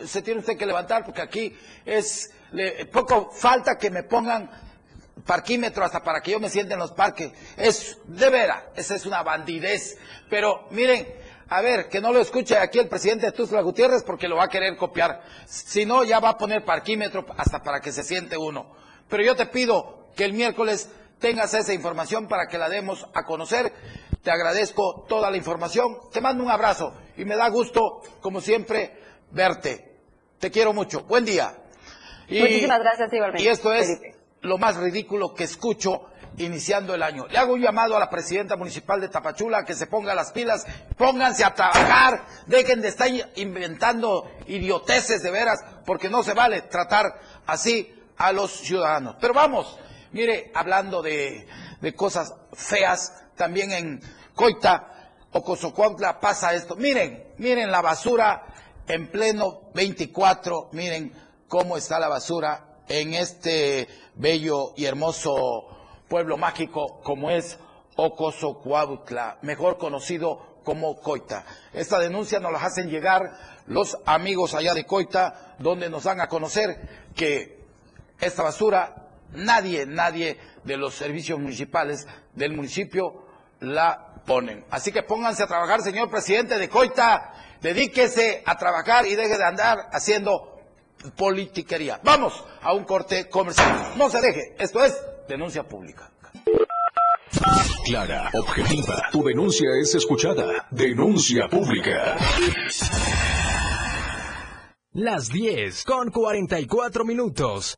se 0.05 0.21
tiene 0.21 0.41
usted 0.41 0.57
que 0.57 0.65
levantar 0.65 1.05
porque 1.05 1.21
aquí 1.21 1.55
es 1.86 2.31
poco 2.91 3.31
falta 3.31 3.77
que 3.77 3.91
me 3.91 4.03
pongan 4.03 4.49
parquímetro 5.25 5.86
hasta 5.86 6.03
para 6.03 6.19
que 6.19 6.31
yo 6.31 6.39
me 6.41 6.49
siente 6.49 6.73
en 6.73 6.79
los 6.79 6.91
parques. 6.91 7.31
Es 7.55 7.97
de 8.05 8.29
veras, 8.29 8.63
esa 8.75 8.95
es 8.95 9.05
una 9.05 9.23
bandidez. 9.23 9.97
Pero 10.29 10.67
miren, 10.71 11.22
a 11.56 11.62
ver, 11.62 11.88
que 11.88 12.01
no 12.01 12.12
lo 12.12 12.20
escuche 12.20 12.58
aquí 12.58 12.80
el 12.80 12.88
presidente 12.88 13.28
de 13.28 13.32
Tuzla 13.32 13.62
Gutiérrez 13.62 14.01
porque 14.04 14.28
lo 14.28 14.38
va 14.38 14.45
a 14.45 14.49
querer 14.49 14.76
copiar. 14.76 15.22
Si 15.45 15.86
no, 15.86 16.04
ya 16.04 16.20
va 16.20 16.30
a 16.30 16.38
poner 16.38 16.66
parquímetro 16.66 17.28
hasta 17.38 17.62
para 17.62 17.80
que 17.80 17.91
se 17.91 18.01
siente 18.01 18.36
uno. 18.36 18.76
Pero 19.08 19.22
yo 19.22 19.36
te 19.36 19.45
pido 19.45 20.08
que 20.16 20.26
el 20.26 20.34
miércoles 20.34 20.89
tengas 21.20 21.54
esa 21.54 21.72
información 21.72 22.28
para 22.28 22.47
que 22.47 22.58
la 22.58 22.70
demos 22.70 23.08
a 23.14 23.24
conocer. 23.24 23.72
Te 24.24 24.32
agradezco 24.32 25.06
toda 25.08 25.30
la 25.30 25.38
información. 25.38 25.95
Te 26.12 26.22
mando 26.22 26.43
un 26.43 26.49
abrazo 26.49 26.95
y 27.18 27.24
me 27.24 27.36
da 27.36 27.47
gusto, 27.49 28.01
como 28.20 28.41
siempre, 28.41 28.97
verte. 29.30 29.99
Te 30.39 30.49
quiero 30.49 30.74
mucho. 30.74 31.04
Buen 31.04 31.24
día. 31.24 31.56
Muchísimas 32.30 32.80
gracias, 32.80 33.14
igualmente. 33.14 33.43
Y 33.43 33.47
esto 33.47 33.72
es 33.72 34.01
lo 34.41 34.58
más 34.58 34.78
ridículo 34.78 35.36
que 35.36 35.43
escucho 35.43 36.08
iniciando 36.38 36.95
el 36.95 37.03
año. 37.03 37.27
Le 37.27 37.38
hago 37.38 37.53
un 37.53 37.61
llamado 37.61 37.95
a 37.95 37.99
la 37.99 38.09
presidenta 38.09 38.55
municipal 38.55 38.99
de 38.99 39.09
Tapachula 39.09 39.65
que 39.65 39.75
se 39.75 39.88
ponga 39.88 40.15
las 40.15 40.31
pilas, 40.31 40.65
pónganse 40.97 41.43
a 41.43 41.53
trabajar, 41.53 42.25
dejen 42.47 42.81
de 42.81 42.88
estar 42.89 43.09
inventando 43.36 44.29
idioteces 44.47 45.21
de 45.21 45.31
veras, 45.31 45.63
porque 45.86 46.09
no 46.09 46.23
se 46.23 46.34
vale 46.34 46.63
tratar 46.63 47.19
así 47.45 47.93
a 48.17 48.31
los 48.31 48.51
ciudadanos. 48.51 49.15
Pero 49.19 49.34
vamos, 49.34 49.77
mire, 50.11 50.51
hablando 50.53 51.01
de, 51.01 51.47
cosas 51.95 52.34
feas, 52.53 53.13
también 53.36 53.71
en 53.71 54.01
Coita 54.36 55.11
o 55.31 55.43
Cozocuantla 55.43 56.19
pasa 56.19 56.53
esto. 56.53 56.75
Miren, 56.75 57.34
miren 57.38 57.71
la 57.71 57.81
basura 57.81 58.45
en 58.88 59.09
pleno 59.09 59.69
24, 59.73 60.69
miren 60.71 61.13
cómo 61.47 61.77
está 61.77 61.99
la 61.99 62.07
basura 62.07 62.79
en 62.88 63.13
este 63.13 63.88
bello 64.15 64.73
y 64.75 64.86
hermoso 64.86 65.72
pueblo 66.08 66.38
mágico 66.38 67.01
como 67.04 67.30
es 67.30 67.60
Ocosocuautla, 67.95 69.38
mejor 69.41 69.78
conocido 69.78 70.60
como 70.64 70.99
Coita. 70.99 71.45
Esta 71.74 71.99
denuncia 71.99 72.39
nos 72.39 72.51
la 72.51 72.60
hacen 72.60 72.89
llegar 72.89 73.22
los 73.68 73.97
amigos 74.06 74.54
allá 74.54 74.74
de 74.74 74.86
Coita, 74.86 75.56
donde 75.60 75.89
nos 75.89 76.04
dan 76.04 76.22
a 76.22 76.28
conocer 76.28 77.08
que 77.16 77.64
esta 78.20 78.43
basura 78.43 79.10
nadie, 79.34 79.86
nadie 79.86 80.38
de 80.64 80.78
los 80.78 80.95
servicios 80.95 81.39
municipales 81.39 82.08
del 82.34 82.54
municipio 82.56 83.26
la 83.60 84.22
ponen. 84.26 84.66
Así 84.70 84.91
que 84.91 85.04
pónganse 85.04 85.43
a 85.43 85.47
trabajar, 85.47 85.82
señor 85.82 86.10
presidente 86.10 86.58
de 86.58 86.70
Coita, 86.70 87.34
dedíquese 87.62 88.43
a 88.45 88.58
trabajar 88.58 89.06
y 89.06 89.16
deje 89.16 89.38
de 89.38 89.45
andar 89.45 89.89
haciendo 89.91 90.53
politiquería. 91.16 91.99
Vamos 92.04 92.43
a 92.62 92.74
un 92.74 92.84
corte 92.84 93.30
comercial. 93.30 93.93
No 93.97 94.10
se 94.10 94.22
deje. 94.22 94.56
Esto 94.60 94.84
es 94.84 94.95
denuncia 95.28 95.64
pública. 95.64 96.10
Clara, 97.86 98.30
objetiva. 98.34 99.10
Tu 99.12 99.24
denuncia 99.24 99.70
es 99.82 99.95
escuchada. 99.95 100.68
Denuncia 100.72 101.47
pública. 101.49 102.18
Las 104.93 105.30
10 105.30 105.84
con 105.86 106.12
44 106.12 107.04
minutos. 107.04 107.78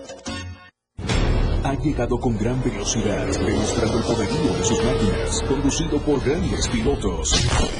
Ha 1.63 1.75
llegado 1.75 2.19
con 2.19 2.37
gran 2.37 2.61
velocidad, 2.63 3.27
demostrando 3.27 3.97
el 3.99 4.03
poderío 4.03 4.53
de 4.57 4.63
sus 4.63 4.83
máquinas, 4.83 5.43
conducido 5.47 5.99
por 5.99 6.23
grandes 6.23 6.67
pilotos. 6.69 7.33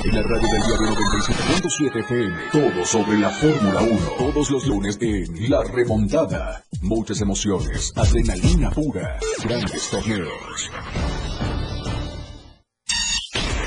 En 0.06 0.16
la 0.16 0.22
radio 0.22 0.48
del 0.48 0.62
diario 0.62 0.96
97.7 0.96 2.00
FM, 2.00 2.38
todo 2.52 2.86
sobre 2.86 3.18
la 3.18 3.30
Fórmula 3.30 3.82
1, 3.82 3.98
todos 4.20 4.52
los 4.52 4.68
lunes 4.68 4.98
en 5.02 5.50
La 5.50 5.64
Remontada. 5.64 6.64
Muchas 6.82 7.22
emociones, 7.22 7.92
adrenalina 7.96 8.70
pura, 8.70 9.18
grandes 9.44 9.90
torneos. 9.90 10.72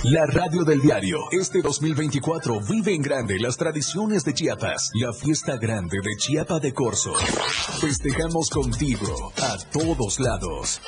La 0.05 0.27
radio 0.27 0.65
del 0.65 0.81
diario. 0.83 1.17
Este 1.31 1.63
2024 1.63 2.61
vive 2.69 2.95
en 2.95 3.01
grande 3.01 3.39
las 3.39 3.57
tradiciones 3.57 4.23
de 4.23 4.35
Chiapas. 4.35 4.91
La 4.93 5.15
fiesta 5.15 5.57
grande 5.57 5.97
de 6.03 6.17
Chiapa 6.19 6.61
de 6.61 6.75
Corzo. 6.75 7.15
Festejamos 7.81 8.51
contigo 8.51 9.33
a 9.43 9.57
todos 9.73 10.21
lados. 10.21 10.83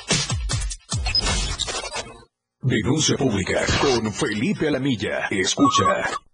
Denuncia 2.61 3.17
pública 3.17 3.65
con 3.81 4.13
Felipe 4.13 4.67
Alamilla. 4.67 5.25
Escucha. 5.31 6.26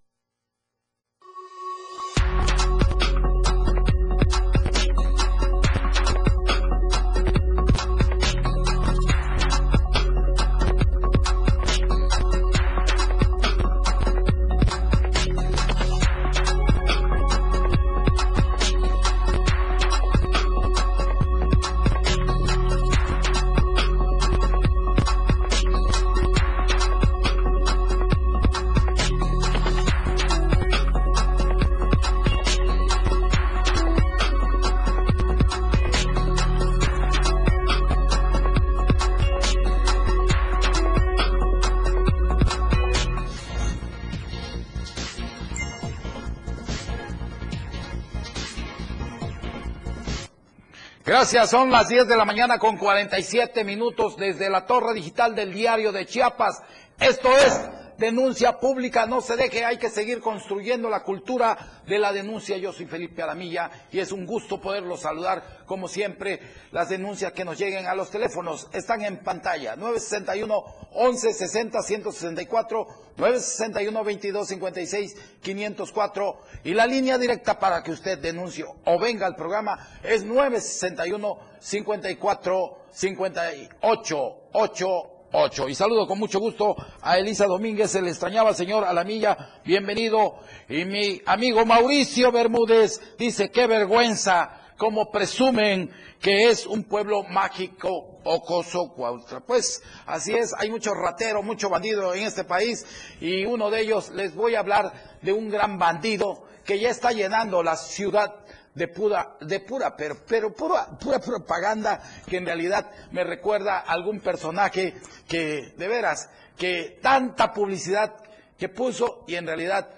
Gracias, 51.24 51.52
son 51.52 51.72
las 51.72 51.88
10 51.88 52.10
de 52.10 52.18
la 52.18 52.26
mañana 52.26 52.60
con 52.60 52.76
47 52.76 53.64
minutos 53.64 54.18
desde 54.18 54.50
la 54.50 54.66
torre 54.66 54.94
digital 54.94 55.34
del 55.34 55.54
diario 55.54 55.94
de 55.94 56.06
Chiapas. 56.06 56.62
Esto 57.00 57.30
es 57.38 57.62
denuncia 57.98 58.60
pública, 58.60 59.06
no 59.06 59.22
se 59.22 59.36
deje, 59.36 59.66
hay 59.66 59.78
que 59.78 59.90
seguir 59.90 60.20
construyendo 60.20 60.90
la 60.90 61.04
cultura 61.04 61.82
de 61.86 62.00
la 62.00 62.12
denuncia. 62.12 62.58
Yo 62.58 62.74
soy 62.74 62.86
Felipe 62.86 63.22
Alamilla 63.22 63.70
y 63.92 64.00
es 64.00 64.12
un 64.12 64.26
gusto 64.26 64.60
poderlos 64.60 65.02
saludar. 65.02 65.64
Como 65.66 65.88
siempre, 65.88 66.40
las 66.72 66.90
denuncias 66.90 67.34
que 67.34 67.46
nos 67.46 67.58
lleguen 67.58 67.88
a 67.88 67.96
los 67.96 68.10
teléfonos 68.10 68.68
están 68.74 69.04
en 69.04 69.18
pantalla. 69.18 69.76
961 69.76 70.64
11 70.94 71.34
60 71.34 71.82
164 71.82 72.88
961 73.18 74.04
22 74.04 74.48
56 74.48 75.16
504 75.42 76.38
y 76.64 76.74
la 76.74 76.86
línea 76.86 77.18
directa 77.18 77.60
para 77.60 77.84
que 77.84 77.92
usted 77.92 78.20
denuncie 78.20 78.66
o 78.86 79.00
venga 79.00 79.26
al 79.26 79.36
programa 79.36 80.00
es 80.04 80.24
961 80.24 81.38
54 81.60 82.78
58 82.92 84.36
8 84.54 85.13
8. 85.34 85.68
Y 85.68 85.76
saludo 85.76 86.08
con 86.08 86.20
mucho 86.20 86.40
gusto 86.40 86.76
a 87.02 87.18
Elisa 87.18 87.46
Domínguez, 87.48 87.92
se 87.92 88.02
le 88.02 88.10
extrañaba 88.10 88.54
señor 88.54 88.86
Alamilla, 88.86 89.60
bienvenido. 89.66 90.36
Y 90.70 90.86
mi 90.86 91.22
amigo 91.26 91.66
Mauricio 91.66 92.32
Bermúdez 92.32 93.02
dice, 93.18 93.50
qué 93.50 93.66
vergüenza, 93.66 94.62
como 94.78 95.10
presumen 95.12 95.92
que 96.22 96.50
es 96.50 96.68
un 96.68 96.84
pueblo 96.84 97.24
mágico, 97.24 98.20
Ocoso, 98.24 98.94
Cuautla. 98.96 99.42
Pues 99.42 99.82
así 100.06 100.34
es, 100.34 100.54
hay 100.58 100.70
mucho 100.70 100.94
ratero, 100.94 101.42
mucho 101.42 101.70
bandido 101.70 102.14
en 102.14 102.24
este 102.24 102.44
país 102.44 102.86
y 103.20 103.46
uno 103.46 103.72
de 103.72 103.82
ellos 103.82 104.12
les 104.12 104.36
voy 104.36 104.56
a 104.56 104.60
hablar 104.60 104.94
de 105.22 105.34
un 105.34 105.50
gran 105.50 105.80
bandido 105.80 106.46
que 106.64 106.80
ya 106.80 106.90
está 106.90 107.12
llenando 107.12 107.64
la 107.64 107.76
ciudad 107.76 108.36
de 108.76 108.88
pura, 108.88 109.38
de 109.40 109.60
pura, 109.60 109.96
pero, 109.96 110.18
pero 110.28 110.54
pura, 110.54 110.88
pura 111.00 111.20
propaganda 111.20 112.02
que 112.26 112.38
en 112.38 112.46
realidad 112.46 112.90
me 113.12 113.24
recuerda 113.24 113.80
algún 113.80 114.20
personaje 114.20 114.96
que, 115.28 115.74
de 115.78 115.88
veras, 115.88 116.30
que 116.58 117.00
tanta 117.02 117.54
publicidad 117.54 118.16
que 118.58 118.70
puso 118.70 119.26
y 119.28 119.36
en 119.36 119.46
realidad 119.46 119.90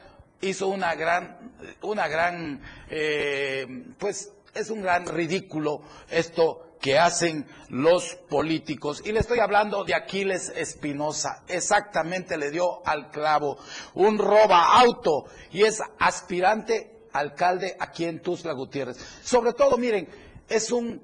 hizo 0.42 0.68
una 0.68 0.94
gran, 0.96 1.56
una 1.82 2.08
gran, 2.08 2.62
eh, 2.90 3.66
pues 3.98 4.32
es 4.54 4.70
un 4.70 4.82
gran 4.82 5.06
ridículo 5.06 5.82
esto 6.10 6.78
que 6.82 7.00
hacen 7.00 7.48
los 7.70 8.16
políticos. 8.30 9.02
Y 9.06 9.12
le 9.12 9.20
estoy 9.20 9.40
hablando 9.40 9.84
de 9.84 9.96
Aquiles 9.96 10.50
Espinosa. 10.56 11.44
Exactamente 11.48 12.38
le 12.38 12.52
dio 12.52 12.86
al 12.86 13.10
clavo. 13.10 13.58
Un 13.96 14.20
roba 14.20 14.80
auto 14.80 15.26
y 15.52 15.64
es 15.64 15.82
aspirante 15.98 16.95
alcalde 17.16 17.76
aquí 17.80 18.06
en 18.06 18.22
Tuzla 18.22 18.54
Gutiérrez. 18.54 18.98
Sobre 19.24 19.54
todo, 19.54 19.78
miren, 19.78 20.08
es 20.50 20.72
un 20.72 21.02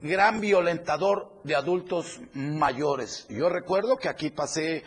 gran 0.00 0.40
violentador 0.40 1.40
de 1.44 1.56
adultos 1.56 2.20
mayores. 2.34 3.26
Yo 3.28 3.48
recuerdo 3.48 3.96
que 3.96 4.08
aquí 4.08 4.30
pasé 4.30 4.84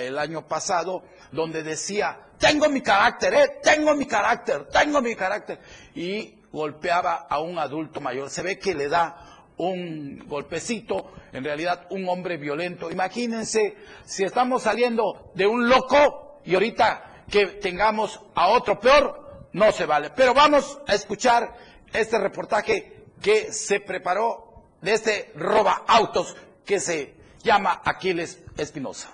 el 0.00 0.18
año 0.18 0.46
pasado 0.46 1.04
donde 1.32 1.62
decía, 1.62 2.18
tengo 2.38 2.68
mi 2.68 2.82
carácter, 2.82 3.34
eh, 3.34 3.58
tengo 3.62 3.94
mi 3.94 4.06
carácter, 4.06 4.68
tengo 4.68 5.00
mi 5.00 5.14
carácter. 5.14 5.60
Y 5.94 6.34
golpeaba 6.52 7.26
a 7.28 7.40
un 7.40 7.58
adulto 7.58 8.00
mayor. 8.00 8.28
Se 8.28 8.42
ve 8.42 8.58
que 8.58 8.74
le 8.74 8.88
da 8.88 9.44
un 9.56 10.24
golpecito, 10.26 11.12
en 11.32 11.44
realidad 11.44 11.86
un 11.90 12.08
hombre 12.08 12.36
violento. 12.36 12.90
Imagínense 12.90 13.76
si 14.04 14.24
estamos 14.24 14.62
saliendo 14.62 15.30
de 15.34 15.46
un 15.46 15.68
loco 15.68 16.40
y 16.44 16.54
ahorita 16.54 17.24
que 17.30 17.46
tengamos 17.46 18.20
a 18.34 18.48
otro 18.48 18.80
peor, 18.80 19.27
no 19.52 19.72
se 19.72 19.86
vale. 19.86 20.10
Pero 20.10 20.34
vamos 20.34 20.78
a 20.86 20.94
escuchar 20.94 21.56
este 21.92 22.18
reportaje 22.18 23.04
que 23.20 23.52
se 23.52 23.80
preparó 23.80 24.64
de 24.80 24.94
este 24.94 25.32
roba 25.34 25.84
autos 25.86 26.36
que 26.64 26.80
se 26.80 27.14
llama 27.42 27.80
Aquiles 27.84 28.38
Espinosa. 28.56 29.10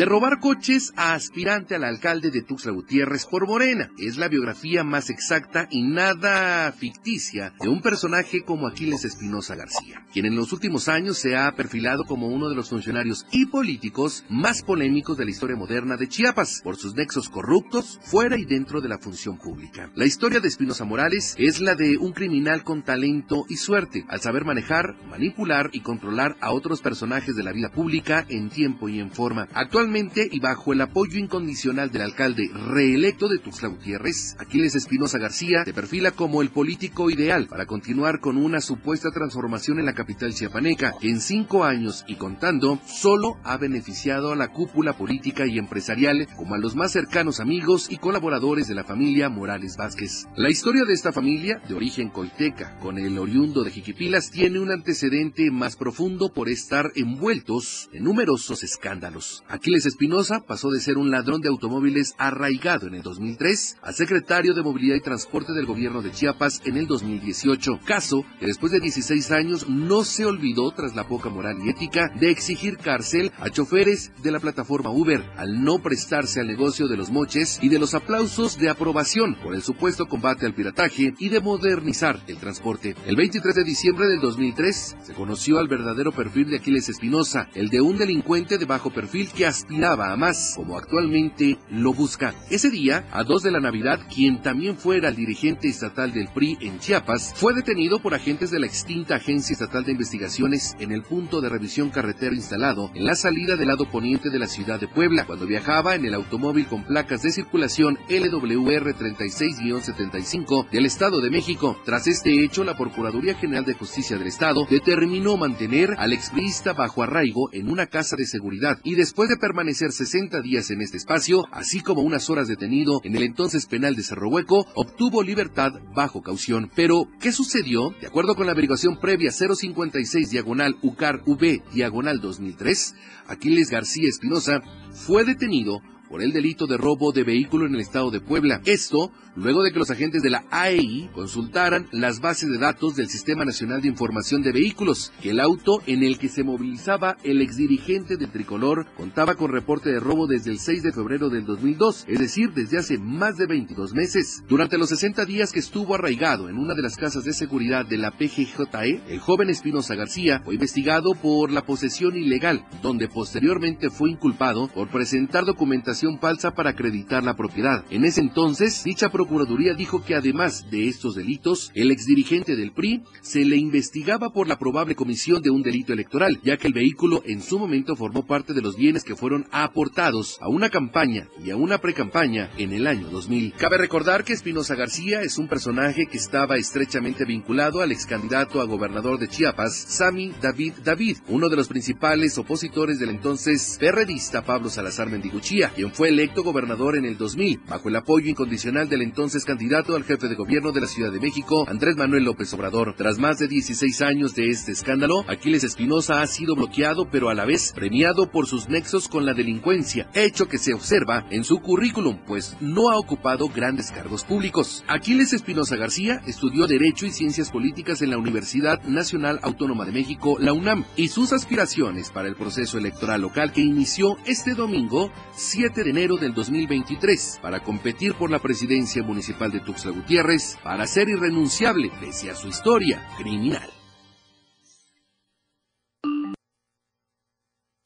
De 0.00 0.06
robar 0.06 0.40
coches 0.40 0.94
a 0.96 1.12
aspirante 1.12 1.74
al 1.74 1.84
alcalde 1.84 2.30
de 2.30 2.40
Tuxtla 2.40 2.72
Gutiérrez 2.72 3.26
por 3.26 3.46
Morena. 3.46 3.90
Es 3.98 4.16
la 4.16 4.28
biografía 4.28 4.82
más 4.82 5.10
exacta 5.10 5.68
y 5.70 5.82
nada 5.82 6.72
ficticia 6.72 7.52
de 7.60 7.68
un 7.68 7.82
personaje 7.82 8.42
como 8.42 8.66
Aquiles 8.66 9.04
Espinosa 9.04 9.56
García, 9.56 10.06
quien 10.10 10.24
en 10.24 10.36
los 10.36 10.54
últimos 10.54 10.88
años 10.88 11.18
se 11.18 11.36
ha 11.36 11.54
perfilado 11.54 12.04
como 12.04 12.28
uno 12.28 12.48
de 12.48 12.56
los 12.56 12.70
funcionarios 12.70 13.26
y 13.30 13.44
políticos 13.44 14.24
más 14.30 14.62
polémicos 14.62 15.18
de 15.18 15.26
la 15.26 15.32
historia 15.32 15.56
moderna 15.56 15.98
de 15.98 16.08
Chiapas, 16.08 16.62
por 16.64 16.76
sus 16.76 16.94
nexos 16.94 17.28
corruptos 17.28 18.00
fuera 18.02 18.38
y 18.38 18.46
dentro 18.46 18.80
de 18.80 18.88
la 18.88 18.96
función 18.96 19.36
pública. 19.36 19.90
La 19.96 20.06
historia 20.06 20.40
de 20.40 20.48
Espinosa 20.48 20.86
Morales 20.86 21.34
es 21.36 21.60
la 21.60 21.74
de 21.74 21.98
un 21.98 22.14
criminal 22.14 22.64
con 22.64 22.82
talento 22.82 23.44
y 23.50 23.56
suerte, 23.56 24.06
al 24.08 24.22
saber 24.22 24.46
manejar, 24.46 24.96
manipular 25.10 25.68
y 25.74 25.80
controlar 25.80 26.38
a 26.40 26.52
otros 26.52 26.80
personajes 26.80 27.36
de 27.36 27.42
la 27.42 27.52
vida 27.52 27.70
pública 27.70 28.24
en 28.30 28.48
tiempo 28.48 28.88
y 28.88 28.98
en 28.98 29.10
forma. 29.10 29.46
Actualmente 29.52 29.89
y 29.92 30.38
bajo 30.38 30.72
el 30.72 30.82
apoyo 30.82 31.18
incondicional 31.18 31.90
del 31.90 32.02
alcalde 32.02 32.48
reelecto 32.68 33.26
de 33.26 33.38
Tuxtla 33.38 33.70
Gutiérrez, 33.70 34.36
Aquiles 34.38 34.76
Espinosa 34.76 35.18
García 35.18 35.64
se 35.64 35.74
perfila 35.74 36.12
como 36.12 36.42
el 36.42 36.50
político 36.50 37.10
ideal 37.10 37.48
para 37.48 37.66
continuar 37.66 38.20
con 38.20 38.36
una 38.36 38.60
supuesta 38.60 39.10
transformación 39.10 39.80
en 39.80 39.86
la 39.86 39.94
capital 39.94 40.32
chiapaneca, 40.32 40.94
que 41.00 41.10
en 41.10 41.20
cinco 41.20 41.64
años 41.64 42.04
y 42.06 42.14
contando 42.14 42.78
solo 42.86 43.38
ha 43.42 43.56
beneficiado 43.56 44.30
a 44.30 44.36
la 44.36 44.52
cúpula 44.52 44.92
política 44.92 45.44
y 45.48 45.58
empresarial 45.58 46.28
como 46.36 46.54
a 46.54 46.58
los 46.58 46.76
más 46.76 46.92
cercanos 46.92 47.40
amigos 47.40 47.88
y 47.90 47.96
colaboradores 47.96 48.68
de 48.68 48.76
la 48.76 48.84
familia 48.84 49.28
Morales 49.28 49.76
Vázquez. 49.76 50.28
La 50.36 50.50
historia 50.50 50.84
de 50.84 50.92
esta 50.92 51.10
familia, 51.10 51.60
de 51.68 51.74
origen 51.74 52.10
colteca, 52.10 52.78
con 52.78 52.96
el 52.96 53.18
oriundo 53.18 53.64
de 53.64 53.72
Jiquipilas, 53.72 54.30
tiene 54.30 54.60
un 54.60 54.70
antecedente 54.70 55.50
más 55.50 55.74
profundo 55.74 56.32
por 56.32 56.48
estar 56.48 56.92
envueltos 56.94 57.90
en 57.92 58.04
numerosos 58.04 58.62
escándalos. 58.62 59.42
Aquiles 59.70 59.86
Espinosa 59.86 60.40
pasó 60.44 60.68
de 60.70 60.80
ser 60.80 60.98
un 60.98 61.12
ladrón 61.12 61.42
de 61.42 61.48
automóviles 61.48 62.16
arraigado 62.18 62.88
en 62.88 62.96
el 62.96 63.02
2003 63.02 63.76
a 63.82 63.92
secretario 63.92 64.52
de 64.52 64.64
Movilidad 64.64 64.96
y 64.96 65.00
Transporte 65.00 65.52
del 65.52 65.64
gobierno 65.64 66.02
de 66.02 66.10
Chiapas 66.10 66.60
en 66.64 66.76
el 66.76 66.88
2018, 66.88 67.78
caso 67.84 68.24
que 68.40 68.46
después 68.46 68.72
de 68.72 68.80
16 68.80 69.30
años 69.30 69.68
no 69.68 70.02
se 70.02 70.24
olvidó 70.24 70.72
tras 70.72 70.96
la 70.96 71.06
poca 71.06 71.28
moral 71.28 71.58
y 71.62 71.68
ética 71.68 72.10
de 72.18 72.30
exigir 72.30 72.78
cárcel 72.78 73.30
a 73.38 73.48
choferes 73.48 74.10
de 74.24 74.32
la 74.32 74.40
plataforma 74.40 74.90
Uber 74.90 75.22
al 75.36 75.62
no 75.62 75.78
prestarse 75.78 76.40
al 76.40 76.48
negocio 76.48 76.88
de 76.88 76.96
los 76.96 77.12
moches 77.12 77.60
y 77.62 77.68
de 77.68 77.78
los 77.78 77.94
aplausos 77.94 78.58
de 78.58 78.70
aprobación 78.70 79.36
por 79.36 79.54
el 79.54 79.62
supuesto 79.62 80.06
combate 80.06 80.46
al 80.46 80.54
pirataje 80.54 81.14
y 81.16 81.28
de 81.28 81.38
modernizar 81.38 82.20
el 82.26 82.38
transporte. 82.38 82.96
El 83.06 83.14
23 83.14 83.54
de 83.54 83.62
diciembre 83.62 84.08
del 84.08 84.20
2003 84.20 84.96
se 85.00 85.14
conoció 85.14 85.60
al 85.60 85.68
verdadero 85.68 86.10
perfil 86.10 86.50
de 86.50 86.56
Aquiles 86.56 86.88
Espinosa, 86.88 87.48
el 87.54 87.68
de 87.68 87.80
un 87.80 87.98
delincuente 87.98 88.58
de 88.58 88.64
bajo 88.64 88.90
perfil 88.90 89.30
que 89.30 89.46
aspiraba 89.60 90.12
a 90.12 90.16
más, 90.16 90.54
como 90.56 90.78
actualmente 90.78 91.58
lo 91.70 91.92
busca. 91.92 92.34
Ese 92.50 92.70
día, 92.70 93.06
a 93.12 93.24
dos 93.24 93.42
de 93.42 93.50
la 93.50 93.60
Navidad, 93.60 94.00
quien 94.12 94.40
también 94.42 94.76
fuera 94.76 95.08
el 95.08 95.16
dirigente 95.16 95.68
estatal 95.68 96.12
del 96.12 96.28
PRI 96.28 96.56
en 96.62 96.78
Chiapas, 96.78 97.34
fue 97.36 97.54
detenido 97.54 98.00
por 98.00 98.14
agentes 98.14 98.50
de 98.50 98.58
la 98.58 98.66
extinta 98.66 99.16
Agencia 99.16 99.52
Estatal 99.52 99.84
de 99.84 99.92
Investigaciones 99.92 100.74
en 100.80 100.92
el 100.92 101.02
punto 101.02 101.40
de 101.40 101.50
revisión 101.50 101.90
carretero 101.90 102.34
instalado 102.34 102.90
en 102.94 103.04
la 103.04 103.14
salida 103.14 103.56
del 103.56 103.68
lado 103.68 103.84
poniente 103.90 104.30
de 104.30 104.38
la 104.38 104.46
ciudad 104.46 104.80
de 104.80 104.88
Puebla, 104.88 105.26
cuando 105.26 105.46
viajaba 105.46 105.94
en 105.94 106.06
el 106.06 106.14
automóvil 106.14 106.66
con 106.66 106.84
placas 106.84 107.22
de 107.22 107.32
circulación 107.32 107.98
LWR 108.08 108.94
36-75 108.94 110.70
del 110.70 110.86
Estado 110.86 111.20
de 111.20 111.30
México. 111.30 111.78
Tras 111.84 112.06
este 112.06 112.44
hecho, 112.44 112.64
la 112.64 112.76
Procuraduría 112.76 113.34
General 113.34 113.64
de 113.64 113.74
Justicia 113.74 114.16
del 114.16 114.28
Estado 114.28 114.66
determinó 114.70 115.36
mantener 115.36 115.94
al 115.98 116.12
expriista 116.12 116.72
bajo 116.72 117.02
arraigo 117.02 117.50
en 117.52 117.70
una 117.70 117.86
casa 117.86 118.16
de 118.16 118.24
seguridad 118.24 118.78
y 118.84 118.94
después 118.94 119.28
de 119.28 119.36
permanecer 119.50 119.90
60 119.90 120.42
días 120.42 120.70
en 120.70 120.80
este 120.80 120.96
espacio, 120.96 121.44
así 121.50 121.80
como 121.80 122.02
unas 122.02 122.30
horas 122.30 122.46
detenido 122.46 123.00
en 123.02 123.16
el 123.16 123.24
entonces 123.24 123.66
penal 123.66 123.96
de 123.96 124.04
Cerro 124.04 124.28
Hueco, 124.28 124.64
obtuvo 124.76 125.24
libertad 125.24 125.72
bajo 125.92 126.22
caución. 126.22 126.70
Pero, 126.76 127.08
¿qué 127.20 127.32
sucedió? 127.32 127.90
De 128.00 128.06
acuerdo 128.06 128.36
con 128.36 128.46
la 128.46 128.52
averiguación 128.52 129.00
previa 129.00 129.32
056 129.32 130.30
diagonal 130.30 130.76
UCAR 130.82 131.22
V 131.26 131.64
diagonal 131.74 132.20
2003, 132.20 132.94
Aquiles 133.26 133.70
García 133.70 134.08
Espinosa 134.08 134.60
fue 134.92 135.24
detenido 135.24 135.80
por 136.08 136.22
el 136.22 136.32
delito 136.32 136.68
de 136.68 136.76
robo 136.76 137.10
de 137.10 137.24
vehículo 137.24 137.66
en 137.66 137.74
el 137.74 137.80
estado 137.80 138.12
de 138.12 138.20
Puebla. 138.20 138.60
Esto 138.66 139.10
luego 139.36 139.62
de 139.62 139.72
que 139.72 139.78
los 139.78 139.90
agentes 139.90 140.22
de 140.22 140.30
la 140.30 140.44
AEI 140.50 141.10
consultaran 141.12 141.88
las 141.92 142.20
bases 142.20 142.50
de 142.50 142.58
datos 142.58 142.96
del 142.96 143.08
Sistema 143.08 143.44
Nacional 143.44 143.80
de 143.80 143.88
Información 143.88 144.42
de 144.42 144.52
Vehículos, 144.52 145.12
que 145.22 145.30
el 145.30 145.40
auto 145.40 145.82
en 145.86 146.02
el 146.02 146.18
que 146.18 146.28
se 146.28 146.44
movilizaba 146.44 147.16
el 147.24 147.40
exdirigente 147.42 148.16
de 148.16 148.26
Tricolor 148.26 148.86
contaba 148.96 149.34
con 149.34 149.50
reporte 149.50 149.90
de 149.90 150.00
robo 150.00 150.26
desde 150.26 150.50
el 150.50 150.58
6 150.58 150.82
de 150.82 150.92
febrero 150.92 151.28
del 151.28 151.44
2002, 151.44 152.04
es 152.08 152.18
decir, 152.18 152.52
desde 152.52 152.78
hace 152.78 152.98
más 152.98 153.36
de 153.36 153.46
22 153.46 153.94
meses. 153.94 154.42
Durante 154.48 154.78
los 154.78 154.88
60 154.88 155.24
días 155.24 155.52
que 155.52 155.60
estuvo 155.60 155.94
arraigado 155.94 156.48
en 156.48 156.58
una 156.58 156.74
de 156.74 156.82
las 156.82 156.96
casas 156.96 157.24
de 157.24 157.32
seguridad 157.32 157.86
de 157.86 157.98
la 157.98 158.10
PGJE, 158.10 159.02
el 159.08 159.20
joven 159.20 159.50
Espinosa 159.50 159.94
García 159.94 160.40
fue 160.44 160.54
investigado 160.54 161.14
por 161.14 161.50
la 161.50 161.62
posesión 161.62 162.16
ilegal, 162.16 162.64
donde 162.82 163.08
posteriormente 163.08 163.90
fue 163.90 164.10
inculpado 164.10 164.68
por 164.68 164.88
presentar 164.88 165.44
documentación 165.44 166.18
falsa 166.18 166.52
para 166.52 166.70
acreditar 166.70 167.24
la 167.24 167.36
propiedad. 167.36 167.84
En 167.90 168.04
ese 168.04 168.20
entonces, 168.20 168.82
dicha 168.84 169.10
Procuraduría 169.30 169.74
dijo 169.74 170.02
que 170.02 170.16
además 170.16 170.68
de 170.72 170.88
estos 170.88 171.14
delitos, 171.14 171.70
el 171.76 171.92
exdirigente 171.92 172.56
del 172.56 172.72
PRI 172.72 173.04
se 173.20 173.44
le 173.44 173.56
investigaba 173.56 174.30
por 174.32 174.48
la 174.48 174.58
probable 174.58 174.96
comisión 174.96 175.40
de 175.40 175.50
un 175.50 175.62
delito 175.62 175.92
electoral, 175.92 176.40
ya 176.42 176.56
que 176.56 176.66
el 176.66 176.72
vehículo 176.72 177.22
en 177.24 177.40
su 177.40 177.56
momento 177.56 177.94
formó 177.94 178.26
parte 178.26 178.54
de 178.54 178.60
los 178.60 178.74
bienes 178.74 179.04
que 179.04 179.14
fueron 179.14 179.46
aportados 179.52 180.36
a 180.40 180.48
una 180.48 180.68
campaña 180.68 181.28
y 181.44 181.50
a 181.50 181.56
una 181.56 181.78
precampaña 181.78 182.50
en 182.58 182.72
el 182.72 182.88
año 182.88 183.08
2000. 183.08 183.52
Cabe 183.52 183.78
recordar 183.78 184.24
que 184.24 184.32
Espinosa 184.32 184.74
García 184.74 185.22
es 185.22 185.38
un 185.38 185.46
personaje 185.46 186.06
que 186.06 186.18
estaba 186.18 186.56
estrechamente 186.56 187.24
vinculado 187.24 187.82
al 187.82 187.92
ex 187.92 188.06
candidato 188.06 188.60
a 188.60 188.64
gobernador 188.64 189.20
de 189.20 189.28
Chiapas, 189.28 189.76
Sami 189.76 190.32
David 190.42 190.72
David, 190.84 191.18
uno 191.28 191.48
de 191.48 191.54
los 191.54 191.68
principales 191.68 192.36
opositores 192.36 192.98
del 192.98 193.10
entonces 193.10 193.76
perredista 193.78 194.44
Pablo 194.44 194.68
Salazar 194.70 195.08
Mendiguchía, 195.08 195.70
quien 195.72 195.92
fue 195.92 196.08
electo 196.08 196.42
gobernador 196.42 196.96
en 196.96 197.04
el 197.04 197.16
2000, 197.16 197.60
bajo 197.68 197.88
el 197.88 197.94
apoyo 197.94 198.28
incondicional 198.28 198.88
del 198.88 199.02
entonces 199.10 199.44
candidato 199.44 199.96
al 199.96 200.04
jefe 200.04 200.28
de 200.28 200.36
gobierno 200.36 200.70
de 200.70 200.82
la 200.82 200.86
Ciudad 200.86 201.10
de 201.10 201.18
México, 201.18 201.66
Andrés 201.68 201.96
Manuel 201.96 202.22
López 202.22 202.54
Obrador. 202.54 202.94
Tras 202.96 203.18
más 203.18 203.40
de 203.40 203.48
16 203.48 204.02
años 204.02 204.36
de 204.36 204.50
este 204.50 204.70
escándalo, 204.70 205.24
Aquiles 205.26 205.64
Espinosa 205.64 206.22
ha 206.22 206.26
sido 206.28 206.54
bloqueado, 206.54 207.10
pero 207.10 207.28
a 207.28 207.34
la 207.34 207.44
vez 207.44 207.72
premiado 207.74 208.30
por 208.30 208.46
sus 208.46 208.68
nexos 208.68 209.08
con 209.08 209.26
la 209.26 209.34
delincuencia, 209.34 210.08
hecho 210.14 210.46
que 210.46 210.58
se 210.58 210.74
observa 210.74 211.26
en 211.30 211.42
su 211.42 211.58
currículum, 211.58 212.18
pues 212.24 212.56
no 212.60 212.88
ha 212.88 212.98
ocupado 212.98 213.48
grandes 213.48 213.90
cargos 213.90 214.22
públicos. 214.22 214.84
Aquiles 214.86 215.32
Espinosa 215.32 215.74
García 215.74 216.22
estudió 216.28 216.68
Derecho 216.68 217.04
y 217.04 217.10
Ciencias 217.10 217.50
Políticas 217.50 218.02
en 218.02 218.10
la 218.10 218.18
Universidad 218.18 218.80
Nacional 218.84 219.40
Autónoma 219.42 219.86
de 219.86 219.92
México, 219.92 220.36
la 220.38 220.52
UNAM, 220.52 220.84
y 220.94 221.08
sus 221.08 221.32
aspiraciones 221.32 222.10
para 222.10 222.28
el 222.28 222.36
proceso 222.36 222.78
electoral 222.78 223.22
local 223.22 223.50
que 223.50 223.60
inició 223.60 224.18
este 224.24 224.54
domingo, 224.54 225.10
7 225.34 225.82
de 225.82 225.90
enero 225.90 226.16
del 226.16 226.32
2023, 226.32 227.40
para 227.42 227.58
competir 227.58 228.14
por 228.14 228.30
la 228.30 228.38
presidencia 228.38 228.99
municipal 229.02 229.50
de 229.50 229.60
Tuxtla 229.60 229.92
Gutiérrez 229.92 230.56
para 230.62 230.86
ser 230.86 231.08
irrenunciable 231.08 231.90
pese 232.00 232.30
a 232.30 232.34
su 232.34 232.48
historia 232.48 233.06
criminal. 233.16 233.68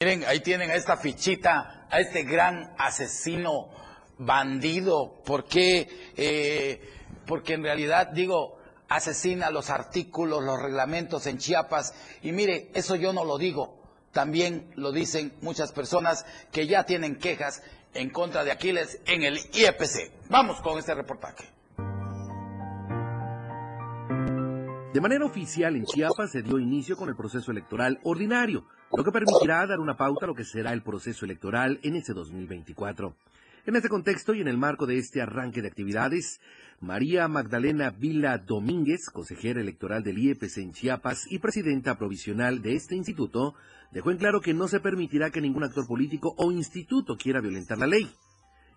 Miren, 0.01 0.25
ahí 0.25 0.41
tienen 0.41 0.71
a 0.71 0.75
esta 0.75 0.97
fichita, 0.97 1.87
a 1.89 1.99
este 1.99 2.23
gran 2.23 2.73
asesino, 2.77 3.69
bandido. 4.17 5.21
¿Por 5.23 5.45
qué? 5.45 6.11
Eh, 6.15 6.81
porque 7.25 7.53
en 7.53 7.63
realidad, 7.63 8.09
digo, 8.11 8.57
asesina 8.89 9.49
los 9.51 9.69
artículos, 9.69 10.43
los 10.43 10.61
reglamentos 10.61 11.25
en 11.27 11.37
Chiapas. 11.37 11.93
Y 12.21 12.31
mire, 12.31 12.71
eso 12.73 12.95
yo 12.95 13.13
no 13.13 13.23
lo 13.23 13.37
digo. 13.37 13.81
También 14.11 14.71
lo 14.75 14.91
dicen 14.91 15.33
muchas 15.41 15.71
personas 15.71 16.25
que 16.51 16.67
ya 16.67 16.83
tienen 16.85 17.17
quejas 17.17 17.61
en 17.95 18.09
contra 18.09 18.43
de 18.43 18.51
Aquiles 18.51 19.01
en 19.05 19.23
el 19.23 19.37
IEPC. 19.53 20.29
Vamos 20.29 20.61
con 20.61 20.77
este 20.77 20.93
reportaje. 20.93 21.45
De 24.93 25.01
manera 25.01 25.25
oficial, 25.25 25.75
en 25.75 25.83
Chiapas 25.83 26.31
se 26.31 26.41
dio 26.41 26.57
inicio 26.57 26.95
con 26.95 27.09
el 27.09 27.17
proceso 27.17 27.51
electoral 27.51 27.99
ordinario, 28.03 28.65
lo 28.95 29.03
que 29.03 29.11
permitirá 29.11 29.67
dar 29.67 29.79
una 29.79 29.97
pauta 29.97 30.25
a 30.25 30.27
lo 30.27 30.35
que 30.35 30.45
será 30.45 30.71
el 30.71 30.83
proceso 30.83 31.25
electoral 31.25 31.79
en 31.83 31.97
ese 31.97 32.13
2024. 32.13 33.13
En 33.65 33.75
este 33.75 33.89
contexto 33.89 34.33
y 34.33 34.41
en 34.41 34.47
el 34.47 34.57
marco 34.57 34.85
de 34.85 34.97
este 34.97 35.21
arranque 35.21 35.61
de 35.61 35.67
actividades, 35.67 36.39
María 36.79 37.27
Magdalena 37.27 37.89
Vila 37.89 38.37
Domínguez, 38.37 39.09
consejera 39.09 39.59
electoral 39.59 40.03
del 40.03 40.19
IEPC 40.19 40.59
en 40.59 40.71
Chiapas 40.71 41.25
y 41.29 41.39
presidenta 41.39 41.97
provisional 41.97 42.61
de 42.61 42.75
este 42.75 42.95
instituto, 42.95 43.55
dejó 43.91 44.11
en 44.11 44.17
claro 44.17 44.41
que 44.41 44.53
no 44.53 44.67
se 44.67 44.79
permitirá 44.79 45.31
que 45.31 45.41
ningún 45.41 45.63
actor 45.63 45.87
político 45.87 46.33
o 46.37 46.51
instituto 46.51 47.17
quiera 47.17 47.41
violentar 47.41 47.77
la 47.77 47.87
ley. 47.87 48.09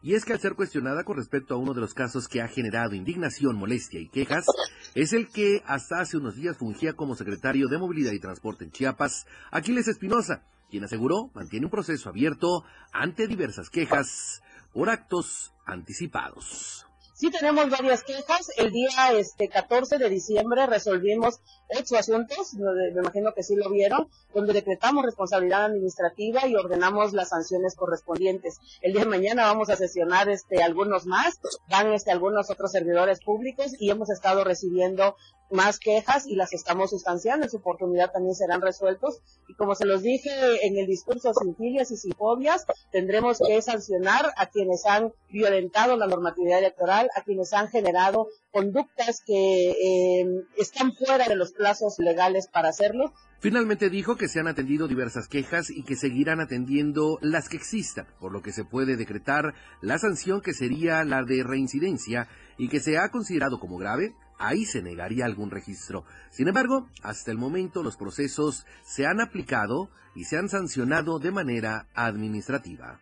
Y 0.00 0.14
es 0.14 0.24
que 0.24 0.32
al 0.32 0.40
ser 0.40 0.54
cuestionada 0.54 1.02
con 1.02 1.16
respecto 1.16 1.54
a 1.54 1.58
uno 1.58 1.74
de 1.74 1.80
los 1.80 1.92
casos 1.92 2.28
que 2.28 2.40
ha 2.40 2.48
generado 2.48 2.94
indignación, 2.94 3.56
molestia 3.56 4.00
y 4.00 4.08
quejas, 4.08 4.46
es 4.94 5.12
el 5.12 5.28
que 5.28 5.62
hasta 5.66 6.00
hace 6.00 6.16
unos 6.16 6.36
días 6.36 6.56
fungía 6.56 6.92
como 6.92 7.16
secretario 7.16 7.66
de 7.66 7.78
Movilidad 7.78 8.12
y 8.12 8.20
Transporte 8.20 8.64
en 8.64 8.70
Chiapas, 8.70 9.26
Aquiles 9.50 9.88
Espinosa, 9.88 10.44
quien 10.70 10.84
aseguró 10.84 11.30
mantiene 11.34 11.66
un 11.66 11.72
proceso 11.72 12.08
abierto 12.08 12.64
ante 12.92 13.26
diversas 13.26 13.70
quejas 13.70 14.42
por 14.72 14.88
actos 14.88 15.52
anticipados. 15.66 16.87
Sí 17.18 17.32
tenemos 17.32 17.68
varias 17.68 18.04
quejas. 18.04 18.48
El 18.56 18.70
día 18.70 19.10
este 19.14 19.48
14 19.48 19.98
de 19.98 20.08
diciembre 20.08 20.66
resolvimos 20.66 21.40
ocho 21.76 21.96
asuntos, 21.96 22.54
me 22.54 23.00
imagino 23.00 23.34
que 23.34 23.42
sí 23.42 23.56
lo 23.56 23.68
vieron, 23.70 24.08
donde 24.32 24.52
decretamos 24.52 25.04
responsabilidad 25.04 25.64
administrativa 25.64 26.46
y 26.46 26.54
ordenamos 26.54 27.12
las 27.14 27.30
sanciones 27.30 27.74
correspondientes. 27.74 28.60
El 28.82 28.92
día 28.92 29.02
de 29.02 29.10
mañana 29.10 29.46
vamos 29.46 29.68
a 29.68 29.74
sesionar 29.74 30.28
este 30.28 30.62
algunos 30.62 31.06
más, 31.06 31.40
van 31.68 31.92
este 31.92 32.12
algunos 32.12 32.50
otros 32.50 32.70
servidores 32.70 33.18
públicos 33.18 33.72
y 33.80 33.90
hemos 33.90 34.10
estado 34.10 34.44
recibiendo 34.44 35.16
más 35.50 35.78
quejas 35.78 36.26
y 36.26 36.34
las 36.34 36.52
estamos 36.52 36.90
sustanciando. 36.90 37.44
En 37.44 37.50
su 37.50 37.58
oportunidad 37.58 38.12
también 38.12 38.34
serán 38.34 38.60
resueltos. 38.60 39.20
Y 39.48 39.54
como 39.54 39.74
se 39.74 39.86
los 39.86 40.02
dije 40.02 40.66
en 40.66 40.76
el 40.76 40.86
discurso 40.86 41.32
sin 41.34 41.56
filias 41.56 41.90
y 41.90 41.96
sin 41.96 42.12
fobias, 42.12 42.66
tendremos 42.92 43.38
que 43.38 43.60
sancionar 43.62 44.32
a 44.36 44.46
quienes 44.46 44.84
han 44.86 45.12
violentado 45.30 45.96
la 45.96 46.06
normatividad 46.06 46.58
electoral, 46.58 47.07
a 47.16 47.22
quienes 47.22 47.52
han 47.52 47.68
generado 47.68 48.28
conductas 48.50 49.22
que 49.26 49.70
eh, 49.70 50.26
están 50.56 50.92
fuera 50.94 51.28
de 51.28 51.36
los 51.36 51.52
plazos 51.52 51.98
legales 51.98 52.48
para 52.48 52.68
hacerlo. 52.68 53.12
Finalmente 53.40 53.88
dijo 53.88 54.16
que 54.16 54.28
se 54.28 54.40
han 54.40 54.48
atendido 54.48 54.88
diversas 54.88 55.28
quejas 55.28 55.70
y 55.70 55.84
que 55.84 55.96
seguirán 55.96 56.40
atendiendo 56.40 57.18
las 57.22 57.48
que 57.48 57.56
existan, 57.56 58.06
por 58.18 58.32
lo 58.32 58.42
que 58.42 58.52
se 58.52 58.64
puede 58.64 58.96
decretar 58.96 59.54
la 59.80 59.98
sanción 59.98 60.40
que 60.40 60.54
sería 60.54 61.04
la 61.04 61.22
de 61.22 61.44
reincidencia 61.44 62.28
y 62.56 62.68
que 62.68 62.80
se 62.80 62.98
ha 62.98 63.10
considerado 63.10 63.60
como 63.60 63.78
grave 63.78 64.14
ahí 64.38 64.64
se 64.64 64.82
negaría 64.82 65.24
algún 65.24 65.50
registro. 65.50 66.04
Sin 66.30 66.48
embargo, 66.48 66.88
hasta 67.02 67.30
el 67.30 67.38
momento 67.38 67.82
los 67.82 67.96
procesos 67.96 68.66
se 68.84 69.06
han 69.06 69.20
aplicado 69.20 69.90
y 70.14 70.24
se 70.24 70.38
han 70.38 70.48
sancionado 70.48 71.18
de 71.18 71.32
manera 71.32 71.88
administrativa. 71.94 73.00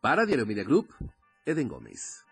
Para 0.00 0.26
Diario 0.26 0.46
Media 0.46 0.64
Group, 0.64 0.88
Eden 1.44 1.68
Gómez. 1.68 2.24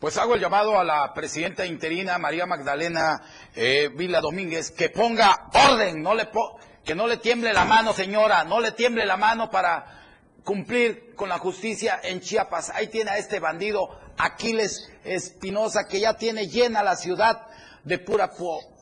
Pues 0.00 0.16
hago 0.16 0.34
el 0.34 0.40
llamado 0.40 0.80
a 0.80 0.84
la 0.84 1.12
presidenta 1.12 1.66
interina 1.66 2.16
María 2.16 2.46
Magdalena 2.46 3.20
eh, 3.54 3.90
Vila 3.94 4.22
Domínguez 4.22 4.70
que 4.70 4.88
ponga 4.88 5.50
orden, 5.52 6.02
no 6.02 6.14
le 6.14 6.30
que 6.82 6.94
no 6.94 7.06
le 7.06 7.18
tiemble 7.18 7.52
la 7.52 7.66
mano, 7.66 7.92
señora, 7.92 8.44
no 8.44 8.60
le 8.60 8.72
tiemble 8.72 9.04
la 9.04 9.18
mano 9.18 9.50
para 9.50 10.00
cumplir 10.42 11.14
con 11.14 11.28
la 11.28 11.38
justicia 11.38 12.00
en 12.02 12.22
Chiapas. 12.22 12.70
Ahí 12.70 12.86
tiene 12.86 13.10
a 13.10 13.18
este 13.18 13.40
bandido 13.40 13.90
Aquiles 14.16 14.90
Espinosa 15.04 15.86
que 15.86 16.00
ya 16.00 16.14
tiene 16.14 16.48
llena 16.48 16.82
la 16.82 16.96
ciudad 16.96 17.46
de 17.84 17.98
pura 17.98 18.30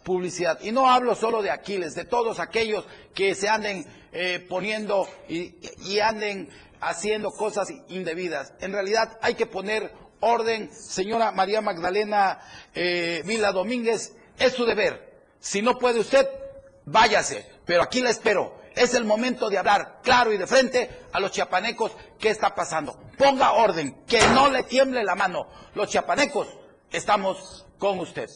publicidad. 0.05 0.61
Y 0.63 0.71
no 0.71 0.89
hablo 0.89 1.17
solo 1.17 1.43
de 1.43 1.51
Aquiles, 1.51 1.97
de 1.97 2.05
todos 2.05 2.39
aquellos 2.39 2.87
que 3.13 3.35
se 3.35 3.49
anden 3.49 3.85
eh, 4.13 4.47
poniendo 4.49 5.09
y, 5.29 5.99
anden 5.99 6.49
haciendo 6.81 7.33
cosas 7.33 7.71
indebidas. 7.89 8.53
En 8.61 8.73
realidad 8.73 9.19
hay 9.21 9.35
que 9.35 9.47
poner 9.47 9.93
orden, 10.21 10.73
señora 10.73 11.33
María 11.33 11.61
Magdalena 11.61 12.41
eh, 12.75 13.23
Vila 13.25 13.53
Domínguez, 13.53 14.15
es 14.39 14.53
su 14.53 14.65
deber. 14.65 15.23
Si 15.41 15.63
no 15.63 15.79
puede 15.79 16.01
usted, 16.01 16.29
váyase, 16.85 17.47
pero 17.65 17.83
aquí 17.83 18.01
la 18.01 18.11
espero. 18.11 18.59
Es 18.75 18.95
el 18.95 19.05
momento 19.05 19.49
de 19.49 19.59
hablar 19.59 20.01
claro 20.03 20.33
y 20.33 20.39
de 20.39 20.47
frente 20.47 21.07
a 21.13 21.19
los 21.19 21.33
chiapanecos 21.33 21.93
qué 22.19 22.31
está 22.31 22.55
pasando. 22.55 22.97
Ponga 23.17 23.53
orden, 23.53 24.05
que 24.07 24.21
no 24.29 24.49
le 24.49 24.63
tiemble 24.63 25.03
la 25.03 25.17
mano. 25.17 25.49
Los 25.75 25.89
chiapanecos 25.89 26.49
estamos 26.91 27.67
con 27.79 27.99
usted. 27.99 28.29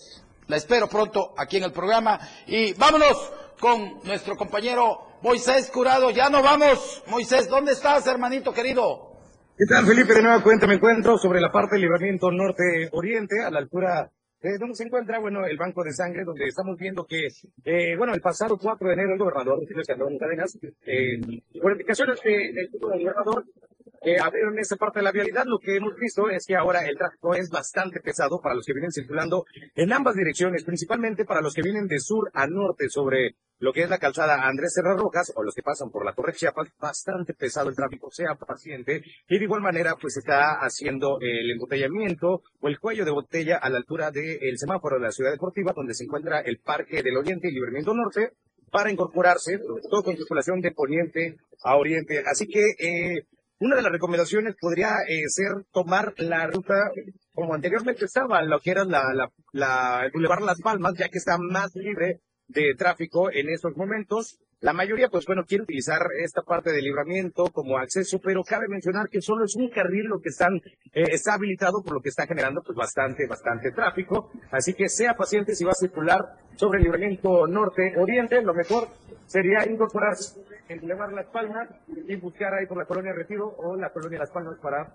La 0.48 0.56
espero 0.56 0.88
pronto 0.88 1.34
aquí 1.36 1.58
en 1.58 1.64
el 1.64 1.72
programa 1.72 2.18
y 2.46 2.72
vámonos 2.72 3.30
con 3.60 4.00
nuestro 4.02 4.36
compañero 4.36 5.18
Moisés 5.22 5.70
Curado. 5.70 6.10
Ya 6.10 6.28
no 6.28 6.42
vamos. 6.42 7.02
Moisés, 7.06 7.48
¿dónde 7.48 7.72
estás, 7.72 8.06
hermanito 8.08 8.52
querido? 8.52 9.11
¿Qué 9.54 9.66
tal, 9.68 9.86
Felipe? 9.86 10.14
De 10.14 10.22
nueva 10.22 10.42
cuenta 10.42 10.66
me 10.66 10.74
encuentro 10.74 11.18
sobre 11.18 11.38
la 11.38 11.52
parte 11.52 11.74
del 11.74 11.82
libramiento 11.82 12.30
norte-oriente, 12.30 13.42
a 13.44 13.50
la 13.50 13.58
altura 13.58 14.10
de 14.40 14.56
donde 14.58 14.74
se 14.74 14.84
encuentra, 14.84 15.20
bueno, 15.20 15.44
el 15.44 15.58
banco 15.58 15.84
de 15.84 15.92
sangre, 15.92 16.24
donde 16.24 16.46
estamos 16.46 16.78
viendo 16.78 17.04
que, 17.04 17.26
eh, 17.64 17.94
bueno, 17.98 18.14
el 18.14 18.22
pasado 18.22 18.56
4 18.56 18.88
de 18.88 18.94
enero 18.94 19.12
el 19.12 19.18
gobernador 19.18 19.58
Luis 19.58 19.86
Cadenas, 19.86 20.58
eh, 20.86 21.20
por 21.60 21.72
indicaciones 21.72 22.18
del 22.22 22.70
gobernador, 22.80 23.44
eh, 24.04 24.16
en 24.16 24.58
esa 24.58 24.76
parte 24.76 25.00
de 25.00 25.04
la 25.04 25.12
vialidad. 25.12 25.44
Lo 25.46 25.58
que 25.58 25.76
hemos 25.76 25.94
visto 25.96 26.28
es 26.28 26.46
que 26.46 26.56
ahora 26.56 26.86
el 26.86 26.96
tráfico 26.96 27.34
es 27.34 27.50
bastante 27.50 28.00
pesado 28.00 28.40
para 28.40 28.54
los 28.54 28.64
que 28.66 28.72
vienen 28.72 28.92
circulando 28.92 29.44
en 29.74 29.92
ambas 29.92 30.14
direcciones, 30.14 30.64
principalmente 30.64 31.24
para 31.24 31.40
los 31.40 31.54
que 31.54 31.62
vienen 31.62 31.86
de 31.86 31.98
sur 31.98 32.30
a 32.34 32.46
norte 32.46 32.88
sobre 32.88 33.36
lo 33.62 33.72
que 33.72 33.82
es 33.82 33.88
la 33.88 33.98
calzada 33.98 34.48
Andrés 34.48 34.72
Serra 34.74 34.96
Rojas 34.96 35.32
o 35.36 35.42
los 35.44 35.54
que 35.54 35.62
pasan 35.62 35.90
por 35.90 36.04
la 36.04 36.12
Torre 36.14 36.32
Chiapas, 36.32 36.68
bastante 36.80 37.32
pesado 37.32 37.68
el 37.68 37.76
tráfico, 37.76 38.10
sea 38.10 38.34
paciente. 38.34 39.04
Y 39.28 39.38
de 39.38 39.44
igual 39.44 39.60
manera, 39.60 39.94
pues 40.00 40.16
está 40.16 40.58
haciendo 40.60 41.18
el 41.20 41.48
embotellamiento 41.52 42.42
o 42.60 42.68
el 42.68 42.80
cuello 42.80 43.04
de 43.04 43.12
botella 43.12 43.58
a 43.58 43.70
la 43.70 43.76
altura 43.76 44.10
del 44.10 44.58
semáforo 44.58 44.96
de 44.96 45.02
la 45.02 45.12
ciudad 45.12 45.30
deportiva, 45.30 45.72
donde 45.76 45.94
se 45.94 46.02
encuentra 46.02 46.40
el 46.40 46.58
Parque 46.58 47.04
del 47.04 47.16
Oriente 47.16 47.48
y 47.48 47.52
Libramiento 47.52 47.94
Norte, 47.94 48.32
para 48.72 48.90
incorporarse, 48.90 49.60
todo 49.88 50.02
con 50.02 50.16
circulación 50.16 50.60
de 50.60 50.72
poniente 50.72 51.36
a 51.62 51.76
oriente. 51.76 52.20
Así 52.26 52.48
que, 52.48 52.64
eh, 52.80 53.26
una 53.62 53.76
de 53.76 53.82
las 53.82 53.92
recomendaciones 53.92 54.56
podría 54.60 54.88
eh, 55.08 55.22
ser 55.28 55.64
tomar 55.72 56.14
la 56.16 56.48
ruta 56.48 56.90
como 57.32 57.54
anteriormente 57.54 58.06
estaba, 58.06 58.42
lo 58.42 58.58
que 58.58 58.72
era 58.72 58.84
la, 58.84 59.30
el 60.04 60.10
Boulevard 60.12 60.42
Las 60.42 60.60
Palmas, 60.60 60.94
ya 60.98 61.08
que 61.08 61.18
está 61.18 61.38
más 61.38 61.70
libre 61.76 62.20
de 62.48 62.74
tráfico 62.76 63.30
en 63.30 63.48
estos 63.48 63.76
momentos. 63.76 64.40
La 64.60 64.72
mayoría, 64.72 65.08
pues 65.08 65.26
bueno, 65.26 65.44
quiere 65.44 65.62
utilizar 65.62 66.00
esta 66.22 66.42
parte 66.42 66.72
de 66.72 66.82
libramiento 66.82 67.44
como 67.52 67.78
acceso, 67.78 68.20
pero 68.22 68.42
cabe 68.42 68.66
mencionar 68.68 69.08
que 69.08 69.20
solo 69.20 69.44
es 69.44 69.54
un 69.54 69.70
carril 69.70 70.06
lo 70.06 70.20
que 70.20 70.30
están, 70.30 70.56
eh, 70.92 71.04
está 71.12 71.34
habilitado, 71.34 71.82
por 71.84 71.94
lo 71.94 72.00
que 72.00 72.08
está 72.08 72.26
generando 72.26 72.62
pues 72.62 72.76
bastante, 72.76 73.28
bastante 73.28 73.70
tráfico. 73.70 74.32
Así 74.50 74.74
que 74.74 74.88
sea 74.88 75.14
paciente 75.14 75.54
si 75.54 75.64
va 75.64 75.70
a 75.70 75.74
circular 75.74 76.20
sobre 76.56 76.78
el 76.78 76.84
libramiento 76.84 77.46
norte-oriente, 77.46 78.42
lo 78.42 78.54
mejor 78.54 78.88
sería 79.26 79.64
incorporarse 79.68 80.40
en 80.68 80.80
Boulevard 80.80 81.12
Las 81.12 81.26
Palmas 81.26 81.68
y 82.08 82.16
buscar 82.16 82.54
ahí 82.54 82.66
por 82.66 82.78
la 82.78 82.84
colonia 82.84 83.12
Retiro 83.12 83.54
o 83.58 83.76
la 83.76 83.90
colonia 83.90 84.18
Las 84.18 84.30
Palmas 84.30 84.58
para 84.62 84.94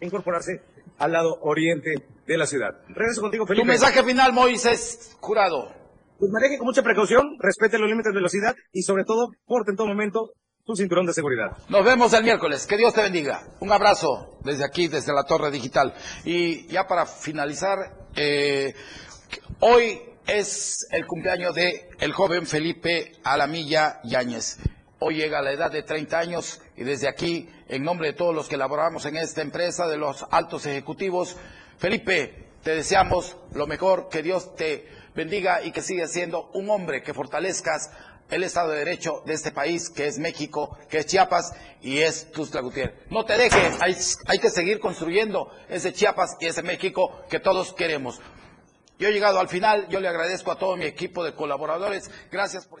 incorporarse 0.00 0.62
al 0.98 1.12
lado 1.12 1.38
oriente 1.42 1.94
de 2.26 2.36
la 2.36 2.46
ciudad. 2.46 2.70
Regreso 2.88 3.20
contigo, 3.20 3.46
Felipe. 3.46 3.62
Tu 3.62 3.68
mensaje 3.68 4.02
final, 4.02 4.32
Moisés 4.32 5.16
Jurado. 5.20 5.72
Pues 6.18 6.30
maneje 6.30 6.58
con 6.58 6.66
mucha 6.66 6.82
precaución, 6.82 7.36
respete 7.40 7.78
los 7.78 7.88
límites 7.88 8.12
de 8.12 8.18
velocidad 8.18 8.54
y 8.72 8.82
sobre 8.82 9.04
todo 9.04 9.30
porte 9.46 9.72
en 9.72 9.76
todo 9.76 9.88
momento 9.88 10.30
tu 10.64 10.74
cinturón 10.74 11.06
de 11.06 11.12
seguridad. 11.12 11.58
Nos 11.68 11.84
vemos 11.84 12.12
el 12.14 12.24
miércoles. 12.24 12.66
Que 12.66 12.78
Dios 12.78 12.94
te 12.94 13.02
bendiga. 13.02 13.42
Un 13.60 13.70
abrazo 13.70 14.38
desde 14.44 14.64
aquí, 14.64 14.88
desde 14.88 15.12
la 15.12 15.24
Torre 15.24 15.50
Digital. 15.50 15.92
Y 16.24 16.66
ya 16.68 16.86
para 16.86 17.04
finalizar, 17.04 17.78
eh, 18.16 18.72
hoy 19.60 20.00
es 20.26 20.86
el 20.90 21.06
cumpleaños 21.06 21.54
de 21.54 21.90
el 21.98 22.12
joven 22.12 22.46
Felipe 22.46 23.12
Alamilla 23.24 24.00
Yáñez. 24.04 24.58
Hoy 25.06 25.16
llega 25.16 25.40
a 25.40 25.42
la 25.42 25.52
edad 25.52 25.70
de 25.70 25.82
30 25.82 26.18
años 26.18 26.62
y 26.78 26.82
desde 26.82 27.08
aquí, 27.08 27.46
en 27.68 27.84
nombre 27.84 28.08
de 28.08 28.12
todos 28.14 28.34
los 28.34 28.48
que 28.48 28.56
laboramos 28.56 29.04
en 29.04 29.18
esta 29.18 29.42
empresa, 29.42 29.86
de 29.86 29.98
los 29.98 30.24
altos 30.30 30.64
ejecutivos, 30.64 31.36
Felipe, 31.76 32.46
te 32.62 32.74
deseamos 32.74 33.36
lo 33.52 33.66
mejor, 33.66 34.08
que 34.08 34.22
Dios 34.22 34.56
te 34.56 34.88
bendiga 35.14 35.62
y 35.62 35.72
que 35.72 35.82
sigas 35.82 36.10
siendo 36.10 36.50
un 36.54 36.70
hombre 36.70 37.02
que 37.02 37.12
fortalezcas 37.12 37.90
el 38.30 38.44
Estado 38.44 38.70
de 38.70 38.78
Derecho 38.78 39.22
de 39.26 39.34
este 39.34 39.52
país, 39.52 39.90
que 39.90 40.06
es 40.06 40.18
México, 40.18 40.78
que 40.88 41.00
es 41.00 41.06
Chiapas 41.06 41.52
y 41.82 41.98
es 41.98 42.32
Tuzla 42.32 42.62
Gutiérrez. 42.62 42.94
No 43.10 43.26
te 43.26 43.36
dejes, 43.36 43.76
hay, 44.26 44.38
que 44.38 44.48
seguir 44.48 44.80
construyendo 44.80 45.52
ese 45.68 45.92
Chiapas 45.92 46.38
y 46.40 46.46
ese 46.46 46.62
México 46.62 47.26
que 47.28 47.40
todos 47.40 47.74
queremos. 47.74 48.22
Yo 48.98 49.08
he 49.08 49.12
llegado 49.12 49.38
al 49.38 49.50
final, 49.50 49.86
yo 49.90 50.00
le 50.00 50.08
agradezco 50.08 50.50
a 50.50 50.56
todo 50.56 50.78
mi 50.78 50.86
equipo 50.86 51.22
de 51.22 51.34
colaboradores. 51.34 52.10
Gracias 52.30 52.66
por. 52.66 52.80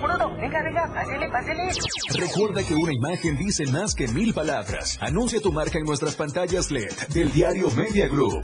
Por 0.00 0.10
uno. 0.10 0.36
Venga, 0.36 0.62
venga, 0.62 0.92
pásale, 0.92 1.28
pásale. 1.30 1.70
Recuerda 2.14 2.62
que 2.62 2.74
una 2.74 2.92
imagen 2.92 3.36
dice 3.36 3.66
más 3.66 3.94
que 3.94 4.08
mil 4.08 4.34
palabras. 4.34 4.98
Anuncia 5.00 5.40
tu 5.40 5.52
marca 5.52 5.78
en 5.78 5.84
nuestras 5.84 6.16
pantallas 6.16 6.70
LED 6.70 6.92
del 7.08 7.32
diario 7.32 7.70
Media 7.70 8.08
Group. 8.08 8.42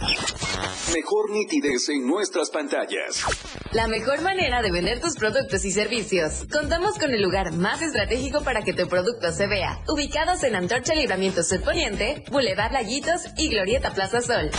Mejor 0.95 1.31
nitidez 1.31 1.89
en 1.89 2.07
nuestras 2.07 2.51
pantallas. 2.51 3.25
La 3.73 3.89
mejor 3.89 4.23
manera 4.23 4.63
de 4.63 4.71
vender 4.71 5.01
tus 5.01 5.17
productos 5.17 5.65
y 5.65 5.71
servicios. 5.71 6.47
Contamos 6.53 6.99
con 6.99 7.11
el 7.11 7.23
lugar 7.23 7.53
más 7.53 7.83
estratégico 7.83 8.43
para 8.43 8.63
que 8.63 8.73
tu 8.73 8.89
producto 8.89 9.33
se 9.33 9.47
vea. 9.47 9.81
Ubicados 9.89 10.43
en 10.43 10.57
Antorcha 10.57 10.95
Libramiento 10.95 11.43
Sur 11.43 11.63
Poniente, 11.63 12.25
Boulevard 12.31 12.73
Laguitos 12.73 13.23
y 13.37 13.49
Glorieta 13.49 13.93
Plaza 13.93 14.21
Sol. 14.21 14.51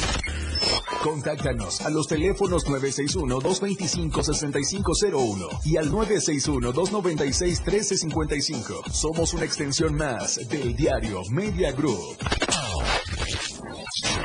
Contáctanos 1.04 1.82
a 1.82 1.90
los 1.90 2.08
teléfonos 2.08 2.66
961-225-6501 2.68 5.60
y 5.66 5.76
al 5.78 5.92
961-296-1355. 6.62 8.92
Somos 8.92 9.34
una 9.34 9.46
extensión 9.46 9.96
más 9.96 10.36
del 10.50 10.76
diario 10.76 11.22
Media 11.32 11.72
Group. 11.72 12.18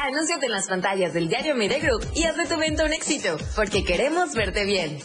Anúnciate 0.01 0.47
en 0.47 0.53
las 0.53 0.68
pantallas 0.68 1.12
del 1.12 1.29
diario 1.29 1.55
Media 1.55 1.79
Group 1.79 2.05
y 2.14 2.24
haz 2.24 2.37
de 2.37 2.47
tu 2.47 2.55
evento 2.55 2.85
un 2.85 2.93
éxito, 2.93 3.37
porque 3.57 3.85
queremos 3.85 4.35
verte 4.35 4.64
bien. 4.64 4.99